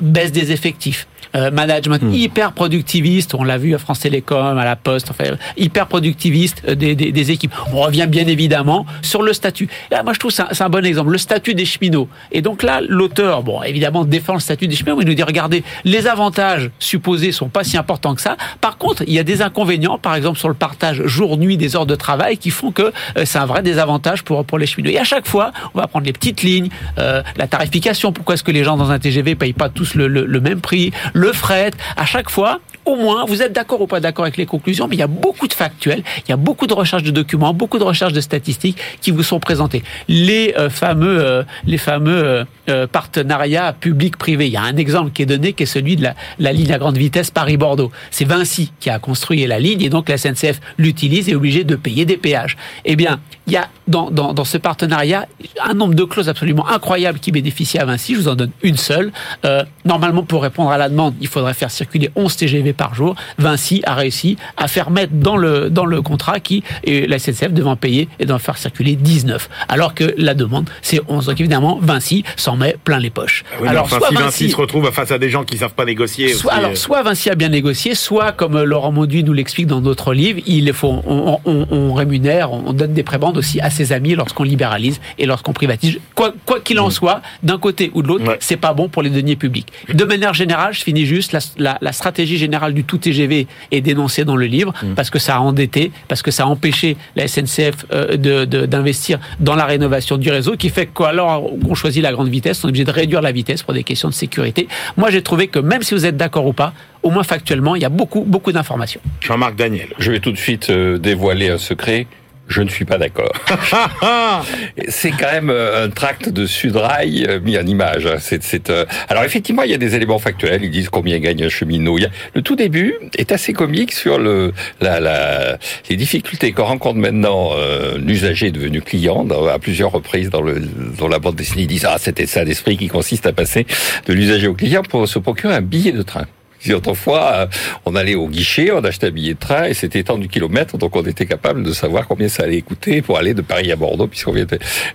baisse 0.00 0.32
des 0.32 0.52
effectifs. 0.52 1.06
Euh, 1.36 1.50
management 1.50 2.02
hyper 2.12 2.52
productiviste, 2.52 3.34
on 3.34 3.44
l'a 3.44 3.58
vu 3.58 3.74
à 3.74 3.78
France 3.78 4.00
Télécom, 4.00 4.56
à 4.56 4.64
la 4.64 4.76
Poste, 4.76 5.10
enfin 5.10 5.36
hyper 5.56 5.86
productiviste 5.86 6.62
euh, 6.68 6.74
des, 6.74 6.94
des, 6.94 7.12
des 7.12 7.30
équipes. 7.30 7.52
On 7.72 7.80
revient 7.80 8.06
bien 8.08 8.26
évidemment 8.26 8.86
sur 9.02 9.22
le 9.22 9.32
statut. 9.32 9.68
Là, 9.90 10.02
moi 10.02 10.14
je 10.14 10.18
trouve 10.18 10.30
que 10.30 10.36
c'est 10.36 10.62
un, 10.62 10.66
un 10.66 10.68
bon 10.70 10.84
exemple, 10.86 11.10
le 11.10 11.18
statut 11.18 11.54
des 11.54 11.66
cheminots. 11.66 12.08
Et 12.32 12.40
donc 12.40 12.62
là, 12.62 12.80
l'auteur, 12.86 13.42
bon 13.42 13.62
évidemment 13.62 14.04
défend 14.04 14.34
le 14.34 14.40
statut 14.40 14.68
des 14.68 14.76
cheminots, 14.76 14.96
mais 14.96 15.04
il 15.04 15.08
nous 15.08 15.14
dit 15.14 15.22
regardez, 15.22 15.64
les 15.84 16.06
avantages 16.06 16.70
supposés 16.78 17.32
sont 17.32 17.48
pas 17.48 17.64
si 17.64 17.76
importants 17.76 18.14
que 18.14 18.22
ça. 18.22 18.36
Par 18.60 18.78
contre, 18.78 19.02
il 19.06 19.12
y 19.12 19.18
a 19.18 19.24
des 19.24 19.42
inconvénients, 19.42 19.98
par 19.98 20.14
exemple 20.14 20.38
sur 20.38 20.48
le 20.48 20.54
partage 20.54 21.02
jour-nuit 21.04 21.56
des 21.56 21.76
heures 21.76 21.86
de 21.86 21.94
travail, 21.94 22.38
qui 22.38 22.50
font 22.50 22.72
que 22.72 22.92
euh, 23.16 23.24
c'est 23.24 23.38
un 23.38 23.46
vrai 23.46 23.62
désavantage 23.62 24.22
pour 24.22 24.44
pour 24.44 24.58
les 24.58 24.66
cheminots. 24.66 24.90
Et 24.90 24.98
à 24.98 25.04
chaque 25.04 25.26
fois, 25.26 25.52
on 25.74 25.78
va 25.78 25.86
prendre 25.88 26.06
les 26.06 26.12
petites 26.12 26.42
lignes, 26.42 26.68
euh, 26.98 27.22
la 27.36 27.46
tarification. 27.46 28.12
Pourquoi 28.12 28.34
est-ce 28.34 28.44
que 28.44 28.50
les 28.52 28.64
gens 28.64 28.76
dans 28.76 28.90
un 28.90 28.98
TGV 28.98 29.34
payent 29.34 29.52
pas 29.52 29.68
tous 29.68 29.94
le, 29.94 30.08
le, 30.08 30.24
le 30.24 30.40
même 30.40 30.60
prix, 30.60 30.92
le 31.18 31.32
fret. 31.32 31.72
À 31.96 32.06
chaque 32.06 32.30
fois, 32.30 32.60
au 32.84 32.96
moins, 32.96 33.26
vous 33.26 33.42
êtes 33.42 33.52
d'accord 33.52 33.80
ou 33.82 33.86
pas 33.86 34.00
d'accord 34.00 34.24
avec 34.24 34.36
les 34.36 34.46
conclusions, 34.46 34.88
mais 34.88 34.96
il 34.96 35.00
y 35.00 35.02
a 35.02 35.08
beaucoup 35.08 35.46
de 35.46 35.52
factuels, 35.52 36.02
il 36.26 36.30
y 36.30 36.32
a 36.32 36.36
beaucoup 36.36 36.66
de 36.66 36.72
recherches 36.72 37.02
de 37.02 37.10
documents, 37.10 37.52
beaucoup 37.52 37.78
de 37.78 37.84
recherches 37.84 38.14
de 38.14 38.20
statistiques 38.20 38.78
qui 39.00 39.10
vous 39.10 39.22
sont 39.22 39.40
présentées. 39.40 39.82
Les 40.08 40.54
euh, 40.56 40.70
fameux, 40.70 41.20
euh, 41.20 41.42
les 41.66 41.76
fameux 41.76 42.24
euh, 42.24 42.44
euh, 42.70 42.86
partenariats 42.86 43.74
public-privé. 43.78 44.46
Il 44.46 44.52
y 44.52 44.56
a 44.56 44.62
un 44.62 44.76
exemple 44.76 45.10
qui 45.10 45.22
est 45.22 45.26
donné, 45.26 45.52
qui 45.52 45.64
est 45.64 45.66
celui 45.66 45.96
de 45.96 46.02
la, 46.02 46.14
la 46.38 46.52
ligne 46.52 46.72
à 46.72 46.78
grande 46.78 46.96
vitesse 46.96 47.30
Paris-Bordeaux. 47.30 47.90
C'est 48.10 48.24
Vinci 48.24 48.72
qui 48.80 48.88
a 48.88 48.98
construit 48.98 49.46
la 49.46 49.58
ligne 49.58 49.82
et 49.82 49.90
donc 49.90 50.08
la 50.08 50.16
SNCF 50.16 50.60
l'utilise 50.78 51.28
et 51.28 51.32
est 51.32 51.34
obligée 51.34 51.64
de 51.64 51.76
payer 51.76 52.04
des 52.04 52.16
péages. 52.16 52.56
Eh 52.84 52.96
bien, 52.96 53.20
il 53.48 53.52
y 53.54 53.56
a 53.56 53.68
dans, 53.88 54.10
dans, 54.10 54.34
dans 54.34 54.44
ce 54.44 54.58
partenariat 54.58 55.26
un 55.64 55.72
nombre 55.74 55.94
de 55.94 56.04
clauses 56.04 56.28
absolument 56.28 56.68
incroyables 56.68 57.18
qui 57.18 57.32
bénéficient 57.32 57.78
à 57.78 57.86
Vinci. 57.86 58.14
Je 58.14 58.20
vous 58.20 58.28
en 58.28 58.34
donne 58.34 58.50
une 58.62 58.76
seule. 58.76 59.10
Euh, 59.46 59.64
normalement, 59.86 60.22
pour 60.22 60.42
répondre 60.42 60.70
à 60.70 60.76
la 60.78 60.88
demande, 60.90 61.14
il 61.20 61.26
faudrait 61.28 61.54
faire 61.54 61.70
circuler 61.70 62.10
11 62.14 62.36
TGV 62.36 62.74
par 62.74 62.94
jour. 62.94 63.16
Vinci 63.38 63.80
a 63.86 63.94
réussi 63.94 64.36
à 64.58 64.68
faire 64.68 64.90
mettre 64.90 65.14
dans 65.14 65.36
le, 65.38 65.70
dans 65.70 65.86
le 65.86 66.02
contrat 66.02 66.38
qui, 66.40 66.62
et 66.84 67.06
la 67.06 67.18
SNCF 67.18 67.52
devant 67.52 67.76
payer 67.76 68.08
et 68.18 68.26
devant 68.26 68.38
faire 68.38 68.58
circuler 68.58 68.94
19. 68.96 69.48
Alors 69.68 69.94
que 69.94 70.14
la 70.18 70.34
demande, 70.34 70.68
c'est 70.82 71.00
11. 71.08 71.26
Donc 71.26 71.40
évidemment, 71.40 71.78
Vinci 71.80 72.24
s'en 72.36 72.56
met 72.56 72.76
plein 72.84 72.98
les 72.98 73.10
poches. 73.10 73.44
Oui, 73.54 73.60
mais 73.62 73.68
alors, 73.70 73.84
enfin, 73.84 73.98
soit 73.98 74.08
si 74.08 74.14
Vinci 74.16 74.50
se 74.50 74.56
retrouve 74.56 74.90
face 74.92 75.10
à 75.10 75.18
des 75.18 75.30
gens 75.30 75.44
qui 75.44 75.56
savent 75.56 75.74
pas 75.74 75.86
négocier. 75.86 76.34
Soit, 76.34 76.52
alors, 76.52 76.72
euh, 76.72 76.74
soit 76.74 77.02
Vinci 77.02 77.30
a 77.30 77.34
bien 77.34 77.48
négocié, 77.48 77.94
soit, 77.94 78.32
comme 78.32 78.62
Laurent 78.62 78.92
Mauduit 78.92 79.24
nous 79.24 79.32
l'explique 79.32 79.66
dans 79.66 79.80
d'autres 79.80 80.12
livres, 80.12 80.40
il 80.46 80.70
faut, 80.74 81.02
on, 81.06 81.38
on- 81.46 81.66
on 81.70 81.94
rémunère, 81.94 82.52
on 82.52 82.72
donne 82.74 82.92
des 82.92 83.02
prébendes 83.02 83.37
aussi 83.38 83.60
à 83.60 83.70
ses 83.70 83.92
amis 83.92 84.14
lorsqu'on 84.14 84.42
libéralise 84.44 85.00
et 85.18 85.26
lorsqu'on 85.26 85.52
privatise. 85.52 85.98
Quoi 86.14 86.34
qu'il 86.62 86.78
en 86.80 86.90
soit, 86.90 87.22
d'un 87.42 87.58
côté 87.58 87.90
ou 87.94 88.02
de 88.02 88.08
l'autre, 88.08 88.26
Ouais. 88.28 88.36
c'est 88.40 88.56
pas 88.56 88.74
bon 88.74 88.88
pour 88.88 89.02
les 89.02 89.10
deniers 89.10 89.36
publics. 89.36 89.68
De 89.92 90.04
manière 90.04 90.34
générale, 90.34 90.74
je 90.74 90.82
finis 90.82 91.06
juste, 91.06 91.32
la, 91.32 91.38
la- 91.56 91.78
la 91.80 91.92
stratégie 91.92 92.36
générale 92.36 92.74
du 92.74 92.84
tout 92.84 92.98
TGV 92.98 93.46
est 93.70 93.80
dénoncée 93.80 94.24
dans 94.24 94.36
le 94.36 94.46
livre 94.46 94.72
parce 94.96 95.08
que 95.10 95.18
ça 95.18 95.36
a 95.36 95.38
endetté, 95.40 95.92
parce 96.08 96.22
que 96.22 96.30
ça 96.30 96.42
a 96.42 96.46
empêché 96.46 96.96
la 97.16 97.26
SNCF 97.28 97.86
euh, 97.92 98.16
de- 98.16 98.44
de- 98.44 98.66
d'investir 98.66 99.18
dans 99.40 99.54
la 99.54 99.64
rénovation 99.64 100.16
du 100.18 100.30
réseau, 100.30 100.56
qui 100.56 100.68
fait 100.68 100.86
qu'alors 100.86 101.48
on 101.68 101.74
choisit 101.74 102.02
la 102.02 102.12
grande 102.12 102.28
vitesse, 102.28 102.64
on 102.64 102.68
est 102.68 102.70
obligé 102.70 102.84
de 102.84 102.90
réduire 102.90 103.22
la 103.22 103.32
vitesse 103.32 103.62
pour 103.62 103.72
des 103.74 103.84
questions 103.84 104.08
de 104.08 104.14
sécurité. 104.14 104.66
Moi, 104.96 105.10
j'ai 105.10 105.22
trouvé 105.22 105.46
que 105.48 105.58
même 105.60 105.82
si 105.82 105.94
vous 105.94 106.04
êtes 106.06 106.16
d'accord 106.16 106.46
ou 106.46 106.52
pas, 106.52 106.72
au 107.02 107.10
moins 107.10 107.22
factuellement, 107.22 107.76
il 107.76 107.82
y 107.82 107.84
a 107.84 107.88
beaucoup, 107.88 108.22
beaucoup 108.22 108.50
d'informations. 108.52 109.00
Jean-Marc 109.20 109.54
Daniel. 109.56 109.88
Je 109.98 110.10
vais 110.10 110.18
tout 110.20 110.32
de 110.32 110.36
suite 110.36 110.68
euh, 110.70 110.98
dévoiler 110.98 111.48
un 111.50 111.58
secret. 111.58 112.06
Je 112.48 112.62
ne 112.62 112.68
suis 112.68 112.84
pas 112.84 112.98
d'accord. 112.98 113.32
C'est 114.88 115.10
quand 115.10 115.30
même 115.30 115.50
euh, 115.50 115.84
un 115.86 115.90
tract 115.90 116.28
de 116.30 116.46
Sudrail 116.46 117.26
euh, 117.28 117.40
mis 117.40 117.58
en 117.58 117.66
image. 117.66 118.06
hein. 118.06 118.16
C'est, 118.18 118.42
c'est, 118.42 118.70
euh, 118.70 118.84
Alors 119.08 119.24
effectivement, 119.24 119.62
il 119.62 119.70
y 119.70 119.74
a 119.74 119.78
des 119.78 119.94
éléments 119.94 120.18
factuels. 120.18 120.64
Ils 120.64 120.70
disent 120.70 120.88
combien 120.88 121.18
gagne 121.18 121.44
un 121.44 121.48
cheminot. 121.48 121.98
Il 121.98 122.02
y 122.02 122.06
a- 122.06 122.10
Le 122.34 122.42
tout 122.42 122.56
début 122.56 122.94
est 123.16 123.32
assez 123.32 123.52
comique 123.52 123.92
sur 123.92 124.18
le, 124.18 124.52
la, 124.80 125.00
la, 125.00 125.58
les 125.90 125.96
difficultés 125.96 126.52
qu'on 126.52 126.64
rencontre 126.64 126.98
maintenant 126.98 127.50
euh, 127.54 127.98
l'usager 127.98 128.50
devenu 128.50 128.80
client 128.80 129.24
dans- 129.24 129.46
à 129.46 129.58
plusieurs 129.58 129.92
reprises 129.92 130.30
dans, 130.30 130.42
le, 130.42 130.60
dans 130.98 131.08
la 131.08 131.18
bande 131.18 131.36
dessinée. 131.36 131.62
Ils 131.62 131.66
disent 131.68 131.86
ah 131.88 131.96
c'était 131.98 132.26
ça 132.26 132.44
d'esprit 132.44 132.76
qui 132.76 132.88
consiste 132.88 133.26
à 133.26 133.32
passer 133.32 133.66
de 134.06 134.12
l'usager 134.12 134.46
au 134.46 134.54
client 134.54 134.82
pour 134.82 135.06
se 135.08 135.18
procurer 135.18 135.54
un 135.54 135.60
billet 135.60 135.92
de 135.92 136.02
train. 136.02 136.26
Autrefois, 136.74 137.32
euh, 137.34 137.46
on 137.86 137.94
allait 137.94 138.14
au 138.14 138.28
guichet, 138.28 138.70
on 138.72 138.84
achetait 138.84 139.08
un 139.08 139.10
billet 139.10 139.34
de 139.34 139.38
train 139.38 139.64
et 139.64 139.74
c'était 139.74 140.02
tant 140.02 140.18
du 140.18 140.28
kilomètre, 140.28 140.76
donc 140.76 140.96
on 140.96 141.02
était 141.02 141.26
capable 141.26 141.62
de 141.62 141.72
savoir 141.72 142.06
combien 142.06 142.28
ça 142.28 142.42
allait 142.42 142.62
coûter 142.62 143.00
pour 143.00 143.16
aller 143.16 143.32
de 143.32 143.42
Paris 143.42 143.70
à 143.72 143.76
Bordeaux, 143.76 144.06
puisqu'on 144.06 144.32
vient. 144.32 144.46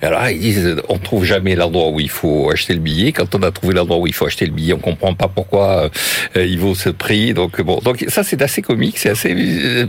alors 0.02 0.28
ils 0.30 0.40
disent, 0.40 0.66
euh, 0.66 0.82
on 0.90 0.98
trouve 0.98 1.24
jamais 1.24 1.56
l'endroit 1.56 1.90
où 1.90 2.00
il 2.00 2.10
faut 2.10 2.50
acheter 2.52 2.74
le 2.74 2.80
billet. 2.80 3.12
Quand 3.12 3.34
on 3.36 3.44
a 3.44 3.52
trouvé 3.52 3.74
l'endroit 3.74 3.98
où 3.98 4.08
il 4.08 4.14
faut 4.14 4.26
acheter 4.26 4.46
le 4.46 4.52
billet, 4.52 4.74
on 4.74 4.80
comprend 4.80 5.14
pas 5.14 5.28
pourquoi 5.28 5.90
euh, 6.36 6.46
il 6.46 6.60
vaut 6.60 6.76
ce 6.76 6.90
prix. 6.90 7.34
Donc 7.34 7.62
bon, 7.62 7.80
donc 7.80 8.06
ça 8.08 8.24
c'est 8.24 8.42
assez 8.42 8.62
comique, 8.62 8.98
c'est 8.98 9.10
assez. 9.10 9.88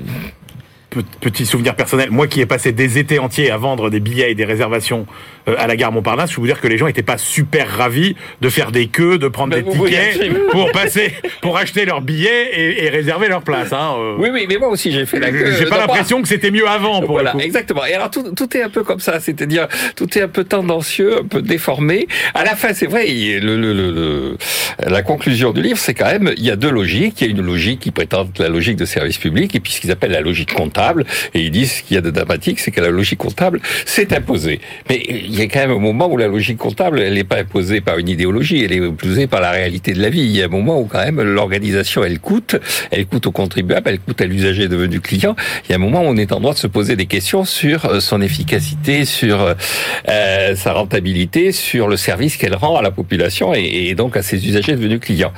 Pe- 0.94 1.02
Petit 1.20 1.46
souvenir 1.46 1.74
personnel, 1.74 2.10
moi 2.10 2.26
qui 2.26 2.40
ai 2.40 2.46
passé 2.46 2.72
des 2.72 2.98
étés 2.98 3.18
entiers 3.18 3.50
à 3.50 3.56
vendre 3.56 3.90
des 3.90 4.00
billets 4.00 4.30
et 4.30 4.34
des 4.34 4.44
réservations 4.44 5.06
euh, 5.48 5.54
à 5.58 5.66
la 5.66 5.76
gare 5.76 5.92
Montparnasse, 5.92 6.30
je 6.30 6.36
peux 6.36 6.40
vous 6.40 6.46
dire 6.46 6.60
que 6.60 6.68
les 6.68 6.78
gens 6.78 6.86
n'étaient 6.86 7.02
pas 7.02 7.18
super 7.18 7.68
ravis 7.68 8.16
de 8.40 8.48
faire 8.48 8.70
des 8.72 8.86
queues, 8.86 9.18
de 9.18 9.28
prendre 9.28 9.54
Ben, 9.56 9.64
des 9.64 9.70
tickets 9.70 10.48
pour 10.50 10.70
passer, 10.72 11.12
pour 11.42 11.56
acheter 11.58 11.84
leurs 11.84 12.00
billets 12.00 12.50
et, 12.54 12.84
et 12.84 12.88
réserver 12.88 13.28
leur 13.28 13.42
place. 13.42 13.72
Hein, 13.72 13.94
euh. 13.98 14.16
Oui, 14.18 14.28
oui, 14.32 14.46
mais 14.48 14.56
moi 14.58 14.68
aussi 14.68 14.92
j'ai 14.92 15.06
fait 15.06 15.18
la 15.18 15.30
queue. 15.30 15.52
J'ai 15.58 15.66
pas 15.66 15.78
l'impression 15.78 16.22
que 16.22 16.28
c'était 16.28 16.50
mieux 16.50 16.68
avant 16.68 17.00
pour 17.00 17.12
Voilà, 17.12 17.32
le 17.32 17.38
coup. 17.38 17.44
exactement. 17.44 17.84
Et 17.84 17.94
alors 17.94 18.10
tout, 18.10 18.22
tout 18.34 18.56
est 18.56 18.62
un 18.62 18.70
peu 18.70 18.82
comme 18.84 19.00
ça, 19.00 19.20
c'est-à-dire 19.20 19.66
tout 19.96 20.16
est 20.18 20.22
un 20.22 20.28
peu 20.28 20.44
tendancieux, 20.44 21.18
un 21.20 21.24
peu 21.24 21.42
déformé. 21.42 22.06
À 22.34 22.44
la 22.44 22.54
fin, 22.56 22.72
c'est 22.72 22.86
vrai, 22.86 23.06
le, 23.08 23.56
le, 23.56 23.72
le- 23.72 23.90
le- 23.92 24.36
la 24.86 25.02
conclusion 25.02 25.52
du 25.52 25.62
livre, 25.62 25.78
c'est 25.78 25.94
quand 25.94 26.06
même 26.06 26.32
il 26.36 26.44
y 26.44 26.50
a 26.50 26.56
deux 26.56 26.70
logiques. 26.70 27.20
Il 27.20 27.24
y 27.26 27.28
a 27.28 27.30
une 27.30 27.40
logique 27.44 27.80
qui 27.80 27.90
prétend 27.90 28.28
la 28.38 28.48
logique 28.48 28.76
de 28.76 28.84
service 28.84 29.18
public 29.18 29.54
et 29.54 29.60
puis 29.60 29.72
ce 29.72 29.80
qu'ils 29.80 29.90
appellent 29.90 30.10
la 30.12 30.20
logique 30.20 30.52
comptable. 30.52 30.83
Et 31.34 31.40
ils 31.40 31.50
disent 31.50 31.82
qu'il 31.82 31.94
y 31.94 31.98
a 31.98 32.00
de 32.00 32.10
dramatique, 32.10 32.60
c'est 32.60 32.70
que 32.70 32.80
la 32.80 32.90
logique 32.90 33.18
comptable 33.18 33.60
s'est 33.86 34.14
imposée. 34.14 34.60
Mais 34.88 35.02
il 35.08 35.34
y 35.34 35.42
a 35.42 35.44
quand 35.46 35.60
même 35.60 35.70
un 35.70 35.78
moment 35.78 36.08
où 36.10 36.16
la 36.16 36.28
logique 36.28 36.58
comptable, 36.58 37.00
elle 37.00 37.14
n'est 37.14 37.24
pas 37.24 37.38
imposée 37.38 37.80
par 37.80 37.98
une 37.98 38.08
idéologie, 38.08 38.64
elle 38.64 38.72
est 38.72 38.84
imposée 38.84 39.26
par 39.26 39.40
la 39.40 39.50
réalité 39.50 39.92
de 39.92 40.02
la 40.02 40.10
vie. 40.10 40.22
Il 40.22 40.36
y 40.36 40.42
a 40.42 40.46
un 40.46 40.48
moment 40.48 40.80
où 40.80 40.84
quand 40.84 41.04
même 41.04 41.20
l'organisation, 41.22 42.04
elle 42.04 42.20
coûte, 42.20 42.56
elle 42.90 43.06
coûte 43.06 43.26
au 43.26 43.32
contribuable, 43.32 43.88
elle 43.88 44.00
coûte 44.00 44.20
à 44.20 44.26
l'usager 44.26 44.68
devenu 44.68 45.00
client. 45.00 45.36
Il 45.64 45.70
y 45.70 45.72
a 45.72 45.76
un 45.76 45.78
moment 45.78 46.02
où 46.02 46.06
on 46.06 46.16
est 46.16 46.32
en 46.32 46.40
droit 46.40 46.54
de 46.54 46.58
se 46.58 46.66
poser 46.66 46.96
des 46.96 47.06
questions 47.06 47.44
sur 47.44 47.84
euh, 47.86 48.00
son 48.00 48.20
efficacité, 48.20 49.04
sur 49.04 49.54
euh, 50.08 50.56
sa 50.56 50.72
rentabilité, 50.72 51.52
sur 51.52 51.88
le 51.88 51.96
service 51.96 52.36
qu'elle 52.36 52.54
rend 52.54 52.76
à 52.76 52.82
la 52.82 52.90
population 52.90 53.54
et, 53.54 53.88
et 53.88 53.94
donc 53.94 54.16
à 54.16 54.22
ses 54.22 54.46
usagers 54.46 54.72
devenus 54.72 55.00
clients. 55.00 55.32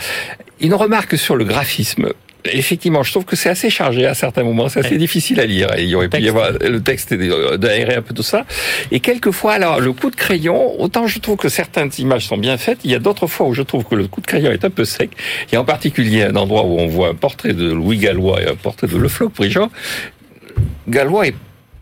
Une 0.60 0.74
remarque 0.74 1.18
sur 1.18 1.36
le 1.36 1.44
graphisme. 1.44 2.08
Effectivement, 2.44 3.02
je 3.02 3.10
trouve 3.10 3.24
que 3.24 3.34
c'est 3.34 3.48
assez 3.48 3.70
chargé 3.70 4.06
à 4.06 4.14
certains 4.14 4.44
moments, 4.44 4.68
c'est 4.68 4.80
assez 4.80 4.98
difficile 4.98 5.40
à 5.40 5.46
lire. 5.46 5.76
Et 5.76 5.82
il 5.82 5.88
y 5.88 5.94
aurait 5.94 6.08
pu 6.08 6.20
y 6.20 6.28
avoir 6.28 6.52
le 6.52 6.80
texte 6.80 7.12
euh, 7.12 7.56
d'aérer 7.56 7.94
un 7.94 8.02
peu 8.02 8.14
tout 8.14 8.22
ça. 8.22 8.44
Et 8.90 9.00
quelquefois, 9.00 9.54
alors 9.54 9.80
le 9.80 9.92
coup 9.92 10.10
de 10.10 10.16
crayon, 10.16 10.80
autant 10.80 11.06
je 11.06 11.18
trouve 11.18 11.36
que 11.36 11.48
certaines 11.48 11.90
images 11.98 12.26
sont 12.26 12.38
bien 12.38 12.56
faites, 12.56 12.78
il 12.84 12.90
y 12.90 12.94
a 12.94 12.98
d'autres 12.98 13.26
fois 13.26 13.46
où 13.46 13.54
je 13.54 13.62
trouve 13.62 13.84
que 13.84 13.94
le 13.94 14.06
coup 14.06 14.20
de 14.20 14.26
crayon 14.26 14.52
est 14.52 14.64
un 14.64 14.70
peu 14.70 14.84
sec. 14.84 15.10
Il 15.48 15.54
y 15.54 15.56
a 15.56 15.60
en 15.60 15.64
particulier 15.64 16.22
un 16.22 16.36
endroit 16.36 16.64
où 16.64 16.78
on 16.78 16.86
voit 16.86 17.08
un 17.08 17.14
portrait 17.14 17.52
de 17.52 17.72
Louis 17.72 17.98
Gallois 17.98 18.42
et 18.42 18.48
un 18.48 18.54
portrait 18.54 18.86
de 18.86 18.96
Le 18.96 19.08
Floch 19.08 19.32
Prigent. 19.32 19.70
Gallois 20.88 21.26
est 21.26 21.34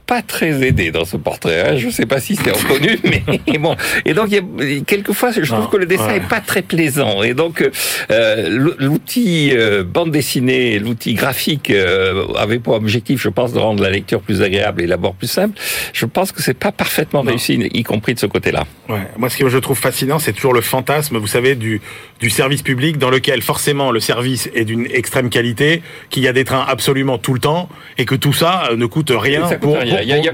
pas 0.06 0.22
très 0.22 0.62
aidé 0.66 0.90
dans 0.90 1.04
ce 1.04 1.16
portrait. 1.16 1.60
Hein. 1.66 1.76
Je 1.76 1.86
ne 1.86 1.90
sais 1.90 2.06
pas 2.06 2.20
si 2.20 2.36
c'est 2.36 2.50
reconnu, 2.50 2.98
mais 3.04 3.58
bon. 3.58 3.76
Et 4.04 4.12
donc, 4.12 4.26
il 4.30 4.34
y 4.34 4.78
a, 4.80 4.80
quelquefois, 4.84 5.30
je 5.32 5.50
trouve 5.50 5.68
que 5.68 5.76
le 5.76 5.86
dessin 5.86 6.12
n'est 6.12 6.20
pas 6.20 6.40
très 6.40 6.62
plaisant. 6.62 7.22
Et 7.22 7.34
donc, 7.34 7.68
euh, 8.10 8.48
l'outil 8.78 9.50
euh, 9.52 9.82
bande 9.82 10.10
dessinée, 10.10 10.78
l'outil 10.78 11.14
graphique 11.14 11.70
euh, 11.70 12.26
avait 12.36 12.58
pour 12.58 12.74
objectif, 12.74 13.20
je 13.20 13.28
pense, 13.28 13.52
de 13.52 13.58
rendre 13.58 13.82
la 13.82 13.90
lecture 13.90 14.20
plus 14.20 14.42
agréable 14.42 14.82
et 14.82 14.86
l'abord 14.86 15.14
plus 15.14 15.28
simple. 15.28 15.58
Je 15.92 16.06
pense 16.06 16.32
que 16.32 16.42
c'est 16.42 16.58
pas 16.58 16.72
parfaitement 16.72 17.22
réussi, 17.22 17.54
y 17.54 17.82
compris 17.82 18.14
de 18.14 18.18
ce 18.18 18.26
côté-là. 18.26 18.64
Ouais. 18.88 19.00
Moi, 19.16 19.30
ce 19.30 19.38
que 19.38 19.48
je 19.48 19.58
trouve 19.58 19.78
fascinant, 19.78 20.18
c'est 20.18 20.32
toujours 20.32 20.54
le 20.54 20.60
fantasme, 20.60 21.16
vous 21.16 21.26
savez, 21.26 21.54
du, 21.54 21.80
du 22.20 22.28
service 22.28 22.62
public 22.62 22.98
dans 22.98 23.10
lequel 23.10 23.40
forcément 23.40 23.90
le 23.90 24.00
service 24.00 24.50
est 24.54 24.64
d'une 24.64 24.86
extrême 24.86 25.30
qualité, 25.30 25.82
qu'il 26.10 26.22
y 26.22 26.28
a 26.28 26.32
des 26.32 26.44
trains 26.44 26.64
absolument 26.68 27.16
tout 27.16 27.32
le 27.32 27.40
temps 27.40 27.68
et 27.96 28.04
que 28.04 28.14
tout 28.14 28.32
ça 28.32 28.70
ne 28.76 28.86
coûte 28.86 29.12
rien 29.14 29.48
pour, 29.60 29.78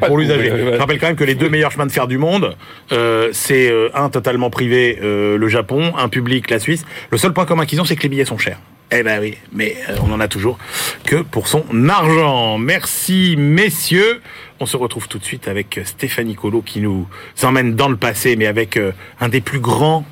pour, 0.07 0.19
l'usager. 0.19 0.51
Je 0.51 0.79
rappelle 0.79 0.99
quand 0.99 1.09
même 1.09 1.17
que 1.17 1.25
les 1.25 1.35
deux 1.35 1.49
meilleurs 1.49 1.71
chemins 1.71 1.87
de 1.87 1.93
fer 1.93 2.07
du 2.07 2.19
monde, 2.19 2.57
euh, 2.93 3.31
c'est 3.33 3.71
euh, 3.71 3.89
un 3.95 4.09
totalement 4.09 4.51
privé, 4.51 4.99
euh, 5.03 5.37
le 5.37 5.49
Japon, 5.49 5.93
un 5.97 6.09
public, 6.09 6.51
la 6.51 6.59
Suisse. 6.59 6.85
Le 7.11 7.19
seul 7.19 7.33
point 7.33 7.45
commun 7.45 7.67
qu'ils 7.67 7.81
ont, 7.81 7.85
c'est 7.85 7.97
que 7.97 8.03
les 8.03 8.09
billets 8.09 8.25
sont 8.25 8.39
chers. 8.39 8.59
Eh 8.93 9.05
ben 9.05 9.21
oui, 9.21 9.37
mais 9.53 9.77
on 10.05 10.13
en 10.13 10.19
a 10.19 10.27
toujours 10.27 10.59
que 11.05 11.17
pour 11.17 11.47
son 11.47 11.65
argent. 11.89 12.59
Merci 12.59 13.37
messieurs. 13.39 14.21
On 14.59 14.67
se 14.67 14.77
retrouve 14.77 15.07
tout 15.07 15.19
de 15.19 15.25
suite 15.25 15.47
avec 15.47 15.81
Stéphanie 15.85 16.35
Colo 16.35 16.61
qui 16.61 16.81
nous 16.81 17.07
emmène 17.45 17.77
dans 17.77 17.89
le 17.89 17.97
passé, 17.97 18.35
mais 18.35 18.47
avec 18.47 18.81
un 19.21 19.29
des 19.29 19.41
plus 19.41 19.61
grands, 19.61 20.05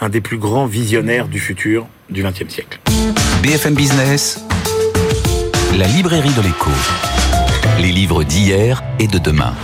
un 0.00 0.10
des 0.10 0.20
plus 0.20 0.36
grands 0.36 0.66
visionnaires 0.66 1.28
du 1.28 1.40
futur 1.40 1.86
du 2.10 2.22
XXe 2.22 2.48
siècle. 2.48 2.78
BFM 3.42 3.74
Business, 3.74 4.44
la 5.78 5.86
librairie 5.86 6.34
de 6.34 6.42
l'écho. 6.42 6.70
Les 7.78 7.92
livres 7.92 8.24
d'hier 8.24 8.82
et 8.98 9.06
de 9.06 9.18
demain. 9.18 9.54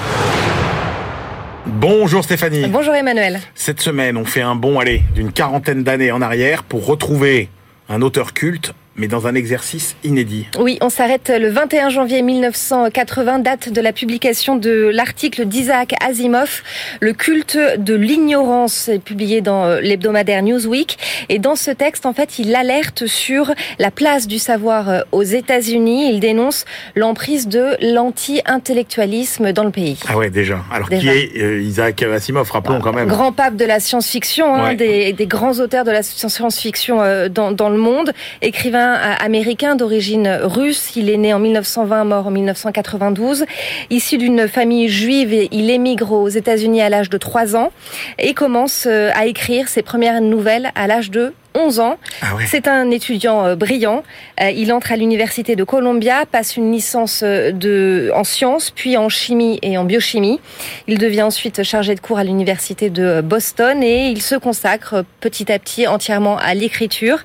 Bonjour 1.64 2.22
Stéphanie. 2.22 2.66
Bonjour 2.68 2.94
Emmanuel. 2.94 3.40
Cette 3.54 3.80
semaine, 3.80 4.18
on 4.18 4.26
fait 4.26 4.42
un 4.42 4.54
bond 4.54 4.78
aller 4.78 5.02
d'une 5.14 5.32
quarantaine 5.32 5.82
d'années 5.82 6.12
en 6.12 6.20
arrière 6.20 6.62
pour 6.62 6.84
retrouver 6.84 7.48
un 7.88 8.02
auteur 8.02 8.34
culte 8.34 8.74
mais 8.96 9.08
dans 9.08 9.26
un 9.26 9.34
exercice 9.34 9.96
inédit. 10.04 10.46
Oui, 10.58 10.78
on 10.80 10.90
s'arrête 10.90 11.32
le 11.34 11.48
21 11.48 11.88
janvier 11.88 12.22
1980, 12.22 13.38
date 13.38 13.68
de 13.70 13.80
la 13.80 13.92
publication 13.92 14.56
de 14.56 14.90
l'article 14.92 15.46
d'Isaac 15.46 15.94
Asimov, 16.02 16.62
Le 17.00 17.12
culte 17.12 17.58
de 17.78 17.94
l'ignorance, 17.94 18.90
publié 19.04 19.40
dans 19.40 19.64
euh, 19.64 19.80
l'hebdomadaire 19.80 20.42
Newsweek. 20.42 20.98
Et 21.28 21.38
dans 21.38 21.56
ce 21.56 21.70
texte, 21.70 22.04
en 22.04 22.12
fait, 22.12 22.38
il 22.38 22.54
alerte 22.54 23.06
sur 23.06 23.52
la 23.78 23.90
place 23.90 24.26
du 24.26 24.38
savoir 24.38 24.88
euh, 24.88 25.00
aux 25.12 25.22
États-Unis. 25.22 26.12
Il 26.12 26.20
dénonce 26.20 26.64
l'emprise 26.94 27.48
de 27.48 27.76
l'anti-intellectualisme 27.80 29.52
dans 29.52 29.64
le 29.64 29.70
pays. 29.70 29.98
Ah 30.08 30.16
ouais, 30.18 30.30
déjà. 30.30 30.60
Alors 30.70 30.88
qui 30.88 31.08
est 31.08 31.36
euh, 31.40 31.62
Isaac 31.62 32.02
Asimov 32.02 32.50
Rappelons 32.50 32.80
quand 32.80 32.92
même. 32.92 33.08
Grand 33.08 33.32
pape 33.32 33.56
de 33.56 33.64
la 33.64 33.80
science-fiction, 33.80 34.54
hein, 34.54 34.74
des, 34.74 35.12
des, 35.12 35.26
grands 35.26 35.58
auteurs 35.60 35.84
de 35.84 35.90
la 35.90 36.02
science-fiction 36.02 37.28
dans, 37.30 37.52
dans 37.52 37.70
le 37.70 37.78
monde, 37.78 38.12
écrivain 38.42 38.81
américain 38.82 39.76
d'origine 39.76 40.28
russe. 40.42 40.96
Il 40.96 41.10
est 41.10 41.16
né 41.16 41.32
en 41.32 41.38
1920, 41.38 42.04
mort 42.04 42.26
en 42.26 42.30
1992. 42.30 43.44
Issu 43.90 44.18
d'une 44.18 44.48
famille 44.48 44.88
juive, 44.88 45.48
il 45.50 45.70
émigre 45.70 46.12
aux 46.12 46.28
États-Unis 46.28 46.82
à 46.82 46.88
l'âge 46.88 47.10
de 47.10 47.18
3 47.18 47.56
ans 47.56 47.70
et 48.18 48.34
commence 48.34 48.84
euh, 48.86 49.10
à 49.14 49.26
écrire 49.26 49.68
ses 49.68 49.82
premières 49.82 50.20
nouvelles 50.20 50.70
à 50.74 50.86
l'âge 50.86 51.10
de 51.10 51.32
11 51.54 51.80
ans. 51.80 51.98
Ah 52.20 52.34
C'est 52.46 52.68
un 52.68 52.90
étudiant 52.90 53.44
euh, 53.44 53.56
brillant. 53.56 54.02
Euh, 54.40 54.50
il 54.50 54.72
entre 54.72 54.92
à 54.92 54.96
l'université 54.96 55.56
de 55.56 55.64
Columbia, 55.64 56.24
passe 56.30 56.56
une 56.56 56.72
licence 56.72 57.22
de, 57.22 58.10
en 58.14 58.24
sciences, 58.24 58.70
puis 58.70 58.96
en 58.96 59.08
chimie 59.08 59.58
et 59.62 59.76
en 59.78 59.84
biochimie. 59.84 60.40
Il 60.86 60.98
devient 60.98 61.22
ensuite 61.22 61.62
chargé 61.62 61.94
de 61.94 62.00
cours 62.00 62.18
à 62.18 62.24
l'université 62.24 62.90
de 62.90 63.20
Boston 63.20 63.82
et 63.82 64.08
il 64.08 64.22
se 64.22 64.34
consacre 64.34 65.04
petit 65.20 65.50
à 65.52 65.58
petit 65.58 65.86
entièrement 65.86 66.36
à 66.38 66.54
l'écriture. 66.54 67.18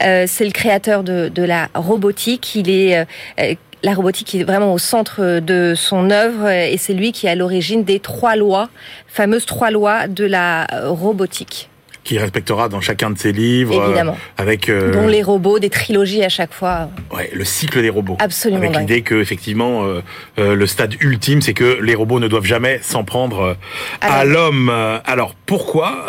C'est 0.00 0.44
le 0.44 0.50
créateur 0.50 1.02
de, 1.02 1.42
la 1.42 1.68
robotique. 1.74 2.54
Il 2.54 2.68
est 2.70 2.98
euh, 2.98 3.54
la 3.82 3.94
robotique 3.94 4.34
est 4.34 4.42
vraiment 4.42 4.72
au 4.72 4.78
centre 4.78 5.38
de 5.38 5.74
son 5.76 6.10
œuvre 6.10 6.48
et 6.48 6.76
c'est 6.78 6.94
lui 6.94 7.12
qui 7.12 7.26
est 7.26 7.30
à 7.30 7.34
l'origine 7.36 7.84
des 7.84 8.00
trois 8.00 8.34
lois, 8.34 8.70
fameuses 9.06 9.46
trois 9.46 9.70
lois 9.70 10.08
de 10.08 10.24
la 10.24 10.66
robotique. 10.84 11.70
Qui 12.08 12.18
respectera 12.18 12.70
dans 12.70 12.80
chacun 12.80 13.10
de 13.10 13.18
ses 13.18 13.32
livres. 13.32 13.84
Évidemment. 13.84 14.16
avec 14.38 14.70
euh, 14.70 14.94
Dont 14.94 15.06
les 15.06 15.22
robots, 15.22 15.58
des 15.58 15.68
trilogies 15.68 16.24
à 16.24 16.30
chaque 16.30 16.54
fois. 16.54 16.88
Ouais, 17.14 17.28
le 17.34 17.44
cycle 17.44 17.82
des 17.82 17.90
robots. 17.90 18.16
Absolument. 18.18 18.62
Avec 18.62 18.78
l'idée 18.78 19.02
que 19.02 19.16
effectivement 19.16 19.84
euh, 19.84 20.00
le 20.54 20.66
stade 20.66 20.94
ultime, 21.02 21.42
c'est 21.42 21.52
que 21.52 21.78
les 21.82 21.94
robots 21.94 22.18
ne 22.18 22.26
doivent 22.28 22.46
jamais 22.46 22.80
s'en 22.80 23.04
prendre 23.04 23.58
à 24.00 24.24
l'homme. 24.24 24.72
Alors 25.04 25.34
pourquoi 25.44 26.06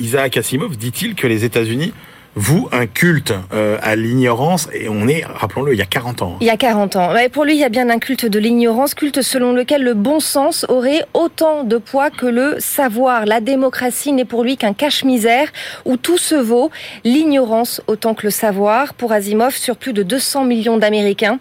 Isaac 0.00 0.36
Asimov 0.36 0.76
dit-il 0.76 1.14
que 1.14 1.28
les 1.28 1.44
États-Unis 1.44 1.92
vous, 2.36 2.68
un 2.72 2.86
culte 2.86 3.32
euh, 3.52 3.78
à 3.82 3.94
l'ignorance, 3.94 4.68
et 4.72 4.88
on 4.88 5.06
est, 5.06 5.24
rappelons-le, 5.24 5.72
il 5.72 5.78
y 5.78 5.82
a 5.82 5.86
40 5.86 6.22
ans. 6.22 6.36
Il 6.40 6.46
y 6.46 6.50
a 6.50 6.56
40 6.56 6.96
ans. 6.96 7.12
Ouais, 7.12 7.28
pour 7.28 7.44
lui, 7.44 7.54
il 7.54 7.60
y 7.60 7.64
a 7.64 7.68
bien 7.68 7.88
un 7.90 7.98
culte 7.98 8.26
de 8.26 8.38
l'ignorance, 8.38 8.94
culte 8.94 9.22
selon 9.22 9.52
lequel 9.52 9.82
le 9.82 9.94
bon 9.94 10.18
sens 10.18 10.66
aurait 10.68 11.04
autant 11.14 11.62
de 11.62 11.76
poids 11.76 12.10
que 12.10 12.26
le 12.26 12.56
savoir. 12.58 13.26
La 13.26 13.40
démocratie 13.40 14.12
n'est 14.12 14.24
pour 14.24 14.42
lui 14.42 14.56
qu'un 14.56 14.72
cache-misère 14.72 15.48
où 15.84 15.96
tout 15.96 16.18
se 16.18 16.34
vaut, 16.34 16.70
l'ignorance 17.04 17.80
autant 17.86 18.14
que 18.14 18.26
le 18.26 18.30
savoir. 18.30 18.94
Pour 18.94 19.12
Asimov, 19.12 19.54
sur 19.54 19.76
plus 19.76 19.92
de 19.92 20.02
200 20.02 20.44
millions 20.44 20.76
d'Américains 20.76 21.38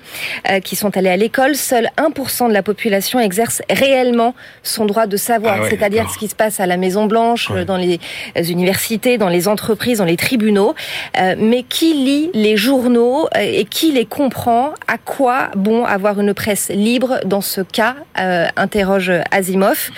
euh, 0.49 0.59
qui 0.59 0.75
sont 0.75 0.95
allés 0.95 1.09
à 1.09 1.17
l'école, 1.17 1.55
seul 1.55 1.89
1% 1.97 2.49
de 2.49 2.53
la 2.53 2.63
population 2.63 3.19
exerce 3.19 3.61
réellement 3.69 4.35
son 4.61 4.85
droit 4.85 5.07
de 5.07 5.17
savoir, 5.17 5.59
ah 5.63 5.69
c'est-à-dire 5.69 6.09
ce 6.11 6.19
qui 6.19 6.27
se 6.27 6.35
passe 6.35 6.59
à 6.59 6.67
la 6.67 6.77
Maison 6.77 7.05
Blanche, 7.05 7.51
dans 7.65 7.77
les 7.77 7.99
universités, 8.35 9.17
dans 9.17 9.29
les 9.29 9.47
entreprises, 9.47 9.97
dans 9.97 10.05
les 10.05 10.17
tribunaux. 10.17 10.75
Euh, 11.19 11.35
mais 11.37 11.63
qui 11.63 11.93
lit 11.93 12.29
les 12.33 12.57
journaux 12.57 13.27
euh, 13.35 13.39
et 13.39 13.65
qui 13.65 13.91
les 13.91 14.05
comprend? 14.05 14.73
À 14.87 14.97
quoi 14.97 15.49
bon 15.55 15.85
avoir 15.85 16.19
une 16.19 16.33
presse 16.33 16.69
libre 16.69 17.19
dans 17.25 17.41
ce 17.41 17.61
cas? 17.61 17.95
Euh, 18.19 18.47
interroge 18.55 19.11
Asimov. 19.31 19.91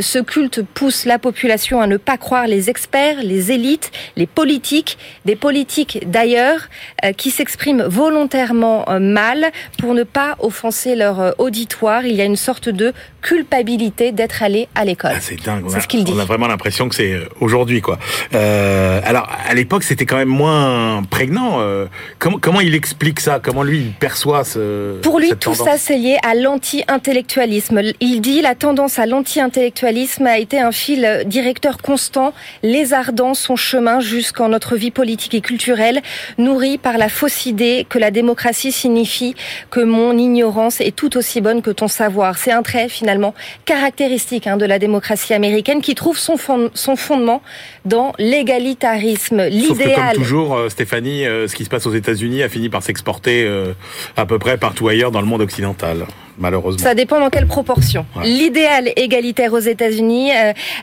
Ce 0.00 0.18
culte 0.18 0.62
pousse 0.62 1.04
la 1.04 1.18
population 1.18 1.80
à 1.80 1.86
ne 1.86 1.96
pas 1.96 2.16
croire 2.16 2.46
les 2.46 2.70
experts, 2.70 3.22
les 3.22 3.52
élites, 3.52 3.90
les 4.16 4.26
politiques, 4.26 4.98
des 5.24 5.36
politiques 5.36 6.00
d'ailleurs 6.06 6.68
qui 7.16 7.30
s'expriment 7.30 7.84
volontairement 7.84 8.84
mal 9.00 9.46
pour 9.78 9.94
ne 9.94 10.02
pas 10.02 10.36
offenser 10.40 10.94
leur 10.94 11.34
auditoire. 11.38 12.04
Il 12.04 12.14
y 12.14 12.20
a 12.20 12.24
une 12.24 12.36
sorte 12.36 12.68
de 12.68 12.92
culpabilité 13.22 14.12
d'être 14.12 14.42
allé 14.42 14.68
à 14.74 14.84
l'école. 14.84 15.12
Ah, 15.14 15.20
c'est 15.20 15.42
dingue. 15.42 15.64
C'est 15.68 15.80
ce 15.80 15.88
qu'il 15.88 16.04
dit. 16.04 16.12
On 16.14 16.18
a 16.18 16.24
vraiment 16.24 16.48
l'impression 16.48 16.88
que 16.88 16.94
c'est 16.94 17.18
aujourd'hui, 17.40 17.80
quoi. 17.80 17.98
alors, 18.32 19.28
à 19.48 19.54
l'époque, 19.54 19.84
c'était 19.84 20.06
quand 20.06 20.16
même 20.16 20.27
moins 20.28 21.02
prégnant. 21.02 21.60
Euh, 21.60 21.86
comment, 22.18 22.38
comment 22.38 22.60
il 22.60 22.74
explique 22.74 23.20
ça? 23.20 23.40
Comment 23.42 23.62
lui 23.62 23.78
il 23.78 23.92
perçoit 23.92 24.44
ce 24.44 25.00
Pour 25.00 25.18
lui, 25.18 25.32
tout 25.40 25.54
ça 25.54 25.76
c'est 25.76 25.96
lié 25.96 26.18
à 26.22 26.34
l'anti-intellectualisme. 26.34 27.80
Il 28.00 28.20
dit 28.20 28.40
la 28.40 28.54
tendance 28.54 28.98
à 28.98 29.06
l'anti-intellectualisme 29.06 30.26
a 30.26 30.38
été 30.38 30.60
un 30.60 30.72
fil 30.72 31.24
directeur 31.26 31.78
constant, 31.78 32.32
lézardant 32.62 33.34
son 33.34 33.56
chemin 33.56 34.00
jusqu'en 34.00 34.48
notre 34.48 34.76
vie 34.76 34.90
politique 34.90 35.34
et 35.34 35.40
culturelle, 35.40 36.02
nourri 36.36 36.78
par 36.78 36.98
la 36.98 37.08
fausse 37.08 37.46
idée 37.46 37.86
que 37.88 37.98
la 37.98 38.10
démocratie 38.10 38.72
signifie 38.72 39.34
que 39.70 39.80
mon 39.80 40.16
ignorance 40.16 40.80
est 40.80 40.94
tout 40.94 41.16
aussi 41.16 41.40
bonne 41.40 41.62
que 41.62 41.70
ton 41.70 41.88
savoir. 41.88 42.38
C'est 42.38 42.52
un 42.52 42.62
trait 42.62 42.88
finalement 42.88 43.34
caractéristique 43.64 44.46
hein, 44.46 44.56
de 44.56 44.66
la 44.66 44.78
démocratie 44.78 45.34
américaine 45.34 45.80
qui 45.80 45.94
trouve 45.94 46.18
son, 46.18 46.36
son 46.74 46.96
fondement 46.96 47.42
dans 47.84 48.12
l'égalitarisme, 48.18 49.44
l'idéal 49.46 50.17
toujours, 50.18 50.56
euh, 50.56 50.68
Stéphanie, 50.68 51.26
euh, 51.26 51.48
ce 51.48 51.54
qui 51.54 51.64
se 51.64 51.70
passe 51.70 51.86
aux 51.86 51.94
États-Unis 51.94 52.42
a 52.42 52.48
fini 52.48 52.68
par 52.68 52.82
s'exporter 52.82 53.44
euh, 53.44 53.72
à 54.16 54.26
peu 54.26 54.38
près 54.38 54.58
partout 54.58 54.88
ailleurs 54.88 55.10
dans 55.10 55.20
le 55.20 55.26
monde 55.26 55.40
occidental 55.40 56.06
malheureusement. 56.40 56.84
Ça 56.84 56.94
dépend 56.94 57.18
dans 57.18 57.30
quelle 57.30 57.48
proportion. 57.48 58.06
L'idéal 58.22 58.92
égalitaire 58.94 59.52
aux 59.54 59.58
États-Unis 59.58 60.30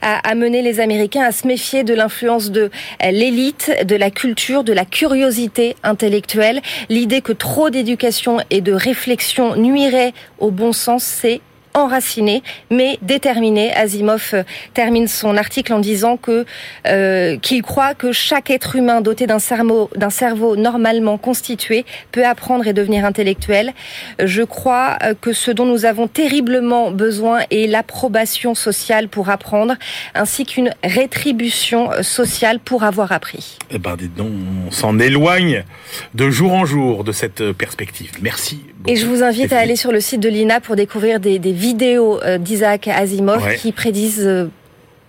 a 0.02 0.18
amené 0.30 0.62
les 0.62 0.82
Américains 0.82 1.24
à 1.24 1.32
se 1.32 1.48
méfier 1.48 1.86
de 1.86 1.94
l'influence 1.94 2.52
de 2.52 2.70
l'élite, 3.02 3.72
de 3.86 3.96
la 3.96 4.12
culture, 4.12 4.66
de 4.66 4.74
la 4.74 4.84
curiosité 4.84 5.78
intellectuelle. 5.82 6.62
L'idée 6.90 7.22
que 7.22 7.32
trop 7.32 7.70
d'éducation 7.70 8.40
et 8.50 8.60
de 8.60 8.74
réflexion 8.74 9.56
nuirait 9.56 10.12
au 10.40 10.52
bon 10.52 10.74
sens, 10.74 11.06
c'est 11.06 11.40
enraciné, 11.76 12.42
mais 12.72 12.98
déterminé. 13.02 13.74
Asimov 13.74 14.32
euh, 14.34 14.44
termine 14.74 15.08
son 15.08 15.38
article 15.38 15.74
en 15.74 15.80
disant 15.80 16.18
que 16.18 16.46
euh, 16.88 17.38
qu'il 17.38 17.62
croit 17.62 17.94
que 17.94 18.12
chaque 18.12 18.50
être 18.50 18.76
humain 18.76 19.02
doté 19.02 19.28
d'un 19.28 19.40
cerveau 19.40 19.90
d'un 19.96 20.10
cerveau 20.10 20.56
normalement 20.56 21.18
constitué 21.18 21.86
peut 22.12 22.26
apprendre 22.26 22.66
et 22.66 22.74
devenir 22.74 23.06
intellectuel. 23.06 23.74
Je 24.24 24.42
crois 24.42 24.98
euh, 25.04 25.14
que 25.20 25.34
ce 25.34 25.52
dont 25.52 25.66
nous 25.66 25.86
avons 25.86 26.08
terriblement 26.08 26.92
besoin 26.92 27.42
est 27.52 27.68
l'approbation 27.68 28.56
sociale 28.56 29.10
pour 29.10 29.30
apprendre, 29.30 29.76
ainsi 30.14 30.46
qu'une 30.46 30.74
rétribution 30.84 31.90
sociale 32.02 32.60
pour 32.60 32.84
avoir 32.84 33.12
appris. 33.12 33.58
Eh 33.70 33.78
ben, 33.78 33.96
dites 33.98 34.16
donc, 34.16 34.32
on 34.68 34.72
s'en 34.72 34.98
éloigne 35.00 35.64
de 36.14 36.30
jour 36.30 36.54
en 36.54 36.66
jour 36.66 37.04
de 37.04 37.12
cette 37.12 37.52
perspective. 37.52 38.12
Merci. 38.22 38.62
Et 38.88 38.96
je 38.96 39.06
vous 39.06 39.24
invite 39.24 39.54
à 39.54 39.60
aller 39.60 39.76
sur 39.76 39.92
le 39.92 40.00
site 40.00 40.20
de 40.20 40.30
l'INA 40.30 40.60
pour 40.60 40.76
découvrir 40.76 41.20
des, 41.20 41.40
des 41.40 41.52
vidéos 41.52 42.20
d'Isaac 42.40 42.88
Asimov 42.88 43.56
qui 43.56 43.72
prédisent 43.72 44.50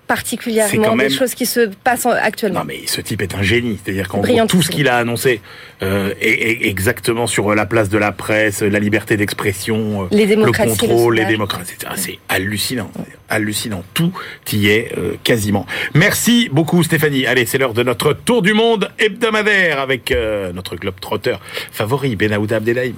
particulièrement 0.07 0.97
des 0.97 1.11
choses 1.11 1.35
qui 1.35 1.47
se 1.47 1.69
passent 1.85 2.07
actuellement. 2.07 2.61
Non, 2.61 2.67
mais 2.67 2.81
ce 2.87 3.01
type 3.01 3.23
est 3.23 3.35
un 3.35 3.43
génie. 3.43 3.79
C'est-à-dire 3.83 4.09
qu'en 4.09 4.21
gros, 4.21 4.47
tout 4.47 4.63
ce 4.63 4.71
qu'il 4.71 4.89
a 4.89 4.97
annoncé 4.97 5.41
euh, 5.83 6.13
est, 6.21 6.67
exactement 6.67 7.27
sur 7.27 7.55
la 7.55 7.67
place 7.67 7.89
de 7.89 7.99
la 7.99 8.13
presse, 8.13 8.63
la 8.63 8.79
liberté 8.79 9.17
d'expression, 9.17 10.05
euh, 10.05 10.09
le 10.11 10.53
contrôle, 10.53 11.17
les 11.17 11.25
démocraties. 11.25 11.75
C'est 11.97 12.19
hallucinant. 12.29 12.91
Hallucinant. 13.29 13.83
Tout 13.95 14.13
y 14.53 14.69
est 14.69 14.93
euh, 14.97 15.15
quasiment. 15.25 15.67
Merci 15.95 16.49
beaucoup, 16.53 16.83
Stéphanie. 16.83 17.27
Allez, 17.27 17.47
c'est 17.47 17.59
l'heure 17.59 17.75
de 17.75 17.83
notre 17.83 18.13
tour 18.13 18.43
du 18.43 18.55
monde 18.55 18.91
hebdomadaire 18.99 19.81
avec 19.81 20.13
euh, 20.13 20.53
notre 20.53 20.77
globe 20.77 21.01
trotteur 21.01 21.41
favori, 21.73 22.17
Benaouda 22.17 22.57
Abdelhaim. 22.57 22.95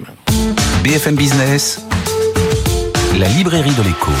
BFM 0.83 1.15
Business, 1.15 1.85
la 3.19 3.27
librairie 3.27 3.73
de 3.73 3.83
l'écho. 3.83 4.11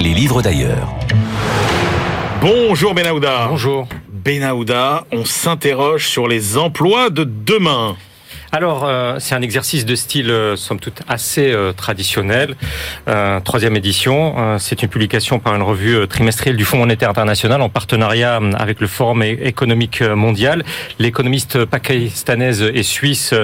Les 0.00 0.14
livres 0.14 0.40
d'ailleurs. 0.40 0.88
Bonjour 2.40 2.94
Benahouda. 2.94 3.48
Bonjour. 3.48 3.88
Benahouda, 4.08 5.04
on 5.10 5.24
s'interroge 5.24 6.06
sur 6.06 6.28
les 6.28 6.56
emplois 6.56 7.10
de 7.10 7.24
demain. 7.24 7.96
Alors, 8.52 8.84
euh, 8.84 9.14
c'est 9.20 9.36
un 9.36 9.42
exercice 9.42 9.86
de 9.86 9.94
style, 9.94 10.28
euh, 10.28 10.56
somme 10.56 10.80
toute, 10.80 11.02
assez 11.06 11.52
euh, 11.52 11.72
traditionnel. 11.72 12.56
Euh, 13.06 13.38
troisième 13.38 13.76
édition, 13.76 14.58
c'est 14.58 14.82
une 14.82 14.88
publication 14.88 15.38
par 15.38 15.54
une 15.54 15.62
revue 15.62 16.08
trimestrielle 16.08 16.56
du 16.56 16.64
Fonds 16.64 16.78
monétaire 16.78 17.10
international 17.10 17.62
en 17.62 17.68
partenariat 17.68 18.40
avec 18.56 18.80
le 18.80 18.88
Forum 18.88 19.22
économique 19.22 20.02
mondial. 20.02 20.64
L'économiste 20.98 21.64
pakistanaise 21.64 22.62
et 22.62 22.82
suisse 22.82 23.34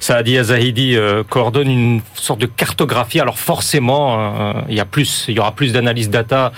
Saadi 0.00 0.38
Azahidi 0.38 0.96
coordonne 1.28 1.70
une 1.70 2.00
sorte 2.14 2.40
de 2.40 2.46
cartographie. 2.46 3.20
Alors 3.20 3.38
forcément, 3.38 4.54
il 4.68 4.74
y 4.74 4.80
a 4.80 4.84
plus, 4.84 5.26
il 5.28 5.34
y 5.34 5.40
aura 5.40 5.52
plus 5.52 5.72
d'analyse 5.72 6.08
data 6.08 6.52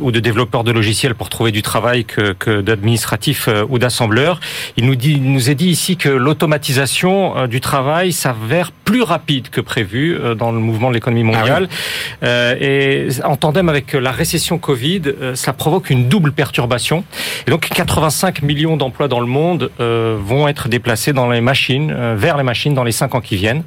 ou 0.00 0.12
de 0.12 0.20
développeurs 0.20 0.64
de 0.64 0.72
logiciels 0.72 1.14
pour 1.14 1.30
trouver 1.30 1.52
du 1.52 1.62
travail 1.62 2.04
que, 2.04 2.32
que 2.32 2.60
d'administratifs 2.60 3.48
ou 3.68 3.78
d'assembleurs. 3.78 4.40
Il 4.76 4.86
nous 4.86 4.96
dit, 4.96 5.12
il 5.12 5.32
nous 5.32 5.50
est 5.50 5.54
dit 5.54 5.68
ici 5.68 5.96
que 5.96 6.10
l'automatisation 6.10 7.31
euh, 7.36 7.46
du 7.46 7.60
travail 7.60 8.12
s'avère 8.12 8.72
plus 8.72 9.02
rapide 9.02 9.48
que 9.48 9.60
prévu 9.60 10.14
euh, 10.14 10.34
dans 10.34 10.52
le 10.52 10.58
mouvement 10.58 10.88
de 10.88 10.94
l'économie 10.94 11.28
ah 11.32 11.38
mondiale. 11.38 11.68
Euh, 12.22 12.56
et 12.60 13.08
en 13.24 13.36
tandem 13.36 13.68
avec 13.68 13.92
la 13.92 14.12
récession 14.12 14.58
Covid, 14.58 15.02
ça 15.34 15.52
provoque 15.52 15.90
une 15.90 16.08
double 16.08 16.32
perturbation. 16.32 17.04
Et 17.46 17.50
donc 17.50 17.68
85 17.68 18.42
millions 18.42 18.76
d'emplois 18.76 19.08
dans 19.08 19.20
le 19.20 19.26
monde 19.26 19.70
vont 19.78 20.48
être 20.48 20.68
déplacés 20.68 21.12
dans 21.12 21.30
les 21.30 21.40
machines, 21.40 21.94
vers 22.14 22.36
les 22.36 22.42
machines 22.42 22.74
dans 22.74 22.84
les 22.84 22.92
cinq 22.92 23.14
ans 23.14 23.20
qui 23.20 23.36
viennent. 23.36 23.64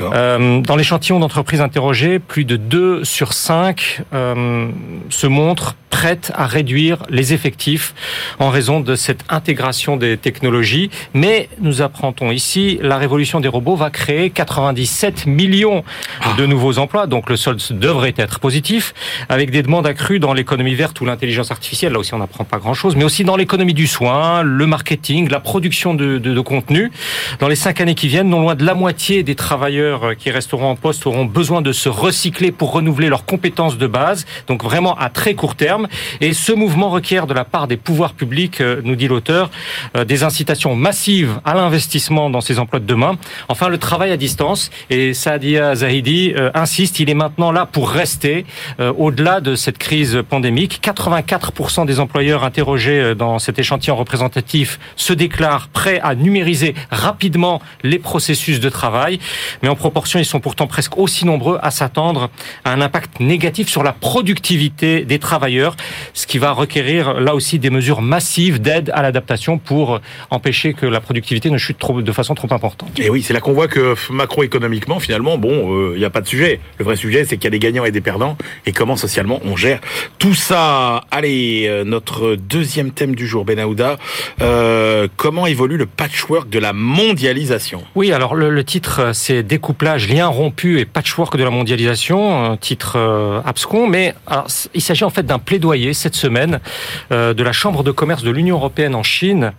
dans 0.00 0.76
l'échantillon 0.76 1.18
d'entreprises 1.20 1.60
interrogées, 1.60 2.18
plus 2.18 2.44
de 2.44 2.56
2 2.56 3.04
sur 3.04 3.32
5 3.32 4.02
se 5.10 5.26
montrent 5.26 5.76
prêtes 5.94 6.32
à 6.34 6.46
réduire 6.46 6.98
les 7.08 7.32
effectifs 7.34 7.94
en 8.40 8.50
raison 8.50 8.80
de 8.80 8.96
cette 8.96 9.24
intégration 9.28 9.96
des 9.96 10.16
technologies. 10.16 10.90
Mais 11.14 11.48
nous 11.60 11.82
apprendons 11.82 12.32
ici 12.32 12.80
la 12.82 12.98
révolution 13.04 13.40
des 13.40 13.48
robots 13.48 13.76
va 13.76 13.90
créer 13.90 14.30
97 14.30 15.26
millions 15.26 15.84
de 16.38 16.44
ah. 16.44 16.46
nouveaux 16.46 16.78
emplois, 16.78 17.06
donc 17.06 17.28
le 17.28 17.36
solde 17.36 17.60
devrait 17.70 18.14
être 18.16 18.40
positif, 18.40 18.94
avec 19.28 19.50
des 19.50 19.62
demandes 19.62 19.86
accrues 19.86 20.18
dans 20.18 20.32
l'économie 20.32 20.74
verte 20.74 21.00
ou 21.00 21.04
l'intelligence 21.04 21.50
artificielle, 21.50 21.92
là 21.92 21.98
aussi 21.98 22.14
on 22.14 22.18
n'apprend 22.18 22.44
pas 22.44 22.58
grand-chose, 22.58 22.96
mais 22.96 23.04
aussi 23.04 23.24
dans 23.24 23.36
l'économie 23.36 23.74
du 23.74 23.86
soin, 23.86 24.42
le 24.42 24.66
marketing, 24.66 25.28
la 25.28 25.40
production 25.40 25.94
de, 25.94 26.18
de, 26.18 26.32
de, 26.32 26.40
contenu. 26.40 26.90
Dans 27.40 27.48
les 27.48 27.56
cinq 27.56 27.80
années 27.80 27.94
qui 27.94 28.08
viennent, 28.08 28.28
non 28.28 28.40
loin 28.40 28.54
de 28.54 28.64
la 28.64 28.74
moitié 28.74 29.22
des 29.22 29.34
travailleurs 29.34 30.16
qui 30.16 30.30
resteront 30.30 30.70
en 30.70 30.76
poste 30.76 31.06
auront 31.06 31.24
besoin 31.24 31.62
de 31.62 31.72
se 31.72 31.88
recycler 31.88 32.52
pour 32.52 32.72
renouveler 32.72 33.08
leurs 33.08 33.24
compétences 33.24 33.78
de 33.78 33.86
base, 33.86 34.26
donc 34.46 34.62
vraiment 34.64 34.96
à 34.96 35.10
très 35.10 35.34
court 35.34 35.56
terme. 35.56 35.88
Et 36.20 36.32
ce 36.32 36.52
mouvement 36.52 36.90
requiert 36.90 37.26
de 37.26 37.34
la 37.34 37.44
part 37.44 37.68
des 37.68 37.76
pouvoirs 37.76 38.14
publics, 38.14 38.60
euh, 38.60 38.80
nous 38.84 38.96
dit 38.96 39.08
l'auteur, 39.08 39.50
euh, 39.96 40.04
des 40.04 40.22
incitations 40.22 40.74
massives 40.74 41.40
à 41.44 41.54
l'investissement 41.54 42.30
dans 42.30 42.40
ces 42.40 42.58
emplois 42.58 42.80
de 42.80 42.93
Enfin, 43.48 43.68
le 43.68 43.78
travail 43.78 44.10
à 44.10 44.16
distance. 44.16 44.70
Et 44.90 45.14
Saadia 45.14 45.74
Zahidi 45.74 46.32
euh, 46.36 46.50
insiste, 46.54 47.00
il 47.00 47.10
est 47.10 47.14
maintenant 47.14 47.52
là 47.52 47.66
pour 47.66 47.90
rester 47.90 48.46
euh, 48.80 48.92
au-delà 48.96 49.40
de 49.40 49.56
cette 49.56 49.78
crise 49.78 50.22
pandémique. 50.28 50.80
84% 50.82 51.86
des 51.86 52.00
employeurs 52.00 52.44
interrogés 52.44 53.00
euh, 53.00 53.14
dans 53.14 53.38
cet 53.38 53.58
échantillon 53.58 53.96
représentatif 53.96 54.78
se 54.96 55.12
déclarent 55.12 55.68
prêts 55.68 56.00
à 56.00 56.14
numériser 56.14 56.74
rapidement 56.90 57.60
les 57.82 57.98
processus 57.98 58.60
de 58.60 58.68
travail. 58.68 59.18
Mais 59.62 59.68
en 59.68 59.76
proportion, 59.76 60.18
ils 60.18 60.24
sont 60.24 60.40
pourtant 60.40 60.66
presque 60.66 60.98
aussi 60.98 61.26
nombreux 61.26 61.58
à 61.62 61.70
s'attendre 61.70 62.30
à 62.64 62.72
un 62.72 62.80
impact 62.80 63.20
négatif 63.20 63.68
sur 63.68 63.82
la 63.82 63.92
productivité 63.92 65.04
des 65.04 65.18
travailleurs, 65.18 65.76
ce 66.12 66.26
qui 66.26 66.38
va 66.38 66.52
requérir 66.52 67.14
là 67.14 67.34
aussi 67.34 67.58
des 67.58 67.70
mesures 67.70 68.02
massives 68.02 68.60
d'aide 68.60 68.90
à 68.94 69.02
l'adaptation 69.02 69.58
pour 69.58 70.00
empêcher 70.30 70.74
que 70.74 70.86
la 70.86 71.00
productivité 71.00 71.50
ne 71.50 71.58
chute 71.58 71.78
trop, 71.78 72.02
de 72.02 72.12
façon 72.12 72.34
trop 72.34 72.52
importante. 72.52 72.83
Et 72.98 73.10
oui, 73.10 73.22
c'est 73.22 73.32
là 73.32 73.40
qu'on 73.40 73.52
voit 73.52 73.68
que 73.68 73.94
macroéconomiquement, 74.10 75.00
finalement, 75.00 75.38
bon, 75.38 75.90
il 75.90 75.94
euh, 75.94 75.98
n'y 75.98 76.04
a 76.04 76.10
pas 76.10 76.20
de 76.20 76.28
sujet. 76.28 76.60
Le 76.78 76.84
vrai 76.84 76.96
sujet, 76.96 77.24
c'est 77.24 77.36
qu'il 77.36 77.44
y 77.44 77.48
a 77.48 77.50
des 77.50 77.58
gagnants 77.58 77.84
et 77.84 77.90
des 77.90 78.00
perdants, 78.00 78.36
et 78.66 78.72
comment 78.72 78.96
socialement 78.96 79.40
on 79.44 79.56
gère 79.56 79.80
tout 80.24 80.32
ça. 80.32 81.04
Allez, 81.10 81.66
euh, 81.68 81.84
notre 81.84 82.34
deuxième 82.36 82.92
thème 82.92 83.14
du 83.14 83.26
jour, 83.26 83.44
Benahouda, 83.44 83.98
euh, 84.40 85.06
comment 85.16 85.46
évolue 85.46 85.76
le 85.76 85.84
patchwork 85.84 86.48
de 86.48 86.58
la 86.58 86.72
mondialisation? 86.72 87.82
Oui, 87.94 88.10
alors 88.10 88.34
le, 88.34 88.64
titre, 88.64 89.10
c'est 89.12 89.42
Découplage, 89.42 90.08
lien 90.08 90.26
rompu 90.26 90.80
et 90.80 90.86
patchwork 90.86 91.36
de 91.36 91.44
la 91.44 91.50
mondialisation, 91.50 92.52
un 92.52 92.56
titre 92.56 92.94
euh, 92.96 93.42
abscon, 93.44 93.86
mais 93.86 94.14
il 94.72 94.80
s'agit 94.80 95.04
en 95.04 95.10
fait 95.10 95.26
d'un 95.26 95.38
plaidoyer 95.38 95.92
cette 95.92 96.14
semaine 96.14 96.60
de 97.10 97.42
la 97.42 97.52
Chambre 97.52 97.82
de 97.82 97.90
commerce 97.90 98.22
de 98.22 98.30
l'Union 98.30 98.56
européenne 98.56 98.94
en 98.94 99.02
Chine, 99.02 99.52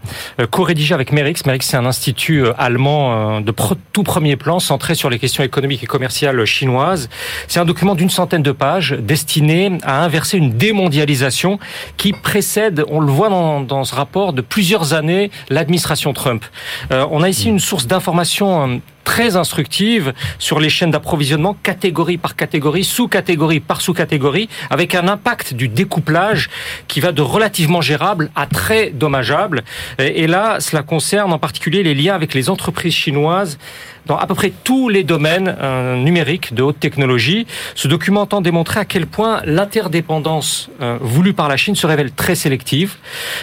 co-rédigé 0.49 0.95
avec 0.95 1.11
Merix. 1.11 1.36
Merix, 1.45 1.61
c'est 1.61 1.78
un 1.78 1.86
institut 1.86 2.43
allemand 2.57 3.14
de 3.41 3.53
tout 3.93 4.03
premier 4.03 4.36
plan 4.36 4.59
centré 4.59 4.95
sur 4.95 5.09
les 5.09 5.20
questions 5.20 5.43
économiques 5.43 5.84
et 5.84 5.88
commerciales 5.88 6.45
chinoises. 6.45 7.09
C'est 7.47 7.59
un 7.59 7.66
document 7.66 7.95
d'une 7.95 8.09
centaine 8.09 8.43
de 8.43 8.51
pages 8.51 8.91
destiné 8.91 9.78
à 9.84 10.03
inverser 10.03 10.38
une 10.38 10.57
démondialisation 10.57 11.59
qui 11.97 12.13
précède, 12.13 12.84
on 12.89 12.99
le 12.99 13.11
voit 13.11 13.30
dans, 13.30 13.61
dans 13.61 13.84
ce 13.84 13.95
rapport, 13.95 14.34
de 14.34 14.41
plusieurs 14.41 14.93
années 14.93 15.32
l'administration 15.49 16.13
Trump. 16.13 16.45
Euh, 16.91 17.05
on 17.11 17.24
a 17.24 17.30
ici 17.30 17.49
une 17.49 17.59
source 17.59 17.88
d'information 17.88 18.70
euh, 18.70 18.78
très 19.05 19.37
instructive 19.37 20.13
sur 20.39 20.59
les 20.59 20.69
chaînes 20.69 20.91
d'approvisionnement, 20.91 21.55
catégorie 21.63 22.17
par 22.17 22.35
catégorie, 22.35 22.83
sous-catégorie 22.83 23.61
par 23.61 23.79
sous-catégorie, 23.79 24.49
avec 24.69 24.93
un 24.95 25.07
impact 25.07 25.53
du 25.53 25.69
découplage 25.69 26.49
qui 26.89 26.99
va 26.99 27.13
de 27.13 27.21
relativement 27.21 27.79
gérable 27.79 28.29
à 28.35 28.47
très 28.47 28.89
dommageable. 28.89 29.63
Et 29.99 30.27
là, 30.27 30.59
cela 30.59 30.83
concerne 30.83 31.31
en 31.31 31.39
particulier 31.39 31.83
les 31.83 31.95
liens 31.95 32.15
avec 32.15 32.33
les 32.33 32.49
entreprises 32.49 32.93
chinoises 32.93 33.57
dans 34.05 34.17
à 34.17 34.27
peu 34.27 34.35
près 34.35 34.51
tous 34.63 34.89
les 34.89 35.03
domaines 35.03 35.55
euh, 35.61 35.97
numériques 35.97 36.53
de 36.53 36.63
haute 36.63 36.79
technologie. 36.79 37.47
Ce 37.75 37.87
document 37.87 38.25
tend 38.25 38.41
démontrer 38.41 38.79
à 38.79 38.85
quel 38.85 39.07
point 39.07 39.41
l'interdépendance 39.45 40.69
euh, 40.81 40.97
voulue 41.01 41.33
par 41.33 41.49
la 41.49 41.57
Chine 41.57 41.75
se 41.75 41.87
révèle 41.87 42.11
très 42.11 42.35
sélective, 42.35 42.95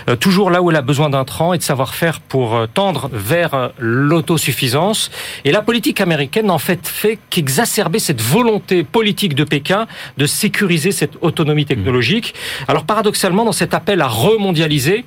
euh, 0.09 0.17
toujours 0.17 0.51
là 0.51 0.63
où 0.63 0.71
elle 0.71 0.77
a 0.77 0.83
besoin 0.83 1.11
d'un 1.11 1.25
et 1.55 1.59
de 1.59 1.63
savoir-faire 1.63 2.21
pour 2.21 2.55
euh, 2.55 2.67
tendre 2.73 3.09
vers 3.13 3.71
l'autosuffisance. 3.79 5.11
Et 5.45 5.51
la 5.51 5.63
politique 5.63 6.01
américaine 6.01 6.51
en 6.51 6.59
fait 6.59 6.87
fait 6.87 7.19
qu'exacerber 7.31 7.99
cette 7.99 8.21
volonté 8.21 8.85
politique 8.85 9.35
de 9.35 9.45
Pékin 9.45 9.87
de 10.19 10.27
sécuriser 10.27 10.93
cette 10.93 11.17
autonomie 11.21 11.65
technologique. 11.65 12.35
Alors 12.69 12.85
paradoxalement, 12.85 13.45
dans 13.45 13.53
cet 13.53 13.73
appel 13.73 14.01
à 14.01 14.09
remondialiser, 14.09 15.05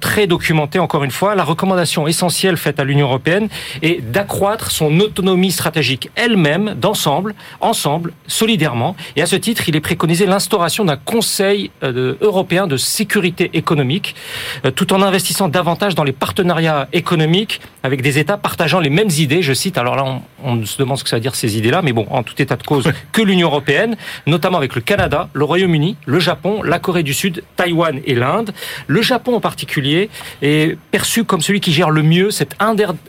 très 0.00 0.26
documenté 0.26 0.78
encore 0.78 1.02
une 1.02 1.10
fois, 1.10 1.34
la 1.34 1.44
recommandation 1.44 2.06
essentielle 2.06 2.56
faite 2.56 2.78
à 2.78 2.84
l'Union 2.84 3.06
européenne 3.06 3.48
est 3.82 4.00
d'accroître 4.00 4.70
son 4.78 5.00
autonomie 5.00 5.50
stratégique 5.50 6.08
elle-même, 6.14 6.74
d'ensemble, 6.74 7.34
ensemble, 7.60 8.12
solidairement. 8.28 8.94
Et 9.16 9.22
à 9.22 9.26
ce 9.26 9.34
titre, 9.34 9.68
il 9.68 9.74
est 9.74 9.80
préconisé 9.80 10.24
l'instauration 10.24 10.84
d'un 10.84 10.96
Conseil 10.96 11.72
euh, 11.82 12.14
européen 12.20 12.68
de 12.68 12.76
sécurité 12.76 13.50
économique, 13.54 14.14
euh, 14.64 14.70
tout 14.70 14.92
en 14.92 15.02
investissant 15.02 15.48
davantage 15.48 15.96
dans 15.96 16.04
les 16.04 16.12
partenariats 16.12 16.86
économiques 16.92 17.60
avec 17.82 18.02
des 18.02 18.20
États 18.20 18.36
partageant 18.36 18.78
les 18.78 18.90
mêmes 18.90 19.10
idées. 19.10 19.42
Je 19.42 19.52
cite, 19.52 19.78
alors 19.78 19.96
là, 19.96 20.04
on, 20.04 20.37
on 20.42 20.64
se 20.64 20.78
demande 20.78 20.98
ce 20.98 21.04
que 21.04 21.10
ça 21.10 21.16
veut 21.16 21.22
dire 21.22 21.34
ces 21.34 21.58
idées-là, 21.58 21.82
mais 21.82 21.92
bon, 21.92 22.06
en 22.10 22.22
tout 22.22 22.40
état 22.40 22.56
de 22.56 22.62
cause, 22.62 22.90
que 23.12 23.22
l'Union 23.22 23.48
européenne, 23.48 23.96
notamment 24.26 24.58
avec 24.58 24.74
le 24.74 24.80
Canada, 24.80 25.28
le 25.32 25.44
Royaume-Uni, 25.44 25.96
le 26.06 26.18
Japon, 26.18 26.62
la 26.62 26.78
Corée 26.78 27.02
du 27.02 27.14
Sud, 27.14 27.42
Taïwan 27.56 28.00
et 28.04 28.14
l'Inde. 28.14 28.52
Le 28.86 29.02
Japon 29.02 29.36
en 29.36 29.40
particulier 29.40 30.10
est 30.42 30.78
perçu 30.90 31.24
comme 31.24 31.40
celui 31.40 31.60
qui 31.60 31.72
gère 31.72 31.90
le 31.90 32.02
mieux 32.02 32.30
cette 32.30 32.56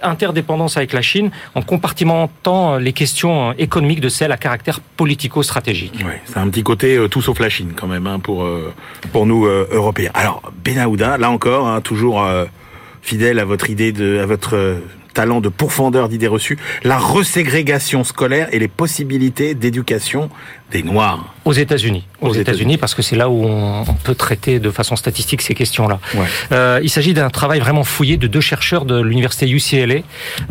interdépendance 0.02 0.78
avec 0.78 0.94
la 0.94 1.02
Chine 1.02 1.32
en 1.56 1.62
compartimentant 1.62 2.78
les 2.78 2.94
questions 2.94 3.54
économiques 3.58 4.02
de 4.02 4.10
celles 4.10 4.32
à 4.32 4.38
caractère 4.38 4.80
politico-stratégique. 4.80 6.00
Oui, 6.06 6.14
c'est 6.26 6.38
un 6.38 6.50
petit 6.50 6.64
côté 6.64 6.96
euh, 6.96 7.08
tout 7.08 7.22
sauf 7.22 7.40
la 7.40 7.50
Chine 7.50 7.74
quand 7.76 7.88
même 7.88 8.08
hein, 8.08 8.20
pour, 8.20 8.44
euh, 8.44 8.74
pour 9.12 9.26
nous 9.26 9.46
euh, 9.46 9.68
Européens. 9.72 10.12
Alors, 10.14 10.42
Benahouda, 10.64 11.18
là 11.18 11.30
encore, 11.30 11.68
hein, 11.68 11.82
toujours 11.82 12.26
fidèle 13.02 13.40
à 13.40 13.46
votre 13.46 13.70
idée 13.70 13.92
de, 13.92 14.20
à 14.20 14.26
votre 14.26 14.82
talent 15.14 15.42
de 15.42 15.50
pourfendeur 15.50 16.10
d'idées 16.10 16.28
reçues, 16.28 16.58
la 16.84 16.98
reségrégation 16.98 18.04
scolaire 18.04 18.48
et 18.52 18.60
les 18.60 18.68
possibilités 18.68 19.54
d'éducation 19.56 20.30
des 20.72 20.84
Noirs. 20.84 21.34
Aux 21.46 21.54
États-Unis. 21.54 22.06
Aux, 22.22 22.34
États-Unis, 22.34 22.78
parce 22.78 22.94
que 22.94 23.02
c'est 23.02 23.16
là 23.16 23.28
où 23.30 23.44
on, 23.44 23.84
peut 24.04 24.14
traiter 24.14 24.60
de 24.60 24.70
façon 24.70 24.96
statistique 24.96 25.42
ces 25.42 25.56
questions-là. 25.56 26.00
Euh, 26.52 26.80
il 26.84 26.90
s'agit 26.90 27.14
d'un 27.14 27.30
travail 27.30 27.60
vraiment 27.60 27.84
fouillé 27.84 28.18
de 28.18 28.28
deux 28.28 28.42
chercheurs 28.42 28.86
de 28.86 29.02
l'université 29.02 29.50
UCLA 29.50 30.02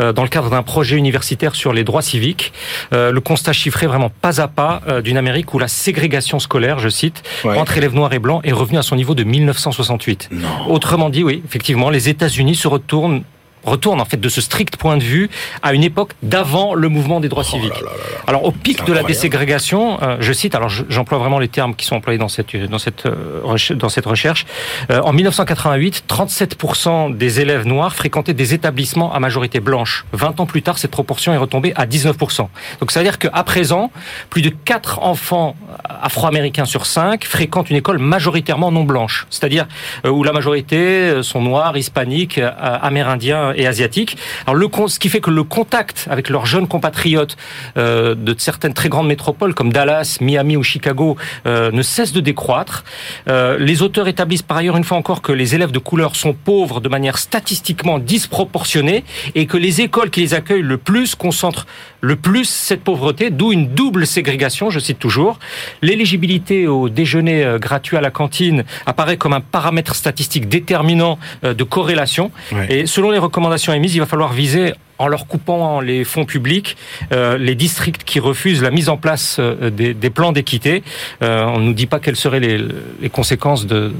euh, 0.00 0.12
dans 0.12 0.22
le 0.22 0.28
cadre 0.28 0.50
d'un 0.50 0.62
projet 0.62 0.96
universitaire 0.96 1.54
sur 1.54 1.72
les 1.72 1.84
droits 1.84 2.02
civiques. 2.02 2.52
Euh, 2.92 3.12
le 3.12 3.20
constat 3.20 3.52
chiffré 3.52 3.86
vraiment 3.86 4.10
pas 4.10 4.40
à 4.40 4.48
pas 4.48 4.82
d'une 5.04 5.16
Amérique 5.16 5.54
où 5.54 5.58
la 5.58 5.68
ségrégation 5.68 6.40
scolaire, 6.40 6.78
je 6.78 6.88
cite, 6.88 7.22
entre 7.44 7.76
élèves 7.76 7.94
noirs 7.94 8.12
et 8.12 8.18
blancs 8.18 8.40
est 8.44 8.52
revenue 8.52 8.78
à 8.78 8.82
son 8.82 8.96
niveau 8.96 9.14
de 9.14 9.24
1968. 9.24 10.30
Autrement 10.68 11.10
dit, 11.10 11.22
oui, 11.22 11.42
effectivement, 11.44 11.90
les 11.90 12.08
États-Unis 12.08 12.56
se 12.56 12.66
retournent 12.66 13.22
retourne 13.64 14.00
en 14.00 14.04
fait 14.04 14.18
de 14.18 14.28
ce 14.28 14.40
strict 14.40 14.76
point 14.76 14.96
de 14.96 15.02
vue 15.02 15.30
à 15.62 15.72
une 15.72 15.84
époque 15.84 16.12
d'avant 16.22 16.74
le 16.74 16.88
mouvement 16.88 17.20
des 17.20 17.28
droits 17.28 17.44
oh 17.46 17.50
civiques. 17.50 17.82
alors 18.26 18.44
au 18.44 18.52
pic 18.52 18.84
de 18.84 18.92
la 18.92 19.02
déségrégation, 19.02 20.02
euh, 20.02 20.16
je 20.20 20.32
cite, 20.32 20.54
alors 20.54 20.68
j'emploie 20.68 21.18
vraiment 21.18 21.38
les 21.38 21.48
termes 21.48 21.74
qui 21.74 21.86
sont 21.86 21.96
employés 21.96 22.18
dans 22.18 22.28
cette 22.28 22.56
dans 22.56 22.78
cette 22.78 23.06
euh, 23.06 23.74
dans 23.74 23.88
cette 23.88 24.06
recherche. 24.06 24.46
Euh, 24.90 25.00
en 25.00 25.12
1988, 25.12 26.04
37% 26.08 27.16
des 27.16 27.40
élèves 27.40 27.66
noirs 27.66 27.94
fréquentaient 27.94 28.34
des 28.34 28.54
établissements 28.54 29.12
à 29.12 29.20
majorité 29.20 29.60
blanche. 29.60 30.04
20 30.12 30.40
ans 30.40 30.46
plus 30.46 30.62
tard, 30.62 30.78
cette 30.78 30.90
proportion 30.90 31.32
est 31.32 31.36
retombée 31.36 31.72
à 31.76 31.86
19%. 31.86 32.48
Donc 32.80 32.90
ça 32.90 33.00
veut 33.00 33.04
dire 33.04 33.18
qu'à 33.18 33.42
présent, 33.44 33.90
plus 34.30 34.42
de 34.42 34.50
4 34.50 35.02
enfants 35.02 35.56
afro-américains 36.02 36.64
sur 36.64 36.86
5 36.86 37.24
fréquentent 37.24 37.70
une 37.70 37.76
école 37.76 37.98
majoritairement 37.98 38.70
non 38.70 38.84
blanche, 38.84 39.26
c'est-à-dire 39.30 39.66
où 40.04 40.22
la 40.22 40.32
majorité 40.32 41.22
sont 41.22 41.42
noirs, 41.42 41.76
hispaniques, 41.76 42.40
amérindiens 42.58 43.47
et 43.54 43.66
asiatiques. 43.66 44.16
Alors 44.46 44.56
le, 44.56 44.68
ce 44.88 44.98
qui 44.98 45.08
fait 45.08 45.20
que 45.20 45.30
le 45.30 45.44
contact 45.44 46.06
avec 46.10 46.28
leurs 46.28 46.46
jeunes 46.46 46.68
compatriotes 46.68 47.36
euh, 47.76 48.14
de 48.14 48.34
certaines 48.38 48.74
très 48.74 48.88
grandes 48.88 49.06
métropoles 49.06 49.54
comme 49.54 49.72
Dallas, 49.72 50.18
Miami 50.20 50.56
ou 50.56 50.62
Chicago 50.62 51.16
euh, 51.46 51.70
ne 51.70 51.82
cesse 51.82 52.12
de 52.12 52.20
décroître. 52.20 52.84
Euh, 53.28 53.58
les 53.58 53.82
auteurs 53.82 54.08
établissent 54.08 54.42
par 54.42 54.56
ailleurs 54.56 54.76
une 54.76 54.84
fois 54.84 54.96
encore 54.96 55.22
que 55.22 55.32
les 55.32 55.54
élèves 55.54 55.70
de 55.70 55.78
couleur 55.78 56.16
sont 56.16 56.32
pauvres 56.32 56.80
de 56.80 56.88
manière 56.88 57.18
statistiquement 57.18 57.98
disproportionnée 57.98 59.04
et 59.34 59.46
que 59.46 59.56
les 59.56 59.80
écoles 59.80 60.10
qui 60.10 60.20
les 60.20 60.34
accueillent 60.34 60.62
le 60.62 60.78
plus 60.78 61.14
concentrent 61.14 61.66
le 62.00 62.14
plus 62.14 62.44
cette 62.48 62.84
pauvreté, 62.84 63.30
d'où 63.30 63.52
une 63.52 63.74
double 63.74 64.06
ségrégation, 64.06 64.70
je 64.70 64.78
cite 64.78 65.00
toujours. 65.00 65.40
L'éligibilité 65.82 66.68
au 66.68 66.88
déjeuner 66.88 67.56
gratuit 67.60 67.96
à 67.96 68.00
la 68.00 68.12
cantine 68.12 68.62
apparaît 68.86 69.16
comme 69.16 69.32
un 69.32 69.40
paramètre 69.40 69.96
statistique 69.96 70.48
déterminant 70.48 71.18
de 71.42 71.64
corrélation. 71.64 72.30
Et 72.68 72.86
selon 72.86 73.10
les 73.10 73.18
recommandations 73.18 73.37
émises, 73.74 73.94
il 73.94 74.00
va 74.00 74.06
falloir 74.06 74.32
viser 74.32 74.74
en 74.98 75.06
leur 75.06 75.26
coupant 75.26 75.80
les 75.80 76.04
fonds 76.04 76.24
publics, 76.24 76.76
euh, 77.12 77.38
les 77.38 77.54
districts 77.54 78.04
qui 78.04 78.20
refusent 78.20 78.62
la 78.62 78.70
mise 78.70 78.88
en 78.88 78.96
place 78.96 79.36
euh, 79.38 79.70
des, 79.70 80.10
plans 80.10 80.32
d'équité. 80.32 80.82
Euh, 81.22 81.44
on 81.44 81.60
ne 81.60 81.66
nous 81.66 81.72
dit 81.72 81.86
pas 81.86 82.00
quelles 82.00 82.16
seraient 82.16 82.40
les, 82.40 83.08
conséquences 83.10 83.66
de, 83.66 83.92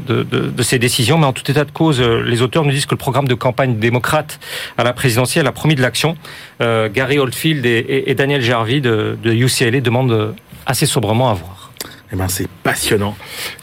ces 0.62 0.78
décisions, 0.78 1.18
mais 1.18 1.26
en 1.26 1.32
tout 1.32 1.48
état 1.50 1.64
de 1.64 1.70
cause, 1.70 2.00
les 2.00 2.42
auteurs 2.42 2.64
nous 2.64 2.72
disent 2.72 2.86
que 2.86 2.94
le 2.94 2.98
programme 2.98 3.28
de 3.28 3.34
campagne 3.34 3.76
démocrate 3.78 4.40
à 4.76 4.84
la 4.84 4.92
présidentielle 4.92 5.46
a 5.46 5.52
promis 5.52 5.74
de 5.74 5.82
l'action. 5.82 6.16
Gary 6.60 7.18
Oldfield 7.18 7.64
et, 7.64 8.14
Daniel 8.14 8.42
Jarvie 8.42 8.80
de, 8.80 9.16
de 9.22 9.32
UCLA 9.32 9.80
demandent 9.80 10.34
assez 10.66 10.86
sobrement 10.86 11.30
à 11.30 11.34
voir. 11.34 11.72
Eh 12.12 12.16
ben, 12.16 12.28
c'est 12.28 12.48
passionnant. 12.48 13.16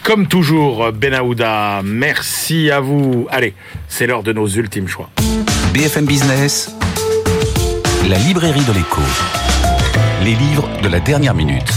Comme 0.03 0.27
toujours, 0.27 0.91
Benahouda, 0.91 1.81
merci 1.83 2.71
à 2.71 2.79
vous. 2.79 3.27
Allez, 3.29 3.53
c'est 3.87 4.07
l'heure 4.07 4.23
de 4.23 4.33
nos 4.33 4.47
ultimes 4.47 4.87
choix. 4.87 5.09
BFM 5.75 6.05
Business, 6.05 6.71
la 8.07 8.17
librairie 8.17 8.63
de 8.63 8.71
l'écho. 8.71 9.01
Les 10.23 10.33
livres 10.33 10.69
de 10.81 10.87
la 10.87 11.01
dernière 11.01 11.33
minute. 11.33 11.69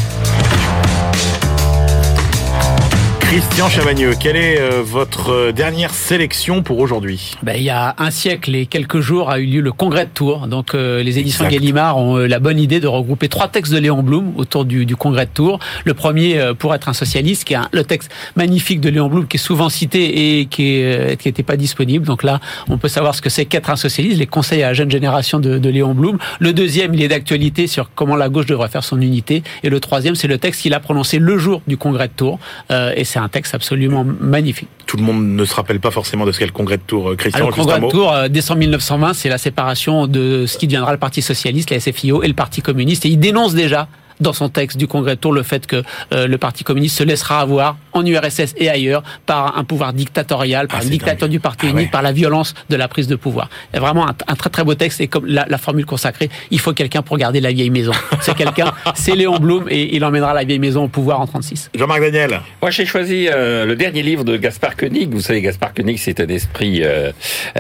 Christian 3.29 3.69
Chavagneux, 3.69 4.13
quelle 4.19 4.37
est 4.37 4.59
euh, 4.59 4.81
votre 4.83 5.33
euh, 5.33 5.53
dernière 5.53 5.93
sélection 5.93 6.63
pour 6.63 6.79
aujourd'hui? 6.79 7.35
Ben, 7.43 7.57
Il 7.59 7.63
y 7.63 7.69
a 7.69 7.95
un 7.99 8.11
siècle 8.11 8.55
et 8.55 8.65
quelques 8.65 9.01
jours 9.01 9.29
a 9.29 9.39
eu 9.39 9.45
lieu 9.45 9.61
le 9.61 9.71
congrès 9.71 10.07
de 10.07 10.11
Tours. 10.11 10.47
Donc 10.47 10.75
euh, 10.75 11.03
les 11.03 11.19
éditions 11.19 11.45
exact. 11.45 11.61
Gallimard 11.61 11.99
ont 11.99 12.17
la 12.17 12.39
bonne 12.39 12.59
idée 12.59 12.81
de 12.81 12.87
regrouper 12.87 13.29
trois 13.29 13.49
textes 13.49 13.71
de 13.71 13.79
Léon 13.79 14.03
Blum 14.03 14.33
autour 14.39 14.65
du, 14.65 14.87
du 14.87 14.97
congrès 14.97 15.27
de 15.27 15.31
Tours. 15.31 15.59
Le 15.85 15.93
premier, 15.93 16.41
pour 16.59 16.75
être 16.75 16.89
un 16.89 16.95
socialiste, 16.95 17.45
qui 17.45 17.53
est 17.53 17.57
un, 17.57 17.69
le 17.71 17.85
texte 17.85 18.11
magnifique 18.35 18.81
de 18.81 18.89
Léon 18.89 19.09
Blum, 19.09 19.29
qui 19.29 19.37
est 19.37 19.41
souvent 19.41 19.69
cité 19.69 20.39
et 20.41 20.47
qui 20.47 20.83
n'était 20.83 21.43
pas 21.43 21.59
disponible. 21.59 22.07
Donc 22.07 22.23
là, 22.23 22.41
on 22.71 22.79
peut 22.79 22.89
savoir 22.89 23.15
ce 23.15 23.21
que 23.21 23.29
c'est 23.29 23.45
qu'être 23.45 23.69
un 23.69 23.77
socialiste, 23.77 24.19
les 24.19 24.27
conseils 24.27 24.63
à 24.63 24.69
la 24.69 24.75
jeune 24.75 24.91
génération 24.91 25.39
de, 25.39 25.59
de 25.59 25.69
Léon 25.69 25.93
Blum. 25.95 26.17
Le 26.41 26.55
deuxième, 26.55 26.95
il 26.95 27.03
est 27.03 27.09
d'actualité 27.09 27.67
sur 27.67 27.91
comment 27.95 28.17
la 28.17 28.31
gauche 28.31 28.47
devrait 28.47 28.71
faire 28.71 28.85
son 28.85 28.99
unité. 29.03 29.43
Et 29.65 29.69
le 29.69 29.81
troisième, 29.81 30.15
c'est 30.15 30.29
le 30.29 30.39
texte 30.39 30.63
qu'il 30.63 30.73
a 30.73 30.81
prononcé 30.81 31.19
le 31.19 31.37
jour 31.37 31.61
du 31.67 31.77
congrès 31.77 32.09
de 32.09 32.15
Tours. 32.15 32.39
Euh, 32.71 32.95
et 32.97 33.05
c'est 33.05 33.18
un 33.19 33.29
texte 33.29 33.55
absolument 33.55 34.05
magnifique. 34.05 34.69
Tout 34.87 34.97
le 34.97 35.03
monde 35.03 35.25
ne 35.25 35.45
se 35.45 35.55
rappelle 35.55 35.81
pas 35.81 35.91
forcément 35.91 36.27
de 36.27 36.33
ce 36.33 36.39
qu'est 36.39 36.47
le 36.47 36.53
congrès 36.53 36.77
de 36.77 36.83
Tours, 36.83 37.15
Christian. 37.17 37.39
Alors, 37.39 37.51
le 37.51 37.55
congrès 37.55 37.81
de 37.81 37.89
Tours, 37.89 38.13
euh, 38.13 38.29
décembre 38.29 38.61
1920, 38.61 39.15
c'est 39.15 39.29
la 39.29 39.39
séparation 39.39 40.07
de 40.07 40.47
ce 40.47 40.59
qui 40.59 40.67
deviendra 40.67 40.93
le 40.93 40.99
Parti 40.99 41.23
socialiste, 41.23 41.71
la 41.71 41.81
SFIO 41.81 42.23
et 42.23 42.29
le 42.29 42.35
Parti 42.35 42.63
communiste. 42.63 43.05
Et 43.07 43.09
il 43.09 43.19
dénonce 43.19 43.55
déjà 43.55 43.89
dans 44.21 44.33
son 44.33 44.49
texte 44.49 44.77
du 44.77 44.87
Congrès 44.87 45.17
de 45.17 45.21
Tours 45.21 45.33
le 45.33 45.43
fait 45.43 45.67
que 45.67 45.83
euh, 46.13 46.27
le 46.27 46.39
Parti 46.39 46.65
communiste 46.65 46.99
se 46.99 47.05
laissera 47.05 47.41
avoir 47.41 47.77
en 47.93 48.05
URSS 48.05 48.55
et 48.57 48.69
ailleurs 48.69 49.03
par 49.27 49.59
un 49.59 49.65
pouvoir 49.65 49.93
dictatorial, 49.93 50.69
par 50.69 50.81
ah, 50.81 50.85
une 50.85 50.91
dictature 50.91 51.27
dingue. 51.27 51.31
du 51.31 51.41
Parti 51.41 51.67
ah, 51.67 51.71
unique, 51.71 51.87
ouais. 51.87 51.91
par 51.91 52.03
la 52.03 52.13
violence 52.13 52.55
de 52.69 52.77
la 52.77 52.89
prise 52.89 53.09
de 53.09 53.17
pouvoir. 53.17 53.49
Vraiment 53.75 54.09
un, 54.09 54.15
un, 54.27 54.35
très 54.35 54.51
très 54.51 54.65
beau 54.65 54.75
texte 54.75 55.01
et 55.01 55.09
comme 55.09 55.27
la, 55.27 55.47
la 55.49 55.59
formule 55.59 55.87
consacrée, 55.87 56.31
il 56.51 56.61
faut 56.61 56.73
quelqu'un 56.73 57.03
pour 57.03 57.19
garder 57.19 57.41
la 57.41 57.53
vieille 57.53 57.71
maison. 57.71 57.93
C'est 58.21 58.35
quelqu'un, 58.35 58.73
c'est 58.95 59.15
Léon 59.15 59.39
Blum 59.39 59.67
et 59.71 59.95
il 59.95 60.05
emmènera 60.05 60.35
la 60.35 60.45
vieille 60.45 60.59
maison 60.59 60.85
au 60.85 60.89
pouvoir 60.89 61.21
en 61.21 61.27
36. 61.27 61.71
Jean-Marc 61.75 62.01
Daniel. 62.01 62.41
Moi 62.63 62.71
j'ai 62.71 62.87
choisi 62.87 63.29
euh, 63.29 63.67
le 63.67 63.77
dernier 63.77 64.03
livre 64.03 64.25
de 64.25 64.37
Gaspard 64.37 64.77
Koenig. 64.77 65.13
Vous 65.13 65.21
savez, 65.21 65.41
Gaspard 65.41 65.75
Koenig 65.75 65.99
c'est 65.99 66.21
un 66.21 66.29
esprit 66.29 66.83
euh, 66.83 67.13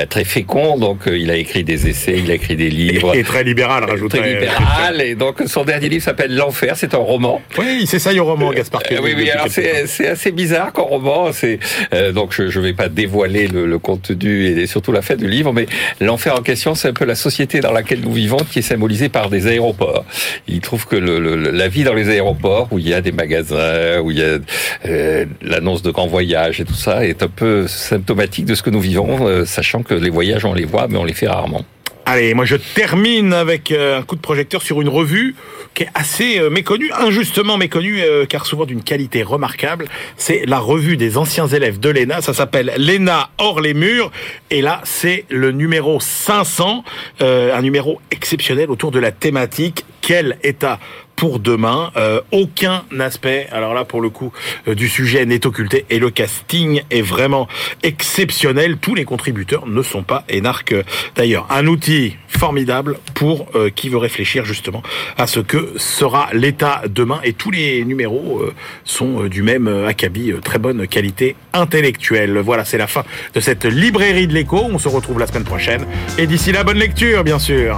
très 0.09 0.25
fécond, 0.25 0.79
donc 0.79 1.07
euh, 1.07 1.19
il 1.19 1.31
a 1.31 1.37
écrit 1.37 1.65
des 1.65 1.89
essais, 1.89 2.19
il 2.19 2.31
a 2.31 2.35
écrit 2.35 2.57
des 2.57 2.71
livres. 2.71 3.15
Et, 3.15 3.21
et 3.21 3.23
très 3.25 3.45
libéral, 3.45 3.85
rajouterait. 3.85 4.21
Très 4.21 4.35
libéral, 4.35 5.01
et 5.01 5.15
donc 5.15 5.43
son 5.47 5.65
dernier 5.65 5.89
livre 5.89 6.05
s'appelle 6.05 6.35
L'Enfer, 6.49 6.77
c'est 6.77 6.95
un 6.95 6.99
roman. 6.99 7.43
Oui, 7.59 7.81
il 7.83 7.87
s'essaye 7.87 8.19
au 8.21 8.25
roman, 8.25 8.51
Gaspard. 8.55 8.81
Euh, 8.91 9.01
oui, 9.03 9.13
oui, 9.15 9.29
alors 9.29 9.49
c'est 9.51 10.09
assez 10.09 10.33
bizarre 10.33 10.73
qu'en 10.73 10.85
roman, 10.85 11.31
c'est 11.31 11.59
euh, 11.93 12.11
donc 12.11 12.33
je 12.33 12.59
ne 12.59 12.65
vais 12.65 12.73
pas 12.73 12.89
dévoiler 12.89 13.49
le, 13.49 13.67
le, 13.67 13.79
contenu 13.79 14.47
et 14.47 14.67
surtout 14.67 14.91
la 14.91 15.03
fête 15.03 15.19
du 15.19 15.29
livre, 15.29 15.53
mais 15.53 15.67
l'enfer 16.01 16.35
en 16.35 16.41
question, 16.41 16.75
c'est 16.75 16.89
un 16.89 16.95
peu 16.95 17.05
la 17.05 17.17
société 17.17 17.61
dans 17.61 17.71
laquelle 17.71 18.01
nous 18.01 18.15
vivons, 18.15 18.39
qui 18.39 18.61
est 18.61 18.63
symbolisée 18.63 19.11
par 19.11 19.29
des 19.29 19.47
aéroports. 19.47 20.07
Il 20.47 20.63
trouve 20.63 20.87
que 20.87 20.97
le, 20.97 21.21
le, 21.21 21.37
la 21.37 21.69
vie 21.69 21.85
dans 21.85 21.93
les 21.93 22.09
aéroports, 22.09 22.69
où 22.71 22.79
il 22.79 22.89
y 22.89 22.95
a 22.95 23.03
des 23.03 23.13
magasins, 23.13 24.01
où 24.01 24.11
il 24.11 24.19
y 24.19 24.23
a 24.23 24.39
euh, 24.87 25.27
l'annonce 25.43 25.83
de 25.83 25.91
grands 25.91 26.07
voyages 26.07 26.63
et 26.63 26.65
tout 26.65 26.73
ça, 26.73 27.05
est 27.05 27.23
un 27.23 27.29
peu 27.29 27.67
symptomatique 27.69 28.47
de 28.47 28.55
ce 28.55 28.63
que 28.63 28.71
nous 28.71 28.81
vivons, 28.81 29.29
euh, 29.29 29.45
sachant 29.45 29.83
que 29.83 29.93
les 29.93 30.09
voyages, 30.09 30.47
on 30.47 30.55
les 30.55 30.65
voit, 30.65 30.89
mais 30.89 30.97
on 30.97 31.05
les 31.05 31.13
fait 31.13 31.29
rarement. 31.29 31.67
Allez, 32.07 32.33
moi 32.33 32.47
je 32.47 32.57
termine 32.57 33.35
avec 33.35 33.71
un 33.71 34.01
coup 34.01 34.17
de 34.17 34.23
projecteur 34.23 34.63
sur 34.63 34.81
une 34.81 34.89
revue 34.89 35.37
qui 35.75 35.85
est 35.85 35.89
assez 35.95 36.39
euh, 36.39 36.51
méconnue, 36.51 36.91
injustement 36.93 37.57
méconnue, 37.57 38.01
euh, 38.01 38.27
car 38.27 38.47
souvent 38.47 38.67
d'une 38.67 38.83
qualité 38.83 39.23
remarquable. 39.23 39.89
C'est 40.17 40.45
la 40.47 40.59
revue 40.59 40.97
des 40.97 41.17
anciens 41.17 41.47
élèves 41.47 41.79
de 41.79 41.91
l'ENA. 41.91 42.21
Ça 42.21 42.35
s'appelle 42.35 42.73
l'ENA 42.77 43.31
hors 43.39 43.61
les 43.61 43.75
murs. 43.75 44.11
Et 44.51 44.63
là, 44.63 44.81
c'est 44.85 45.25
le 45.29 45.53
numéro 45.53 46.01
500, 46.01 46.85
un 47.21 47.63
numéro 47.63 48.01
exceptionnel 48.11 48.71
autour 48.71 48.91
de 48.91 48.99
la 48.99 49.13
thématique 49.13 49.85
quel 50.01 50.39
état 50.43 50.79
pour 51.19 51.41
demain. 51.41 51.91
Euh, 51.97 52.21
aucun 52.31 52.85
aspect, 53.01 53.49
alors 53.51 53.75
là 53.75 53.85
pour 53.85 54.01
le 54.01 54.09
coup, 54.09 54.33
euh, 54.69 54.77
du 54.77 54.89
sujet 54.89 55.27
n'est 55.27 55.47
occulté 55.47 55.85
et 55.91 55.99
le 55.99 56.11
casting 56.11 56.83
est 56.91 57.03
vraiment 57.03 57.49
exceptionnel. 57.83 58.79
Tous 58.79 58.95
les 58.95 59.05
contributeurs 59.05 59.67
ne 59.67 59.83
sont 59.83 60.05
pas 60.05 60.25
énarques 60.29 60.77
d'ailleurs. 61.17 61.47
Un 61.51 61.67
outil 61.67 62.17
formidable 62.29 62.99
pour 63.15 63.49
euh, 63.57 63.69
qui 63.69 63.89
veut 63.89 63.99
réfléchir 63.99 64.45
justement 64.45 64.81
à 65.17 65.27
ce 65.27 65.41
que 65.41 65.73
sera 65.77 66.29
l'État 66.33 66.83
demain 66.89 67.21
et 67.25 67.33
tous 67.33 67.51
les 67.51 67.85
numéros 67.85 68.45
sont 68.85 69.25
du 69.25 69.43
même 69.43 69.67
acabit, 69.89 70.33
très 70.45 70.61
bonne 70.61 70.87
qualité 70.87 71.35
intellectuelle. 71.53 72.39
Voilà, 72.39 72.65
c'est 72.65 72.79
la 72.79 72.87
fin 72.87 73.03
de 73.35 73.41
cette 73.41 73.65
librairie 73.65 74.29
de 74.29 74.35
l'écho. 74.35 74.61
On 74.71 74.79
se 74.79 74.89
retrouve 74.89 75.19
la 75.19 75.27
semaine 75.27 75.45
prochaine 75.45 75.85
et 76.17 76.29
d'ici 76.29 76.53
là, 76.53 76.63
bonne 76.63 76.79
lecture 76.79 77.25
bien 77.25 77.41
sûr. 77.41 77.77